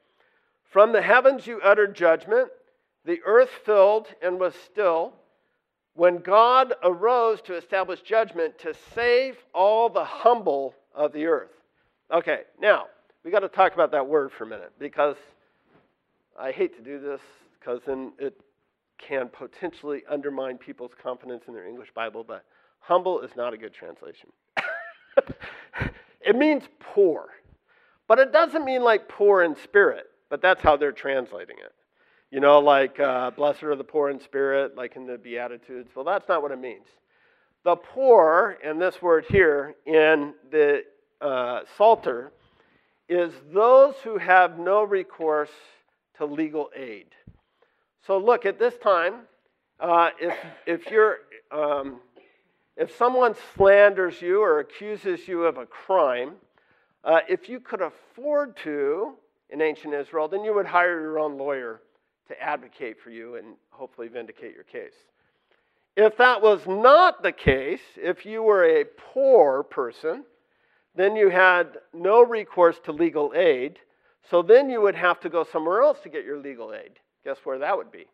From 0.63 0.91
the 0.91 1.01
heavens 1.01 1.47
you 1.47 1.61
uttered 1.61 1.95
judgment, 1.95 2.49
the 3.05 3.19
earth 3.25 3.49
filled 3.65 4.07
and 4.21 4.39
was 4.39 4.53
still. 4.55 5.13
When 5.99 6.19
God 6.19 6.75
arose 6.81 7.41
to 7.41 7.57
establish 7.57 7.99
judgment 7.99 8.57
to 8.59 8.73
save 8.95 9.35
all 9.53 9.89
the 9.89 10.05
humble 10.05 10.73
of 10.95 11.11
the 11.11 11.25
earth. 11.25 11.51
Okay, 12.09 12.43
now, 12.57 12.85
we 13.25 13.31
got 13.31 13.41
to 13.41 13.49
talk 13.49 13.73
about 13.73 13.91
that 13.91 14.07
word 14.07 14.31
for 14.31 14.45
a 14.45 14.47
minute 14.47 14.71
because 14.79 15.17
I 16.39 16.53
hate 16.53 16.73
to 16.77 16.81
do 16.81 17.01
this 17.01 17.19
because 17.59 17.81
then 17.85 18.13
it 18.17 18.39
can 18.97 19.27
potentially 19.27 20.03
undermine 20.09 20.57
people's 20.57 20.93
confidence 21.03 21.43
in 21.49 21.53
their 21.53 21.67
English 21.67 21.89
Bible, 21.93 22.23
but 22.23 22.45
humble 22.79 23.19
is 23.19 23.31
not 23.35 23.53
a 23.53 23.57
good 23.57 23.73
translation. 23.73 24.29
it 26.21 26.37
means 26.37 26.63
poor, 26.79 27.27
but 28.07 28.19
it 28.19 28.31
doesn't 28.31 28.63
mean 28.63 28.83
like 28.83 29.09
poor 29.09 29.43
in 29.43 29.53
spirit, 29.53 30.05
but 30.29 30.41
that's 30.41 30.61
how 30.61 30.77
they're 30.77 30.93
translating 30.93 31.57
it. 31.57 31.73
You 32.31 32.39
know, 32.39 32.59
like 32.59 32.99
uh, 32.99 33.31
blessed 33.31 33.63
are 33.63 33.75
the 33.75 33.83
poor 33.83 34.11
in 34.11 34.19
spirit, 34.19 34.77
like 34.77 34.95
in 34.95 35.07
the 35.07 35.17
Beatitudes. 35.17 35.89
Well, 35.95 36.05
that's 36.05 36.29
not 36.29 36.43
what 36.43 36.51
it 36.51 36.59
means. 36.59 36.85
The 37.63 37.75
poor, 37.75 38.59
and 38.63 38.79
this 38.79 39.01
word 39.01 39.25
here 39.29 39.75
in 39.87 40.35
the 40.51 40.83
uh, 41.21 41.61
Psalter, 41.75 42.31
is 43.07 43.33
those 43.51 43.95
who 44.03 44.19
have 44.19 44.59
no 44.59 44.83
recourse 44.83 45.49
to 46.17 46.25
legal 46.25 46.69
aid. 46.75 47.07
So, 48.05 48.19
look, 48.19 48.45
at 48.45 48.59
this 48.59 48.77
time, 48.77 49.21
uh, 49.79 50.11
if, 50.21 50.37
if, 50.67 50.91
you're, 50.91 51.17
um, 51.51 51.99
if 52.77 52.95
someone 52.95 53.33
slanders 53.55 54.21
you 54.21 54.43
or 54.43 54.59
accuses 54.59 55.27
you 55.27 55.45
of 55.45 55.57
a 55.57 55.65
crime, 55.65 56.33
uh, 57.03 57.21
if 57.27 57.49
you 57.49 57.59
could 57.59 57.81
afford 57.81 58.55
to 58.57 59.13
in 59.49 59.63
ancient 59.63 59.95
Israel, 59.95 60.27
then 60.27 60.43
you 60.43 60.53
would 60.53 60.67
hire 60.67 61.01
your 61.01 61.17
own 61.17 61.35
lawyer 61.35 61.81
to 62.29 62.41
advocate 62.41 62.97
for 63.03 63.09
you 63.09 63.35
and 63.35 63.55
hopefully 63.71 64.07
vindicate 64.07 64.55
your 64.55 64.63
case. 64.63 64.93
If 65.97 66.17
that 66.17 66.41
was 66.41 66.61
not 66.65 67.21
the 67.21 67.31
case, 67.31 67.81
if 67.97 68.25
you 68.25 68.41
were 68.41 68.63
a 68.63 68.85
poor 69.13 69.63
person, 69.63 70.23
then 70.95 71.15
you 71.15 71.29
had 71.29 71.77
no 71.93 72.23
recourse 72.23 72.77
to 72.85 72.91
legal 72.91 73.33
aid, 73.35 73.79
so 74.29 74.41
then 74.41 74.69
you 74.69 74.81
would 74.81 74.95
have 74.95 75.19
to 75.21 75.29
go 75.29 75.45
somewhere 75.51 75.81
else 75.81 75.97
to 76.03 76.09
get 76.09 76.23
your 76.23 76.37
legal 76.37 76.73
aid. 76.73 76.91
Guess 77.25 77.37
where 77.43 77.59
that 77.59 77.75
would 77.75 77.91
be? 77.91 78.05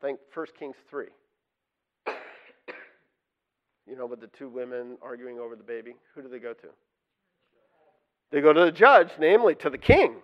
Think 0.00 0.18
1 0.32 0.46
Kings 0.58 0.76
3. 0.88 1.06
You 3.86 3.96
know, 3.96 4.06
with 4.06 4.20
the 4.20 4.28
two 4.28 4.48
women 4.48 4.96
arguing 5.02 5.40
over 5.40 5.56
the 5.56 5.64
baby, 5.64 5.96
who 6.14 6.22
do 6.22 6.28
they 6.28 6.38
go 6.38 6.52
to? 6.52 6.68
They 8.30 8.40
go 8.40 8.52
to 8.52 8.64
the 8.66 8.72
judge, 8.72 9.08
namely 9.18 9.56
to 9.56 9.68
the 9.68 9.78
king. 9.78 10.16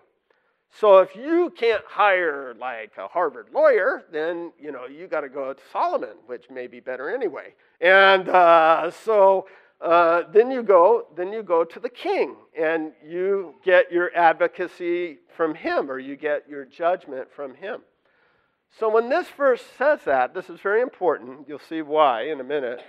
So 0.71 0.99
if 0.99 1.17
you 1.17 1.53
can't 1.57 1.83
hire 1.89 2.55
like 2.59 2.93
a 2.99 3.09
Harvard 3.09 3.49
lawyer, 3.53 4.05
then 4.13 4.53
you 4.61 4.73
know 4.73 4.87
you 4.87 5.07
got 5.07 5.23
to 5.23 5.29
go 5.29 5.53
to 5.53 5.61
Solomon, 5.73 6.17
which 6.27 6.51
may 6.51 6.67
be 6.67 6.81
better 6.81 7.09
anyway. 7.09 7.55
And 7.81 8.29
uh, 8.29 8.91
so 8.91 9.47
uh, 9.81 10.23
then 10.33 10.51
you 10.51 10.63
go, 10.63 11.07
then 11.17 11.33
you 11.33 11.43
go 11.43 11.65
to 11.65 11.81
the 11.81 11.89
king, 11.89 12.37
and 12.59 12.93
you 13.07 13.55
get 13.65 13.93
your 13.93 14.15
advocacy 14.17 15.19
from 15.37 15.55
him, 15.55 15.91
or 15.91 15.99
you 15.99 16.17
get 16.17 16.49
your 16.49 16.65
judgment 16.65 17.29
from 17.35 17.55
him. 17.55 17.83
So 18.79 18.91
when 18.91 19.09
this 19.09 19.29
verse 19.29 19.63
says 19.79 20.01
that, 20.05 20.35
this 20.35 20.51
is 20.51 20.61
very 20.61 20.83
important. 20.83 21.47
You'll 21.49 21.59
see 21.59 21.83
why 21.83 22.23
in 22.23 22.41
a 22.41 22.45
minute. 22.45 22.83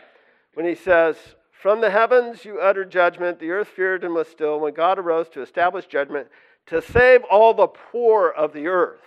When 0.54 0.66
he 0.66 0.76
says, 0.76 1.18
"From 1.52 1.82
the 1.82 1.92
heavens 1.92 2.44
you 2.44 2.60
uttered 2.60 2.90
judgment; 2.90 3.40
the 3.40 3.52
earth 3.52 3.68
feared 3.70 4.04
and 4.04 4.14
was 4.14 4.28
still. 4.28 4.60
When 4.60 4.74
God 4.74 4.98
arose 4.98 5.30
to 5.30 5.42
establish 5.42 5.86
judgment, 5.86 6.28
to 6.68 6.82
save 6.82 7.24
all 7.24 7.54
the 7.54 7.68
poor 7.68 8.30
of 8.30 8.54
the 8.54 8.68
earth." 8.68 9.02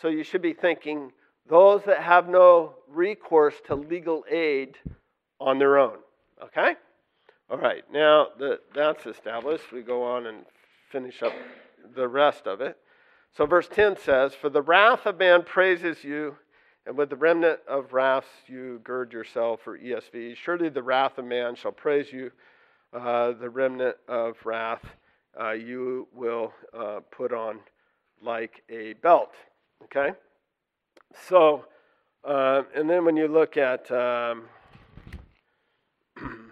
So 0.00 0.08
you 0.08 0.24
should 0.24 0.42
be 0.42 0.54
thinking 0.54 1.12
those 1.48 1.82
that 1.84 2.02
have 2.02 2.28
no 2.28 2.74
recourse 2.88 3.54
to 3.66 3.74
legal 3.74 4.24
aid 4.30 4.76
on 5.40 5.58
their 5.58 5.78
own. 5.78 5.98
Okay? 6.42 6.76
All 7.50 7.58
right, 7.58 7.82
now 7.92 8.28
that 8.38 8.60
that's 8.74 9.06
established, 9.06 9.72
we 9.72 9.82
go 9.82 10.04
on 10.04 10.26
and 10.26 10.46
finish 10.90 11.22
up 11.22 11.32
the 11.94 12.06
rest 12.06 12.46
of 12.46 12.60
it. 12.60 12.76
So, 13.32 13.46
verse 13.46 13.68
10 13.68 13.96
says, 13.96 14.34
For 14.34 14.48
the 14.48 14.62
wrath 14.62 15.06
of 15.06 15.18
man 15.18 15.42
praises 15.42 16.04
you, 16.04 16.36
and 16.86 16.96
with 16.96 17.10
the 17.10 17.16
remnant 17.16 17.60
of 17.68 17.92
wraths 17.92 18.28
you 18.46 18.80
gird 18.84 19.12
yourself, 19.12 19.60
for 19.62 19.78
ESV. 19.78 20.36
Surely 20.36 20.68
the 20.68 20.82
wrath 20.82 21.18
of 21.18 21.24
man 21.24 21.54
shall 21.54 21.72
praise 21.72 22.12
you, 22.12 22.30
uh, 22.92 23.32
the 23.32 23.50
remnant 23.50 23.96
of 24.08 24.36
wrath 24.44 24.84
uh, 25.38 25.50
you 25.52 26.08
will 26.14 26.52
uh, 26.72 27.00
put 27.10 27.32
on 27.32 27.58
like 28.22 28.62
a 28.70 28.94
belt. 28.94 29.34
Okay? 29.84 30.12
So, 31.28 31.66
uh, 32.24 32.62
and 32.74 32.88
then 32.88 33.04
when 33.04 33.16
you 33.16 33.28
look 33.28 33.56
at. 33.56 33.90
Um, 33.90 34.44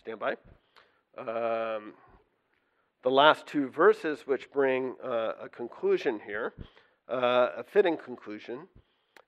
Stand 0.00 0.18
by. 0.18 0.32
Um, 1.16 1.92
the 3.02 3.10
last 3.10 3.46
two 3.46 3.68
verses, 3.68 4.26
which 4.26 4.50
bring 4.50 4.94
uh, 5.04 5.32
a 5.42 5.48
conclusion 5.48 6.20
here, 6.24 6.54
uh, 7.08 7.48
a 7.58 7.64
fitting 7.64 7.96
conclusion. 7.96 8.68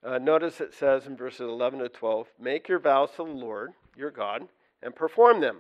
Uh, 0.05 0.19
notice 0.19 0.61
it 0.61 0.75
says 0.75 1.07
in 1.07 1.17
verses 1.17 1.41
11 1.41 1.81
to 1.81 1.89
12 1.89 2.29
Make 2.41 2.69
your 2.69 2.79
vows 2.79 3.11
to 3.13 3.25
the 3.25 3.31
Lord 3.31 3.73
your 3.97 4.11
God 4.11 4.49
and 4.83 4.95
perform 4.95 5.41
them. 5.41 5.59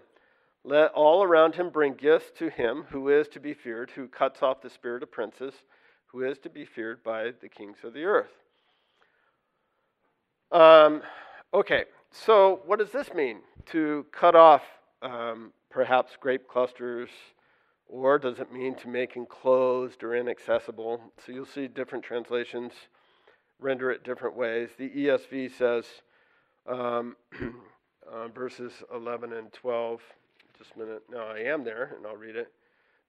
Let 0.64 0.92
all 0.92 1.22
around 1.22 1.54
him 1.54 1.68
bring 1.68 1.94
gifts 1.94 2.32
to 2.38 2.48
him 2.48 2.86
who 2.90 3.08
is 3.10 3.28
to 3.28 3.40
be 3.40 3.52
feared, 3.52 3.90
who 3.90 4.08
cuts 4.08 4.42
off 4.42 4.62
the 4.62 4.70
spirit 4.70 5.02
of 5.02 5.12
princes, 5.12 5.52
who 6.06 6.22
is 6.22 6.38
to 6.38 6.50
be 6.50 6.64
feared 6.64 7.02
by 7.02 7.32
the 7.40 7.48
kings 7.48 7.78
of 7.84 7.92
the 7.92 8.04
earth. 8.04 8.32
Um, 10.50 11.02
okay, 11.52 11.84
so 12.10 12.62
what 12.64 12.78
does 12.78 12.92
this 12.92 13.12
mean? 13.12 13.40
To 13.66 14.06
cut 14.10 14.34
off 14.34 14.62
um, 15.02 15.52
perhaps 15.70 16.12
grape 16.18 16.48
clusters, 16.48 17.10
or 17.86 18.18
does 18.18 18.38
it 18.38 18.52
mean 18.52 18.74
to 18.76 18.88
make 18.88 19.16
enclosed 19.16 20.02
or 20.02 20.14
inaccessible? 20.14 21.00
So 21.24 21.32
you'll 21.32 21.44
see 21.44 21.68
different 21.68 22.04
translations 22.04 22.72
render 23.60 23.90
it 23.90 24.04
different 24.04 24.36
ways. 24.36 24.70
The 24.78 24.90
ESV 24.90 25.56
says, 25.56 25.84
um, 26.66 27.16
uh, 28.12 28.28
verses 28.28 28.72
11 28.94 29.32
and 29.32 29.52
12, 29.52 30.00
just 30.58 30.72
a 30.76 30.78
minute. 30.78 31.02
No, 31.10 31.18
I 31.18 31.40
am 31.40 31.64
there, 31.64 31.94
and 31.96 32.06
I'll 32.06 32.16
read 32.16 32.36
it. 32.36 32.52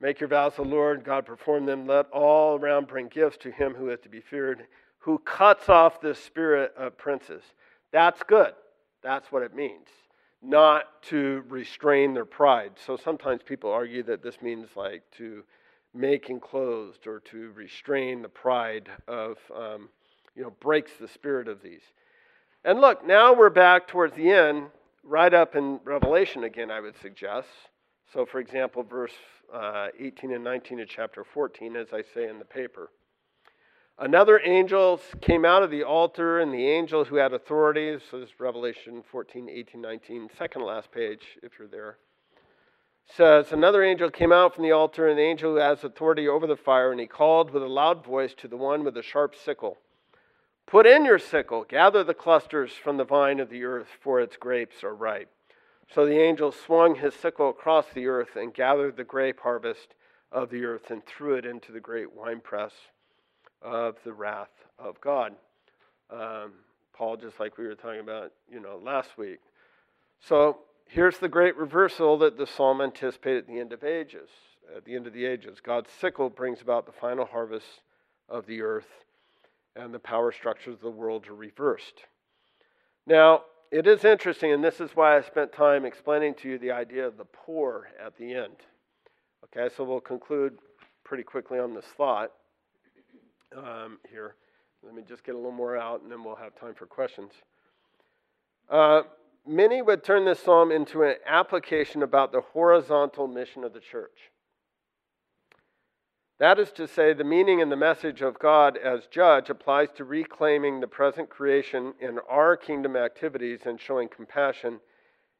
Make 0.01 0.19
your 0.19 0.29
vows 0.29 0.55
to 0.55 0.63
the 0.63 0.67
Lord, 0.67 1.03
God 1.03 1.25
perform 1.25 1.65
them. 1.65 1.87
Let 1.87 2.07
all 2.11 2.59
around 2.59 2.87
bring 2.87 3.07
gifts 3.07 3.37
to 3.37 3.51
him 3.51 3.73
who 3.73 3.89
is 3.89 3.99
to 4.01 4.09
be 4.09 4.19
feared, 4.19 4.67
who 4.99 5.19
cuts 5.19 5.69
off 5.69 6.01
the 6.01 6.13
spirit 6.13 6.73
of 6.77 6.97
princes. 6.97 7.43
That's 7.91 8.21
good. 8.23 8.53
That's 9.01 9.31
what 9.31 9.43
it 9.43 9.55
means 9.55 9.87
not 10.45 11.01
to 11.03 11.43
restrain 11.49 12.13
their 12.13 12.25
pride. 12.25 12.71
So 12.85 12.97
sometimes 12.97 13.41
people 13.43 13.71
argue 13.71 14.03
that 14.03 14.21
this 14.21 14.41
means 14.41 14.69
like 14.75 15.03
to 15.17 15.43
make 15.93 16.29
enclosed 16.29 17.07
or 17.07 17.19
to 17.21 17.51
restrain 17.53 18.21
the 18.21 18.29
pride 18.29 18.89
of, 19.07 19.37
um, 19.55 19.89
you 20.35 20.43
know, 20.43 20.53
breaks 20.59 20.91
the 20.99 21.07
spirit 21.07 21.47
of 21.47 21.61
these. 21.61 21.81
And 22.63 22.79
look, 22.79 23.05
now 23.05 23.33
we're 23.33 23.49
back 23.49 23.87
towards 23.87 24.15
the 24.15 24.29
end, 24.29 24.67
right 25.05 25.33
up 25.33 25.55
in 25.55 25.79
Revelation 25.83 26.43
again, 26.43 26.71
I 26.71 26.79
would 26.79 26.95
suggest. 27.01 27.47
So, 28.11 28.25
for 28.25 28.39
example, 28.39 28.83
verse 28.83 29.13
uh, 29.53 29.87
18 29.99 30.33
and 30.33 30.43
19 30.43 30.79
of 30.81 30.89
chapter 30.89 31.23
14, 31.23 31.75
as 31.75 31.87
I 31.93 32.01
say 32.13 32.27
in 32.27 32.39
the 32.39 32.45
paper. 32.45 32.89
Another 33.97 34.41
angel 34.43 34.99
came 35.21 35.45
out 35.45 35.63
of 35.63 35.71
the 35.71 35.83
altar, 35.83 36.39
and 36.39 36.53
the 36.53 36.67
angel 36.67 37.05
who 37.05 37.15
had 37.15 37.33
authority, 37.33 37.97
so 38.11 38.19
this 38.19 38.29
is 38.29 38.39
Revelation 38.39 39.03
14, 39.09 39.47
18, 39.49 39.79
19, 39.79 40.29
second 40.37 40.63
last 40.63 40.91
page, 40.91 41.21
if 41.41 41.53
you're 41.57 41.67
there, 41.67 41.97
says, 43.15 43.53
Another 43.53 43.83
angel 43.83 44.09
came 44.09 44.33
out 44.33 44.53
from 44.53 44.63
the 44.65 44.71
altar, 44.71 45.07
and 45.07 45.17
the 45.17 45.23
angel 45.23 45.53
who 45.53 45.59
has 45.59 45.83
authority 45.83 46.27
over 46.27 46.45
the 46.45 46.57
fire, 46.57 46.91
and 46.91 46.99
he 46.99 47.07
called 47.07 47.51
with 47.51 47.63
a 47.63 47.67
loud 47.67 48.03
voice 48.03 48.33
to 48.33 48.49
the 48.49 48.57
one 48.57 48.83
with 48.83 48.95
the 48.95 49.03
sharp 49.03 49.33
sickle 49.33 49.77
Put 50.67 50.87
in 50.87 51.05
your 51.05 51.19
sickle, 51.19 51.63
gather 51.63 52.03
the 52.03 52.13
clusters 52.13 52.71
from 52.71 52.97
the 52.97 53.03
vine 53.03 53.39
of 53.39 53.49
the 53.49 53.63
earth, 53.63 53.87
for 54.01 54.19
its 54.19 54.35
grapes 54.35 54.83
are 54.83 54.95
ripe. 54.95 55.29
So 55.93 56.05
the 56.05 56.19
angel 56.19 56.51
swung 56.51 56.95
his 56.95 57.13
sickle 57.13 57.49
across 57.49 57.85
the 57.93 58.07
earth 58.07 58.35
and 58.35 58.53
gathered 58.53 58.97
the 58.97 59.03
grape 59.03 59.39
harvest 59.41 59.93
of 60.31 60.49
the 60.49 60.65
earth 60.65 60.89
and 60.89 61.05
threw 61.05 61.35
it 61.35 61.45
into 61.45 61.71
the 61.71 61.79
great 61.79 62.13
winepress 62.13 62.73
of 63.61 63.97
the 64.03 64.13
wrath 64.13 64.49
of 64.79 64.99
God. 65.01 65.33
Um, 66.09 66.53
Paul, 66.93 67.17
just 67.17 67.39
like 67.39 67.57
we 67.57 67.67
were 67.67 67.75
talking 67.75 67.99
about, 67.99 68.31
you 68.49 68.59
know, 68.59 68.79
last 68.83 69.17
week. 69.17 69.39
So 70.19 70.59
here's 70.87 71.19
the 71.19 71.29
great 71.29 71.55
reversal 71.55 72.17
that 72.19 72.37
the 72.37 72.47
psalm 72.47 72.81
anticipated 72.81 73.39
at 73.39 73.47
the 73.47 73.59
end 73.59 73.73
of 73.73 73.83
ages. 73.83 74.29
At 74.75 74.85
the 74.85 74.95
end 74.95 75.05
of 75.05 75.13
the 75.13 75.25
ages, 75.25 75.59
God's 75.61 75.91
sickle 75.91 76.29
brings 76.29 76.61
about 76.61 76.85
the 76.85 76.91
final 76.91 77.25
harvest 77.25 77.67
of 78.27 78.47
the 78.47 78.61
earth, 78.61 79.04
and 79.75 79.93
the 79.93 79.99
power 79.99 80.31
structures 80.31 80.75
of 80.75 80.81
the 80.81 80.89
world 80.89 81.27
are 81.27 81.35
reversed. 81.35 82.05
Now, 83.05 83.43
it 83.71 83.87
is 83.87 84.05
interesting, 84.05 84.51
and 84.51 84.63
this 84.63 84.79
is 84.79 84.91
why 84.95 85.17
I 85.17 85.21
spent 85.21 85.51
time 85.51 85.85
explaining 85.85 86.35
to 86.35 86.49
you 86.49 86.57
the 86.57 86.71
idea 86.71 87.05
of 87.05 87.17
the 87.17 87.25
poor 87.25 87.89
at 88.03 88.17
the 88.17 88.33
end. 88.33 88.55
Okay, 89.45 89.73
so 89.75 89.83
we'll 89.83 89.99
conclude 89.99 90.57
pretty 91.03 91.23
quickly 91.23 91.59
on 91.59 91.73
this 91.73 91.85
thought 91.97 92.31
um, 93.55 93.99
here. 94.09 94.35
Let 94.83 94.95
me 94.95 95.03
just 95.07 95.23
get 95.23 95.35
a 95.35 95.37
little 95.37 95.51
more 95.51 95.77
out, 95.77 96.01
and 96.01 96.11
then 96.11 96.23
we'll 96.23 96.35
have 96.35 96.55
time 96.55 96.73
for 96.73 96.85
questions. 96.85 97.31
Uh, 98.69 99.01
many 99.47 99.81
would 99.81 100.03
turn 100.03 100.25
this 100.25 100.39
psalm 100.39 100.71
into 100.71 101.03
an 101.03 101.15
application 101.25 102.03
about 102.03 102.31
the 102.31 102.41
horizontal 102.41 103.27
mission 103.27 103.63
of 103.63 103.73
the 103.73 103.79
church. 103.79 104.31
That 106.37 106.59
is 106.59 106.71
to 106.73 106.87
say, 106.87 107.13
the 107.13 107.23
meaning 107.23 107.61
and 107.61 107.71
the 107.71 107.77
message 107.77 108.21
of 108.21 108.39
God 108.39 108.77
as 108.77 109.07
judge 109.07 109.49
applies 109.49 109.87
to 109.95 110.03
reclaiming 110.03 110.81
the 110.81 110.87
present 110.87 111.29
creation 111.29 111.93
in 112.01 112.19
our 112.29 112.57
kingdom 112.57 112.97
activities 112.97 113.61
and 113.65 113.79
showing 113.79 114.09
compassion 114.09 114.81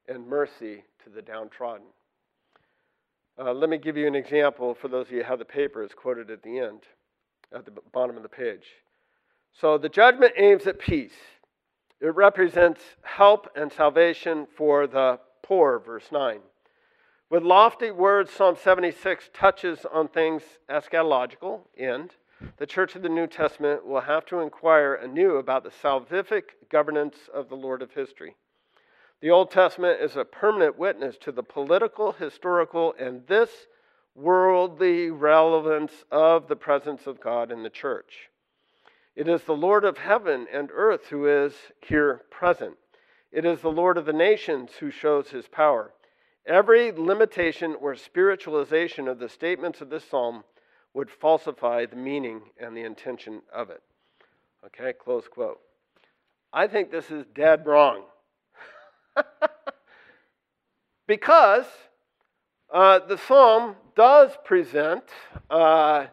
and 0.08 0.26
mercy 0.26 0.86
to 1.04 1.10
the 1.10 1.22
downtrodden. 1.22 1.88
Uh, 3.38 3.52
let 3.52 3.70
me 3.70 3.78
give 3.78 3.98
you 3.98 4.08
an 4.08 4.16
example 4.16 4.74
for 4.74 4.88
those 4.88 5.08
of 5.08 5.12
you 5.12 5.22
who 5.22 5.28
have 5.28 5.40
the 5.40 5.46
paper, 5.46 5.84
it's 5.84 5.94
quoted 5.94 6.32
at 6.32 6.42
the 6.44 6.60
end, 6.60 6.84
at 7.54 7.66
the 7.66 7.74
bottom 7.92 8.16
of 8.16 8.24
the 8.24 8.30
page. 8.30 8.66
So 9.52 9.78
the 9.78 9.90
judgment 9.90 10.34
aims 10.38 10.66
at 10.66 10.80
peace. 10.80 11.16
It 12.00 12.16
represents 12.16 12.82
help 13.02 13.50
and 13.58 13.72
salvation 13.72 14.48
for 14.56 14.88
the 14.88 15.20
poor, 15.44 15.80
verse 15.80 16.10
9. 16.10 16.40
With 17.28 17.42
lofty 17.42 17.90
words, 17.90 18.30
Psalm 18.30 18.56
76 18.56 19.32
touches 19.34 19.84
on 19.92 20.10
things 20.10 20.44
eschatological, 20.70 21.62
and 21.76 22.12
the 22.58 22.68
church 22.68 22.96
of 22.96 23.02
the 23.02 23.10
New 23.10 23.26
Testament 23.26 23.84
will 23.84 24.02
have 24.02 24.28
to 24.28 24.42
inquire 24.42 24.94
anew 24.94 25.38
about 25.38 25.64
the 25.64 25.72
salvific 25.72 26.44
governance 26.70 27.16
of 27.34 27.50
the 27.50 27.56
Lord 27.56 27.82
of 27.82 27.94
history. 27.94 28.36
The 29.22 29.32
Old 29.32 29.50
Testament 29.50 30.02
is 30.02 30.16
a 30.16 30.24
permanent 30.24 30.78
witness 30.78 31.18
to 31.22 31.32
the 31.32 31.42
political, 31.42 32.12
historical, 32.12 32.94
and 33.00 33.26
this 33.26 33.50
worldly 34.14 35.10
relevance 35.10 36.06
of 36.12 36.48
the 36.48 36.56
presence 36.56 37.08
of 37.08 37.20
God 37.20 37.52
in 37.52 37.64
the 37.64 37.72
church. 37.72 38.30
It 39.16 39.28
is 39.28 39.42
the 39.46 39.56
Lord 39.56 39.84
of 39.84 39.98
heaven 39.98 40.46
and 40.54 40.70
earth 40.72 41.08
who 41.08 41.26
is 41.26 41.56
here 41.82 42.22
present. 42.30 42.78
It 43.32 43.46
is 43.46 43.62
the 43.62 43.72
Lord 43.72 43.98
of 43.98 44.06
the 44.06 44.14
nations 44.14 44.74
who 44.80 44.92
shows 44.92 45.30
his 45.30 45.48
power. 45.48 45.92
Every 46.48 46.92
limitation 46.92 47.76
or 47.82 47.96
spiritualization 47.96 49.08
of 49.08 49.20
the 49.20 49.30
statements 49.30 49.82
of 49.82 49.90
this 49.90 50.08
psalm 50.08 50.44
would 50.94 51.10
falsify 51.10 51.86
the 51.86 51.96
meaning 51.96 52.42
and 52.60 52.76
the 52.76 52.84
intention 52.84 53.42
of 53.54 53.70
it. 53.70 53.82
Okay, 54.66 54.94
close 54.94 55.28
quote. 55.28 55.60
I 56.54 56.68
think 56.68 56.92
this 56.92 57.12
is 57.12 57.26
dead 57.34 57.66
wrong. 57.66 58.04
because 61.08 61.66
uh, 62.74 63.00
the 63.00 63.18
psalm 63.18 63.76
does 63.96 64.32
present 64.44 65.04
uh, 65.50 66.06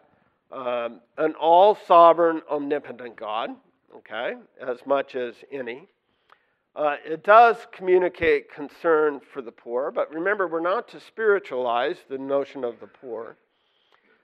um, 0.51 1.01
an 1.17 1.33
all 1.39 1.77
sovereign, 1.87 2.41
omnipotent 2.49 3.15
God, 3.15 3.51
okay, 3.97 4.33
as 4.61 4.77
much 4.85 5.15
as 5.15 5.35
any. 5.51 5.87
Uh, 6.75 6.95
it 7.05 7.23
does 7.23 7.57
communicate 7.71 8.51
concern 8.51 9.21
for 9.31 9.43
the 9.43 9.51
poor, 9.51 9.91
but 9.91 10.11
remember, 10.11 10.47
we're 10.47 10.59
not 10.59 10.87
to 10.87 10.99
spiritualize 10.99 11.97
the 12.09 12.17
notion 12.17 12.63
of 12.63 12.79
the 12.79 12.87
poor. 12.87 13.37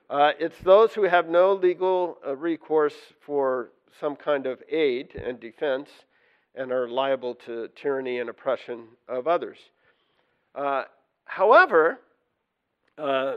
Uh, 0.08 0.32
it's 0.40 0.58
those 0.64 0.92
who 0.92 1.04
have 1.04 1.28
no 1.28 1.52
legal 1.52 2.18
uh, 2.26 2.34
recourse 2.34 2.96
for 3.20 3.70
some 4.00 4.16
kind 4.16 4.46
of 4.46 4.60
aid 4.68 5.14
and 5.14 5.38
defense 5.38 5.88
and 6.56 6.72
are 6.72 6.88
liable 6.88 7.36
to 7.36 7.68
tyranny 7.76 8.18
and 8.18 8.28
oppression 8.28 8.88
of 9.08 9.28
others. 9.28 9.58
Uh, 10.56 10.82
however, 11.26 12.00
uh, 12.98 13.34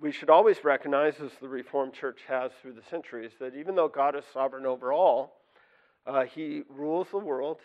we 0.00 0.12
should 0.12 0.30
always 0.30 0.62
recognize, 0.62 1.14
as 1.20 1.32
the 1.40 1.48
Reformed 1.48 1.92
Church 1.92 2.20
has 2.28 2.52
through 2.62 2.74
the 2.74 2.84
centuries, 2.88 3.32
that 3.40 3.56
even 3.56 3.74
though 3.74 3.88
God 3.88 4.14
is 4.14 4.24
sovereign 4.32 4.64
over 4.64 4.92
all, 4.92 5.40
uh, 6.06 6.22
He 6.22 6.62
rules 6.68 7.08
the 7.10 7.18
world 7.18 7.58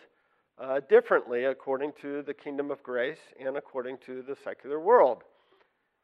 uh, 0.58 0.80
differently 0.88 1.44
according 1.44 1.92
to 2.00 2.22
the 2.22 2.34
kingdom 2.34 2.70
of 2.70 2.82
grace 2.82 3.18
and 3.40 3.56
according 3.56 3.98
to 4.06 4.22
the 4.22 4.36
secular 4.44 4.80
world. 4.80 5.22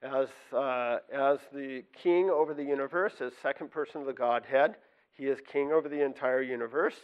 As, 0.02 0.28
uh, 0.52 0.98
as 1.12 1.38
the 1.52 1.84
king 2.02 2.30
over 2.30 2.54
the 2.54 2.64
universe, 2.64 3.14
as 3.20 3.32
second 3.42 3.70
person 3.70 4.00
of 4.00 4.06
the 4.06 4.12
Godhead, 4.12 4.76
he 5.12 5.26
is 5.26 5.38
king 5.52 5.72
over 5.72 5.88
the 5.88 6.02
entire 6.02 6.42
universe 6.42 6.96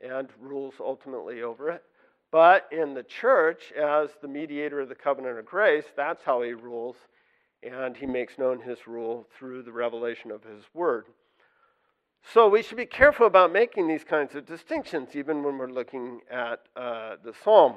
and 0.00 0.28
rules 0.38 0.74
ultimately 0.78 1.42
over 1.42 1.70
it. 1.70 1.82
But 2.30 2.68
in 2.70 2.94
the 2.94 3.02
church, 3.02 3.72
as 3.72 4.10
the 4.20 4.28
mediator 4.28 4.80
of 4.80 4.88
the 4.88 4.94
covenant 4.94 5.38
of 5.38 5.46
grace, 5.46 5.84
that's 5.96 6.22
how 6.24 6.42
he 6.42 6.52
rules, 6.52 6.96
and 7.62 7.96
he 7.96 8.06
makes 8.06 8.38
known 8.38 8.60
his 8.60 8.86
rule 8.86 9.26
through 9.38 9.62
the 9.62 9.72
revelation 9.72 10.30
of 10.30 10.42
his 10.42 10.64
word. 10.74 11.06
So 12.32 12.48
we 12.48 12.62
should 12.62 12.78
be 12.78 12.86
careful 12.86 13.26
about 13.26 13.52
making 13.52 13.86
these 13.86 14.02
kinds 14.02 14.34
of 14.34 14.46
distinctions, 14.46 15.10
even 15.14 15.42
when 15.42 15.58
we're 15.58 15.70
looking 15.70 16.20
at 16.30 16.60
uh, 16.74 17.16
the 17.22 17.34
psalm. 17.44 17.76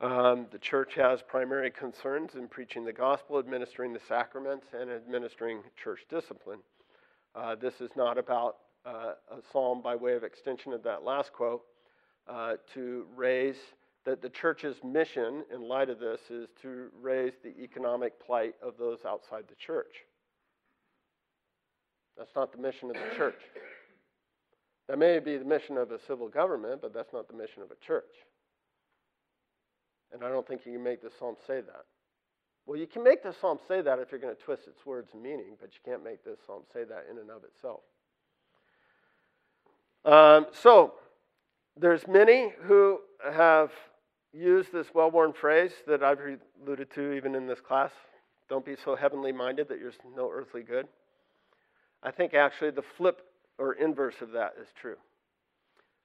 Um, 0.00 0.46
the 0.50 0.58
church 0.58 0.94
has 0.94 1.20
primary 1.22 1.70
concerns 1.70 2.34
in 2.34 2.48
preaching 2.48 2.84
the 2.84 2.92
gospel, 2.92 3.38
administering 3.38 3.92
the 3.92 4.00
sacraments, 4.08 4.66
and 4.72 4.90
administering 4.90 5.62
church 5.82 6.00
discipline. 6.08 6.60
Uh, 7.34 7.56
this 7.56 7.80
is 7.80 7.90
not 7.96 8.18
about 8.18 8.56
uh, 8.86 9.14
a 9.30 9.42
psalm 9.52 9.82
by 9.82 9.94
way 9.94 10.14
of 10.14 10.24
extension 10.24 10.72
of 10.72 10.82
that 10.84 11.02
last 11.02 11.32
quote 11.32 11.62
uh, 12.28 12.54
to 12.74 13.06
raise 13.16 13.56
that 14.04 14.22
the 14.22 14.30
church's 14.30 14.76
mission 14.84 15.44
in 15.54 15.60
light 15.60 15.90
of 15.90 15.98
this 15.98 16.20
is 16.30 16.48
to 16.62 16.88
raise 17.00 17.34
the 17.42 17.56
economic 17.60 18.24
plight 18.24 18.54
of 18.62 18.74
those 18.78 18.98
outside 19.06 19.44
the 19.48 19.54
church. 19.54 20.04
That's 22.16 22.34
not 22.34 22.52
the 22.52 22.58
mission 22.58 22.90
of 22.90 22.96
the 22.96 23.16
church. 23.16 23.40
That 24.88 24.98
may 24.98 25.18
be 25.20 25.36
the 25.36 25.44
mission 25.44 25.76
of 25.76 25.90
a 25.90 25.98
civil 26.06 26.28
government, 26.28 26.80
but 26.82 26.92
that's 26.92 27.12
not 27.12 27.28
the 27.28 27.34
mission 27.34 27.62
of 27.62 27.70
a 27.70 27.86
church. 27.86 28.14
And 30.12 30.22
I 30.24 30.28
don't 30.28 30.46
think 30.46 30.62
you 30.66 30.72
can 30.72 30.82
make 30.82 31.02
the 31.02 31.10
psalm 31.18 31.36
say 31.46 31.60
that. 31.60 31.84
Well, 32.66 32.78
you 32.78 32.86
can 32.86 33.02
make 33.02 33.22
the 33.22 33.32
psalm 33.32 33.58
say 33.66 33.80
that 33.80 33.98
if 33.98 34.10
you're 34.10 34.20
going 34.20 34.34
to 34.34 34.42
twist 34.42 34.62
its 34.68 34.84
words 34.86 35.10
and 35.14 35.22
meaning, 35.22 35.56
but 35.60 35.70
you 35.72 35.80
can't 35.84 36.04
make 36.04 36.24
this 36.24 36.38
psalm 36.46 36.62
say 36.72 36.84
that 36.84 37.06
in 37.10 37.18
and 37.18 37.30
of 37.30 37.42
itself. 37.44 37.80
Um, 40.04 40.46
so, 40.52 40.94
there's 41.76 42.06
many 42.06 42.52
who 42.62 43.00
have 43.32 43.70
used 44.32 44.72
this 44.72 44.88
well-worn 44.94 45.32
phrase 45.32 45.72
that 45.86 46.02
I've 46.02 46.18
alluded 46.64 46.90
to 46.94 47.12
even 47.12 47.34
in 47.34 47.46
this 47.46 47.60
class. 47.60 47.90
Don't 48.48 48.64
be 48.64 48.76
so 48.84 48.94
heavenly 48.94 49.32
minded 49.32 49.68
that 49.68 49.78
you're 49.78 49.92
no 50.16 50.30
earthly 50.30 50.62
good. 50.62 50.86
I 52.02 52.10
think 52.10 52.34
actually 52.34 52.70
the 52.70 52.82
flip 52.96 53.22
or 53.58 53.74
inverse 53.74 54.16
of 54.20 54.32
that 54.32 54.54
is 54.60 54.68
true. 54.80 54.96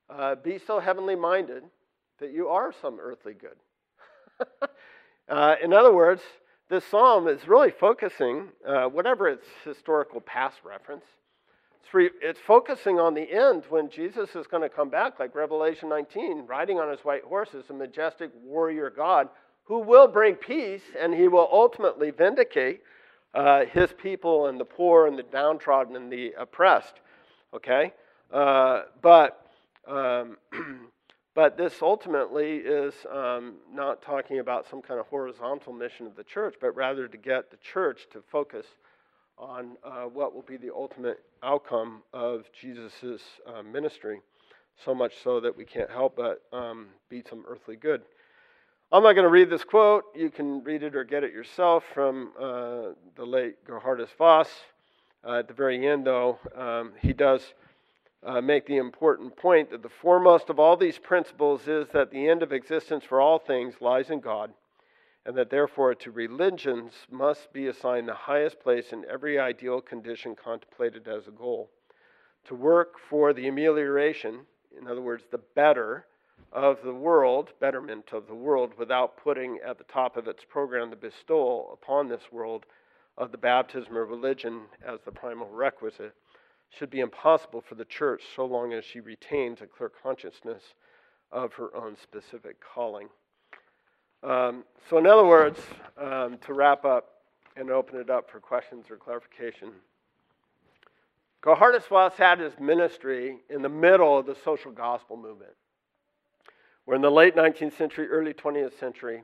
Uh, 0.10 0.36
be 0.36 0.58
so 0.58 0.80
heavenly 0.80 1.16
minded 1.16 1.64
that 2.20 2.32
you 2.32 2.48
are 2.48 2.74
some 2.82 3.00
earthly 3.00 3.34
good. 3.34 3.58
uh, 5.30 5.56
in 5.64 5.74
other 5.74 5.94
words, 5.94 6.22
this 6.70 6.86
psalm 6.86 7.28
is 7.28 7.48
really 7.48 7.72
focusing, 7.72 8.50
uh, 8.68 8.86
whatever 8.86 9.28
its 9.28 9.46
historical 9.64 10.22
past 10.22 10.58
reference, 10.64 11.06
it's, 11.88 11.94
re- 11.94 12.10
it's 12.22 12.40
focusing 12.46 13.00
on 13.00 13.14
the 13.14 13.32
end 13.32 13.64
when 13.70 13.90
Jesus 13.90 14.36
is 14.36 14.46
going 14.46 14.64
to 14.64 14.70
come 14.70 14.90
back, 14.90 15.20
like 15.22 15.34
Revelation 15.34 15.88
19, 15.88 16.46
riding 16.46 16.80
on 16.80 16.92
his 16.92 17.00
white 17.00 17.24
horse 17.24 17.56
as 17.58 17.70
a 17.70 17.74
majestic 17.74 18.30
warrior 18.44 18.90
God 18.90 19.30
who 19.64 19.80
will 19.80 20.08
bring 20.08 20.36
peace 20.36 20.82
and 21.00 21.14
he 21.14 21.30
will 21.30 21.48
ultimately 21.50 22.12
vindicate 22.12 22.82
uh, 23.34 23.64
his 23.66 23.94
people 23.94 24.48
and 24.48 24.60
the 24.60 24.66
poor 24.66 25.08
and 25.08 25.18
the 25.18 25.24
downtrodden 25.24 25.96
and 25.96 26.12
the 26.12 26.34
oppressed. 26.38 26.96
Okay? 27.54 27.94
Uh, 28.32 28.84
but, 29.02 29.48
um, 29.88 30.38
but 31.36 31.58
this 31.58 31.82
ultimately 31.82 32.58
is 32.58 32.94
um, 33.12 33.56
not 33.72 34.02
talking 34.02 34.40
about 34.40 34.68
some 34.70 34.82
kind 34.82 35.00
of 35.00 35.08
horizontal 35.08 35.74
mission 35.74 36.06
of 36.06 36.16
the 36.16 36.24
church, 36.24 36.56
but 36.60 36.76
rather 36.76 37.08
to 37.08 37.18
get 37.18 37.52
the 37.52 37.58
church 37.58 38.08
to 38.12 38.22
focus 38.22 38.66
on 39.38 39.78
uh, 39.84 40.04
what 40.04 40.34
will 40.34 40.42
be 40.42 40.58
the 40.58 40.74
ultimate 40.74 41.24
outcome 41.44 42.02
of 42.14 42.46
Jesus' 42.60 43.22
uh, 43.46 43.62
ministry, 43.62 44.20
so 44.84 44.96
much 44.96 45.14
so 45.24 45.40
that 45.40 45.56
we 45.56 45.64
can't 45.64 45.90
help 45.90 46.16
but 46.16 46.42
um, 46.52 46.88
be 47.10 47.24
some 47.30 47.46
earthly 47.48 47.76
good. 47.76 48.02
I'm 48.92 49.04
not 49.04 49.14
going 49.14 49.26
to 49.26 49.30
read 49.30 49.50
this 49.50 49.64
quote. 49.66 50.06
You 50.16 50.30
can 50.30 50.64
read 50.64 50.82
it 50.82 50.96
or 50.96 51.04
get 51.04 51.24
it 51.24 51.34
yourself 51.34 51.84
from 51.94 52.32
uh, 52.40 52.94
the 53.16 53.26
late 53.26 53.64
Geerhardus 53.66 54.10
Vos. 54.18 54.48
Uh, 55.26 55.40
at 55.40 55.48
the 55.48 55.54
very 55.54 55.88
end, 55.88 56.06
though, 56.06 56.40
um, 56.56 56.94
he 57.02 57.14
does 57.14 57.54
uh, 58.26 58.42
make 58.42 58.66
the 58.66 58.78
important 58.78 59.36
point 59.36 59.70
that 59.70 59.84
the 59.84 59.90
foremost 59.90 60.50
of 60.50 60.60
all 60.60 60.76
these 60.76 60.98
principles 60.98 61.68
is 61.68 61.88
that 61.94 62.12
the 62.12 62.28
end 62.28 62.44
of 62.44 62.52
existence 62.52 63.04
for 63.04 63.22
all 63.22 63.40
things 63.40 63.76
lies 63.82 64.10
in 64.10 64.20
God, 64.20 64.52
and 65.26 65.36
that 65.36 65.50
therefore 65.50 65.96
to 65.96 66.12
religions 66.12 66.94
must 67.12 67.52
be 67.54 67.68
assigned 67.68 68.08
the 68.08 68.14
highest 68.14 68.60
place 68.60 68.92
in 68.92 69.06
every 69.12 69.40
ideal 69.40 69.82
condition 69.82 70.36
contemplated 70.36 71.08
as 71.08 71.28
a 71.28 71.32
goal. 71.32 71.70
To 72.46 72.56
work 72.56 72.96
for 73.10 73.34
the 73.34 73.48
amelioration, 73.48 74.42
in 74.80 74.88
other 74.88 75.02
words, 75.02 75.24
the 75.30 75.42
better, 75.56 76.06
of 76.52 76.82
the 76.84 76.94
world, 76.94 77.52
betterment 77.60 78.14
of 78.14 78.28
the 78.28 78.34
world, 78.34 78.74
without 78.78 79.18
putting 79.18 79.60
at 79.66 79.78
the 79.78 79.84
top 79.84 80.16
of 80.16 80.28
its 80.28 80.44
program 80.48 80.90
the 80.90 80.96
bestowal 80.96 81.72
upon 81.74 82.08
this 82.08 82.32
world 82.32 82.66
of 83.18 83.32
the 83.32 83.38
baptism 83.38 83.96
of 83.96 84.10
religion 84.10 84.62
as 84.86 85.00
the 85.06 85.12
primal 85.12 85.50
requisite, 85.50 86.14
should 86.70 86.90
be 86.90 87.00
impossible 87.00 87.62
for 87.62 87.76
the 87.76 87.86
church 87.86 88.24
so 88.36 88.46
long 88.46 88.74
as 88.74 88.84
she 88.84 89.00
retains 89.00 89.62
a 89.62 89.68
clear 89.68 89.90
consciousness 90.04 90.62
of 91.32 91.54
her 91.54 91.76
own 91.76 91.96
specific 92.02 92.58
calling. 92.62 93.08
Um, 94.24 94.64
so, 94.90 94.98
in 94.98 95.08
other 95.08 95.26
words, 95.26 95.60
um, 95.98 96.38
to 96.40 96.54
wrap 96.54 96.86
up 96.86 97.22
and 97.56 97.72
open 97.72 98.00
it 98.00 98.10
up 98.10 98.30
for 98.30 98.40
questions 98.40 98.86
or 98.90 98.98
clarification, 98.98 99.72
Geerhardus 101.44 101.88
Vos 101.88 102.14
had 102.14 102.40
his 102.40 102.54
ministry 102.60 103.38
in 103.50 103.62
the 103.62 103.70
middle 103.70 104.18
of 104.18 104.26
the 104.26 104.36
social 104.44 104.72
gospel 104.72 105.16
movement, 105.18 105.54
where 106.86 106.96
in 106.96 107.02
the 107.02 107.12
late 107.12 107.36
19th 107.36 107.78
century, 107.78 108.08
early 108.08 108.34
20th 108.34 108.78
century, 108.80 109.24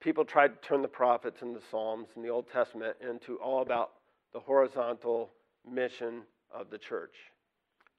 people 0.00 0.24
tried 0.24 0.48
to 0.48 0.68
turn 0.68 0.82
the 0.82 0.88
prophets 0.88 1.42
and 1.42 1.54
the 1.54 1.62
Psalms 1.70 2.08
and 2.14 2.24
the 2.24 2.28
Old 2.28 2.50
Testament 2.50 2.96
into 3.00 3.36
all 3.36 3.62
about 3.62 3.92
the 4.32 4.40
horizontal 4.40 5.30
mission 5.68 6.22
of 6.52 6.70
the 6.70 6.78
church 6.78 7.14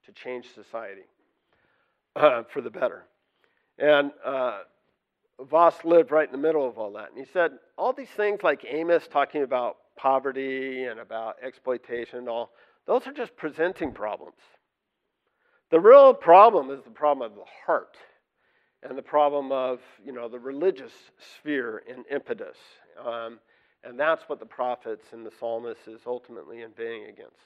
to 0.06 0.12
change 0.12 0.46
society 0.54 1.04
uh, 2.16 2.42
for 2.52 2.60
the 2.60 2.70
better. 2.70 3.04
And 3.78 4.12
uh, 4.24 4.60
Vos 5.48 5.74
lived 5.84 6.10
right 6.10 6.26
in 6.26 6.32
the 6.32 6.38
middle 6.38 6.68
of 6.68 6.78
all 6.78 6.92
that. 6.92 7.10
And 7.10 7.18
he 7.18 7.30
said, 7.32 7.52
all 7.76 7.92
these 7.92 8.08
things 8.08 8.40
like 8.42 8.64
Amos 8.68 9.06
talking 9.08 9.42
about 9.42 9.76
poverty 9.96 10.84
and 10.84 11.00
about 11.00 11.36
exploitation 11.42 12.20
and 12.20 12.28
all, 12.28 12.50
those 12.86 13.06
are 13.06 13.12
just 13.12 13.36
presenting 13.36 13.92
problems. 13.92 14.38
The 15.70 15.80
real 15.80 16.14
problem 16.14 16.70
is 16.70 16.82
the 16.82 16.90
problem 16.90 17.30
of 17.30 17.36
the 17.36 17.44
heart 17.66 17.96
and 18.82 18.96
the 18.96 19.02
problem 19.02 19.52
of, 19.52 19.80
you 20.04 20.12
know, 20.12 20.28
the 20.28 20.38
religious 20.38 20.92
sphere 21.36 21.82
and 21.88 22.04
impetus. 22.10 22.56
Um, 23.04 23.38
and 23.84 23.98
that's 23.98 24.28
what 24.28 24.40
the 24.40 24.46
prophets 24.46 25.06
and 25.12 25.24
the 25.24 25.30
psalmist 25.38 25.86
is 25.86 26.00
ultimately 26.06 26.62
inveighing 26.62 27.04
against. 27.04 27.36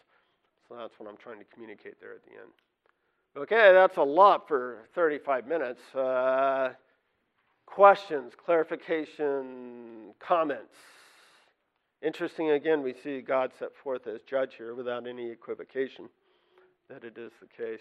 So 0.68 0.76
that's 0.76 0.99
what 0.99 1.09
I'm 1.09 1.16
trying 1.16 1.39
to 1.39 1.45
communicate 1.53 2.01
there 2.01 2.12
at 2.12 2.24
the 2.24 2.32
end. 2.32 2.53
Okay, 3.37 3.72
that's 3.72 3.97
a 3.97 4.03
lot 4.03 4.47
for 4.47 4.89
35 4.95 5.47
minutes. 5.47 5.80
Uh, 5.95 6.72
questions, 7.66 8.32
clarification, 8.37 10.14
comments? 10.20 10.74
Interesting, 12.01 12.51
again, 12.51 12.82
we 12.82 12.95
see 13.03 13.20
God 13.20 13.51
set 13.59 13.74
forth 13.74 14.07
as 14.07 14.20
judge 14.22 14.55
here 14.57 14.74
without 14.74 15.07
any 15.07 15.30
equivocation 15.30 16.09
that 16.89 17.03
it 17.03 17.18
is 17.18 17.32
the 17.41 17.47
case. 17.47 17.80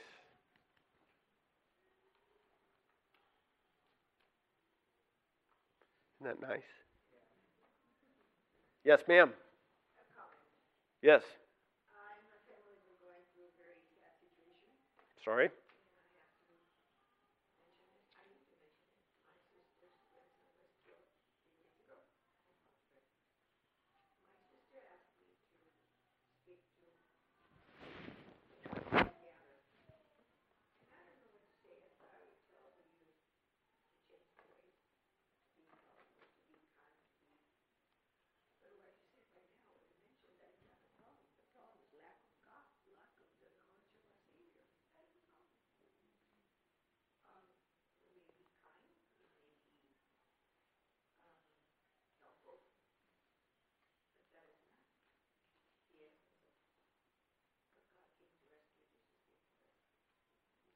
Isn't 6.24 6.39
that 6.39 6.47
nice? 6.47 6.61
Yes, 8.86 9.01
ma'am. 9.09 9.32
Yes. 11.01 11.21
Sorry? 15.26 15.49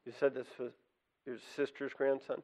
You 0.08 0.14
said 0.22 0.34
this 0.34 0.48
was 0.58 0.72
your 1.26 1.36
sister's 1.58 1.92
grandson? 1.92 2.42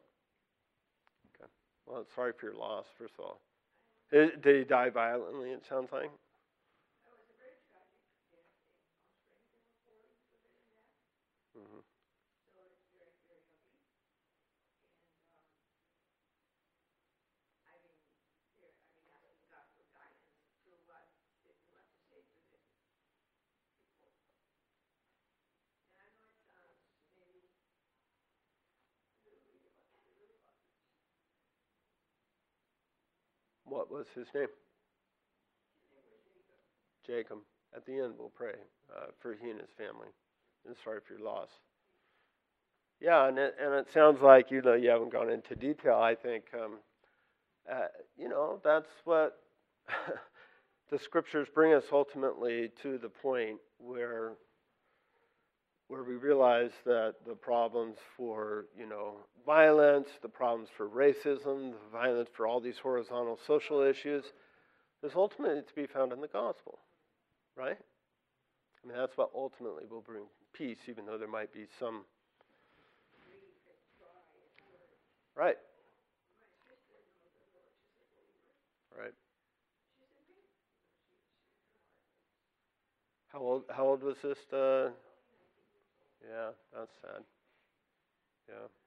Okay. 1.40 1.50
Well, 1.88 2.06
sorry 2.14 2.34
for 2.38 2.48
your 2.48 2.56
loss, 2.56 2.88
first 3.00 3.14
of 3.18 3.24
all. 3.24 3.40
Did 4.12 4.44
he 4.44 4.66
die 4.66 4.90
violently, 4.90 5.52
it 5.52 5.64
sounds 5.70 5.88
like? 5.94 6.12
What 33.84 33.92
was 33.92 34.08
his 34.16 34.28
name? 34.34 34.48
Jacob. 37.06 37.40
At 37.76 37.86
the 37.86 38.00
end, 38.00 38.14
we'll 38.18 38.30
pray 38.30 38.54
uh, 38.96 39.08
for 39.20 39.34
he 39.34 39.50
and 39.50 39.60
his 39.60 39.72
family. 39.78 40.08
And 40.66 40.74
sorry 40.86 41.00
for 41.06 41.16
your 41.16 41.24
loss. 41.24 41.50
Yeah, 43.02 43.28
and 43.28 43.38
it, 43.38 43.56
and 43.62 43.74
it 43.74 43.88
sounds 43.94 44.22
like 44.22 44.52
you 44.52 44.62
know 44.62 44.74
you 44.74 44.90
haven't 44.90 45.12
gone 45.12 45.30
into 45.30 45.54
detail. 45.56 45.96
I 45.96 46.16
think 46.16 46.46
um, 46.54 46.76
uh, 47.70 47.88
you 48.18 48.30
know 48.30 48.62
that's 48.64 48.88
what 49.04 49.40
the 50.90 50.98
scriptures 50.98 51.50
bring 51.54 51.74
us 51.74 51.84
ultimately 51.92 52.72
to 52.84 52.98
the 52.98 53.10
point 53.10 53.58
where 53.80 54.36
where 55.88 56.04
we 56.04 56.16
realize 56.16 56.72
that 56.86 57.16
the 57.28 57.36
problems 57.36 57.98
for 58.18 58.66
you 58.78 58.88
know 58.88 59.16
violence, 59.46 60.08
the 60.22 60.30
problems 60.30 60.70
for 60.76 60.88
racism, 60.88 61.72
the 61.72 61.92
violence 61.92 62.30
for 62.36 62.48
all 62.48 62.60
these 62.60 62.78
horizontal 62.78 63.38
social 63.46 63.82
issues, 63.82 64.24
is 65.04 65.12
ultimately 65.16 65.62
to 65.62 65.76
be 65.76 65.86
found 65.86 66.12
in 66.12 66.22
the 66.22 66.28
gospel, 66.28 66.80
right? 67.56 67.78
I 68.84 68.88
mean 68.88 68.98
that's 68.98 69.18
what 69.18 69.30
ultimately 69.36 69.84
will 69.90 70.02
bring 70.02 70.24
peace, 70.54 70.80
even 70.88 71.06
though 71.06 71.18
there 71.18 71.28
might 71.28 71.54
be 71.54 71.66
some. 71.80 72.06
Right. 75.36 75.58
Right. 78.98 79.14
How 83.28 83.40
old? 83.40 83.64
How 83.76 83.88
old 83.88 84.04
was 84.04 84.18
this? 84.22 84.38
Uh, 84.54 84.90
yeah, 86.24 86.52
that's 86.74 86.96
sad. 87.02 87.24
Yeah. 88.48 88.83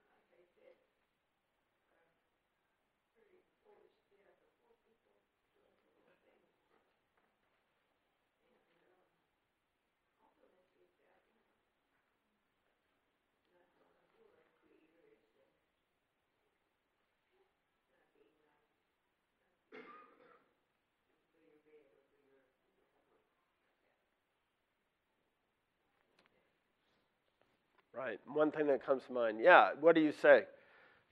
Right. 27.97 28.21
One 28.31 28.51
thing 28.51 28.67
that 28.67 28.85
comes 28.85 29.03
to 29.07 29.13
mind. 29.13 29.39
Yeah. 29.41 29.71
What 29.81 29.95
do 29.95 30.03
you 30.03 30.13
say? 30.21 30.43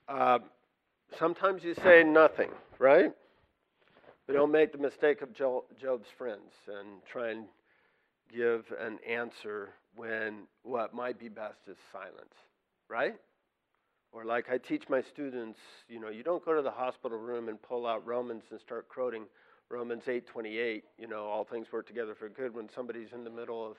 Uh, 0.07 0.41
sometimes 1.19 1.65
you 1.65 1.75
say 1.83 2.05
nothing, 2.05 2.51
right? 2.79 3.11
But 4.27 4.35
don't 4.35 4.53
make 4.53 4.73
the 4.73 4.79
mistake 4.79 5.23
of 5.23 5.33
Job's 5.35 6.09
friends 6.19 6.53
and 6.69 7.01
try 7.11 7.31
and 7.31 7.47
give 8.35 8.65
an 8.79 8.99
answer 9.09 9.71
when 9.97 10.43
what 10.63 10.93
might 10.95 11.19
be 11.19 11.29
best 11.29 11.59
is 11.69 11.77
silence, 11.91 12.35
right? 12.89 13.15
Or 14.13 14.25
like 14.25 14.51
I 14.51 14.59
teach 14.59 14.85
my 14.91 15.03
students, 15.13 15.59
you 15.89 16.01
know, 16.01 16.11
you 16.11 16.23
don't 16.23 16.45
go 16.45 16.55
to 16.55 16.63
the 16.63 16.71
hospital 16.71 17.19
room 17.19 17.49
and 17.49 17.61
pull 17.63 17.87
out 17.87 18.07
Romans 18.07 18.43
and 18.51 18.61
start 18.61 18.89
quoting 18.89 19.25
Romans 19.71 20.03
8:28, 20.07 20.83
you 20.99 21.09
know, 21.09 21.25
all 21.25 21.45
things 21.45 21.67
work 21.73 21.87
together 21.87 22.15
for 22.15 22.29
good 22.29 22.55
when 22.55 22.69
somebody's 22.75 23.13
in 23.13 23.25
the 23.25 23.31
middle 23.31 23.67
of 23.67 23.77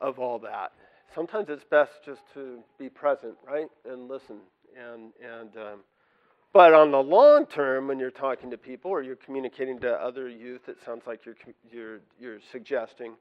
of 0.00 0.18
all 0.18 0.38
that 0.40 0.72
sometimes 1.14 1.46
it's 1.48 1.64
best 1.64 1.92
just 2.04 2.22
to 2.34 2.60
be 2.78 2.88
present, 2.88 3.34
right, 3.46 3.68
and 3.84 4.08
listen 4.08 4.36
and 4.76 5.12
and 5.22 5.56
um, 5.56 5.80
but 6.52 6.72
on 6.72 6.90
the 6.92 7.02
long 7.02 7.46
term, 7.46 7.88
when 7.88 7.98
you're 7.98 8.10
talking 8.10 8.50
to 8.50 8.58
people 8.58 8.90
or 8.90 9.02
you're 9.02 9.16
communicating 9.16 9.78
to 9.80 9.92
other 9.92 10.28
youth, 10.28 10.68
it 10.68 10.76
sounds 10.84 11.02
like 11.06 11.24
you're 11.24 11.36
you're 11.70 12.00
you're 12.18 12.38
suggesting, 12.52 13.14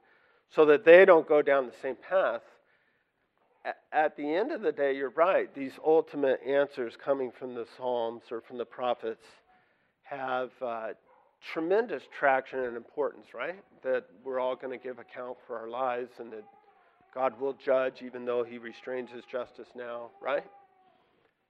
so 0.54 0.66
that 0.66 0.86
they 0.86 1.06
don't 1.06 1.28
go 1.28 1.42
down 1.42 1.66
the 1.66 1.74
same 1.82 1.96
path. 1.96 2.42
At 3.94 4.18
the 4.18 4.36
end 4.36 4.52
of 4.52 4.62
the 4.62 4.74
day, 4.74 4.94
you're 4.94 5.12
right. 5.12 5.54
These 5.56 5.72
ultimate 5.86 6.42
answers 6.46 6.96
coming 7.02 7.32
from 7.32 7.56
the 7.56 7.66
Psalms 7.78 8.24
or 8.30 8.42
from 8.42 8.58
the 8.58 8.66
prophets 8.66 9.24
have 10.02 10.50
uh, 10.62 10.88
tremendous 11.54 12.04
traction 12.20 12.60
and 12.60 12.76
importance, 12.76 13.28
right? 13.34 13.64
That 13.82 14.04
we're 14.26 14.42
all 14.42 14.58
going 14.58 14.78
to 14.78 14.84
give 14.84 15.00
account 15.00 15.38
for 15.48 15.58
our 15.58 15.70
lives 15.70 16.12
and 16.20 16.30
that 16.34 16.44
God 17.14 17.40
will 17.40 17.54
judge 17.54 18.02
even 18.04 18.26
though 18.26 18.44
he 18.44 18.58
restrains 18.58 19.10
his 19.12 19.24
justice 19.32 19.68
now, 19.76 20.10
right? 20.22 20.44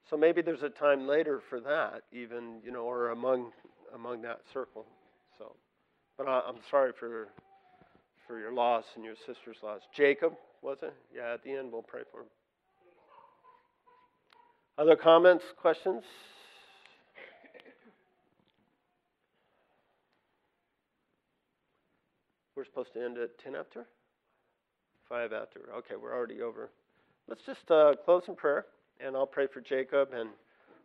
So 0.09 0.17
maybe 0.17 0.41
there's 0.41 0.63
a 0.63 0.69
time 0.69 1.07
later 1.07 1.41
for 1.49 1.59
that, 1.61 2.03
even, 2.11 2.59
you 2.63 2.71
know, 2.71 2.83
or 2.83 3.11
among 3.11 3.51
among 3.95 4.21
that 4.23 4.41
circle. 4.53 4.85
So 5.37 5.55
but 6.17 6.27
I, 6.27 6.41
I'm 6.47 6.57
sorry 6.69 6.91
for 6.99 7.27
for 8.27 8.39
your 8.39 8.53
loss 8.53 8.85
and 8.95 9.05
your 9.05 9.15
sister's 9.25 9.57
loss. 9.63 9.81
Jacob, 9.95 10.33
was 10.61 10.77
it? 10.81 10.93
Yeah, 11.15 11.33
at 11.33 11.43
the 11.43 11.51
end 11.51 11.71
we'll 11.71 11.81
pray 11.81 12.01
for 12.11 12.21
him. 12.21 12.27
Other 14.77 14.95
comments, 14.95 15.43
questions? 15.61 16.03
We're 22.55 22.65
supposed 22.65 22.93
to 22.93 23.03
end 23.03 23.17
at 23.17 23.37
10 23.39 23.55
after? 23.55 23.85
5 25.13 25.31
after. 25.31 25.69
Okay, 25.77 25.93
we're 25.95 26.11
already 26.11 26.41
over. 26.41 26.71
Let's 27.27 27.43
just 27.45 27.69
uh, 27.69 27.93
close 28.03 28.23
in 28.27 28.35
prayer, 28.35 28.65
and 28.99 29.15
I'll 29.15 29.27
pray 29.27 29.45
for 29.45 29.61
Jacob 29.61 30.11
and 30.11 30.29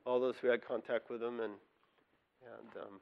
all 0.05 0.20
those 0.20 0.35
who 0.43 0.49
had 0.49 0.62
contact 0.62 1.09
with 1.09 1.22
him. 1.22 1.41
And, 1.41 1.55
and 2.45 2.83
um, 2.83 3.01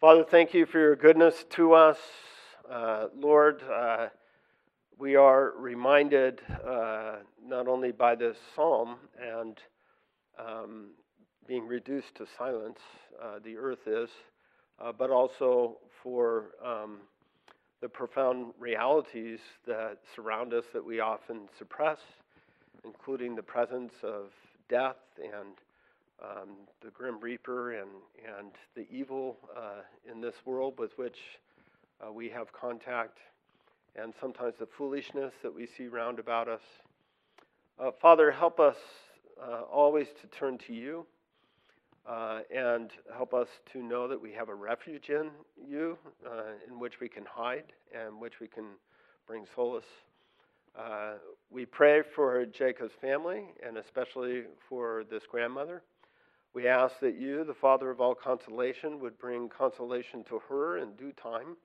Father, 0.00 0.24
thank 0.24 0.54
you 0.54 0.64
for 0.64 0.78
your 0.78 0.96
goodness 0.96 1.44
to 1.50 1.74
us. 1.74 1.98
Uh, 2.66 3.08
Lord, 3.14 3.62
uh, 3.70 4.06
we 4.98 5.16
are 5.16 5.52
reminded 5.58 6.40
uh, 6.66 7.16
not 7.46 7.68
only 7.68 7.92
by 7.92 8.14
this 8.14 8.38
psalm 8.56 8.96
and 9.22 9.58
um, 10.38 10.92
being 11.46 11.66
reduced 11.66 12.14
to 12.14 12.26
silence, 12.38 12.78
uh, 13.22 13.38
the 13.44 13.54
earth 13.58 13.86
is, 13.86 14.08
uh, 14.80 14.92
but 14.92 15.10
also 15.10 15.76
for 16.02 16.52
um, 16.64 17.00
the 17.80 17.88
profound 17.88 18.52
realities 18.58 19.38
that 19.66 19.98
surround 20.14 20.52
us 20.52 20.64
that 20.72 20.84
we 20.84 21.00
often 21.00 21.48
suppress, 21.58 21.98
including 22.84 23.36
the 23.36 23.42
presence 23.42 23.92
of 24.02 24.26
death 24.68 24.96
and 25.22 25.54
um, 26.20 26.48
the 26.82 26.90
grim 26.90 27.20
reaper 27.20 27.72
and, 27.72 27.90
and 28.38 28.50
the 28.74 28.86
evil 28.90 29.36
uh, 29.56 29.82
in 30.10 30.20
this 30.20 30.34
world 30.44 30.74
with 30.78 30.96
which 30.98 31.18
uh, 32.04 32.12
we 32.12 32.28
have 32.28 32.52
contact, 32.52 33.18
and 33.96 34.12
sometimes 34.20 34.54
the 34.58 34.66
foolishness 34.66 35.32
that 35.42 35.54
we 35.54 35.66
see 35.66 35.86
round 35.86 36.18
about 36.18 36.48
us. 36.48 36.60
Uh, 37.78 37.90
Father, 38.00 38.30
help 38.32 38.58
us 38.58 38.76
uh, 39.40 39.62
always 39.62 40.08
to 40.20 40.26
turn 40.36 40.58
to 40.58 40.74
you 40.74 41.06
uh, 42.08 42.40
and 42.54 42.90
help 43.14 43.34
us 43.34 43.48
to 43.72 43.82
know 43.82 44.08
that 44.08 44.20
we 44.20 44.32
have 44.32 44.48
a 44.48 44.54
refuge 44.54 45.10
in 45.10 45.30
you 45.68 45.98
uh, 46.26 46.52
in 46.66 46.80
which 46.80 47.00
we 47.00 47.08
can 47.08 47.24
hide 47.26 47.72
and 47.94 48.18
which 48.18 48.40
we 48.40 48.46
can 48.46 48.64
bring 49.26 49.44
solace. 49.54 49.84
Uh, 50.78 51.14
we 51.50 51.66
pray 51.66 52.02
for 52.14 52.46
Jacob's 52.46 52.94
family 53.00 53.44
and 53.66 53.76
especially 53.76 54.44
for 54.68 55.04
this 55.10 55.24
grandmother. 55.30 55.82
We 56.54 56.66
ask 56.66 56.98
that 57.00 57.20
you, 57.20 57.44
the 57.44 57.54
Father 57.54 57.90
of 57.90 58.00
all 58.00 58.14
consolation, 58.14 59.00
would 59.00 59.18
bring 59.18 59.50
consolation 59.50 60.24
to 60.24 60.40
her 60.48 60.78
in 60.78 60.92
due 60.92 61.12
time 61.12 61.56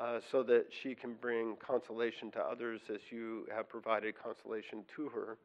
uh, 0.00 0.20
so 0.32 0.42
that 0.44 0.66
she 0.82 0.94
can 0.94 1.12
bring 1.20 1.56
consolation 1.56 2.30
to 2.30 2.40
others 2.40 2.80
as 2.92 3.00
you 3.10 3.46
have 3.54 3.68
provided 3.68 4.14
consolation 4.22 4.84
to 4.96 5.10
her. 5.10 5.36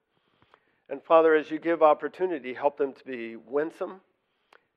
And 0.89 1.03
Father, 1.03 1.35
as 1.35 1.51
you 1.51 1.59
give 1.59 1.83
opportunity, 1.83 2.53
help 2.53 2.77
them 2.77 2.93
to 2.93 3.03
be 3.03 3.35
winsome 3.35 3.99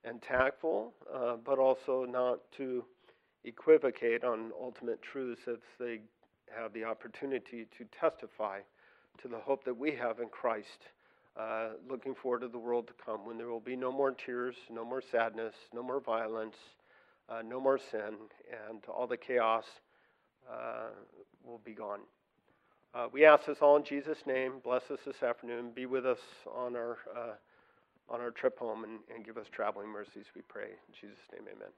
and 0.07 0.22
tactful, 0.22 0.94
uh, 1.12 1.36
but 1.44 1.59
also 1.59 2.07
not 2.09 2.38
to 2.57 2.84
equivocate 3.44 4.24
on 4.24 4.52
ultimate 4.61 5.02
truths 5.02 5.42
as 5.48 5.59
they 5.78 6.00
have 6.57 6.72
the 6.72 6.84
opportunity 6.84 7.66
to 7.76 7.84
testify 7.98 8.61
to 9.20 9.28
the 9.28 9.38
hope 9.38 9.64
that 9.64 9.76
we 9.76 9.92
have 9.92 10.20
in 10.20 10.28
Christ, 10.28 10.88
uh, 11.38 11.70
looking 11.88 12.14
forward 12.14 12.40
to 12.40 12.48
the 12.48 12.59
world 12.59 12.86
to 12.86 12.92
come 13.04 13.26
when 13.26 13.36
there 13.36 13.48
will 13.48 13.61
be 13.61 13.76
no 13.76 13.90
more 13.90 14.12
tears, 14.12 14.54
no 14.70 14.84
more 14.84 15.02
sadness, 15.11 15.54
no 15.74 15.82
more 15.82 16.00
violence, 16.00 16.57
uh, 17.28 17.42
no 17.44 17.61
more 17.61 17.78
sin, 17.90 18.14
and 18.68 18.82
all 18.88 19.07
the 19.07 19.16
chaos 19.16 19.64
uh, 20.50 20.88
will 21.44 21.61
be 21.64 21.72
gone. 21.72 22.00
Uh, 22.94 23.09
we 23.12 23.24
ask 23.24 23.46
this 23.46 23.59
all 23.61 23.76
in 23.76 23.84
Jesus' 23.84 24.18
name. 24.26 24.54
Bless 24.62 24.82
us 24.90 25.00
this 25.04 25.22
afternoon. 25.22 25.72
Be 25.74 25.86
with 25.86 26.07
us 26.07 26.20
on 26.54 26.76
our 26.76 26.98
uh, 27.14 27.32
on 28.09 28.20
our 28.20 28.30
trip 28.30 28.59
home 28.59 28.84
and, 28.84 29.00
and 29.14 29.24
give 29.24 29.36
us 29.36 29.46
traveling 29.52 29.88
mercies, 29.88 30.26
we 30.34 30.42
pray. 30.42 30.70
In 30.70 30.94
Jesus' 31.00 31.18
name, 31.32 31.48
amen. 31.54 31.72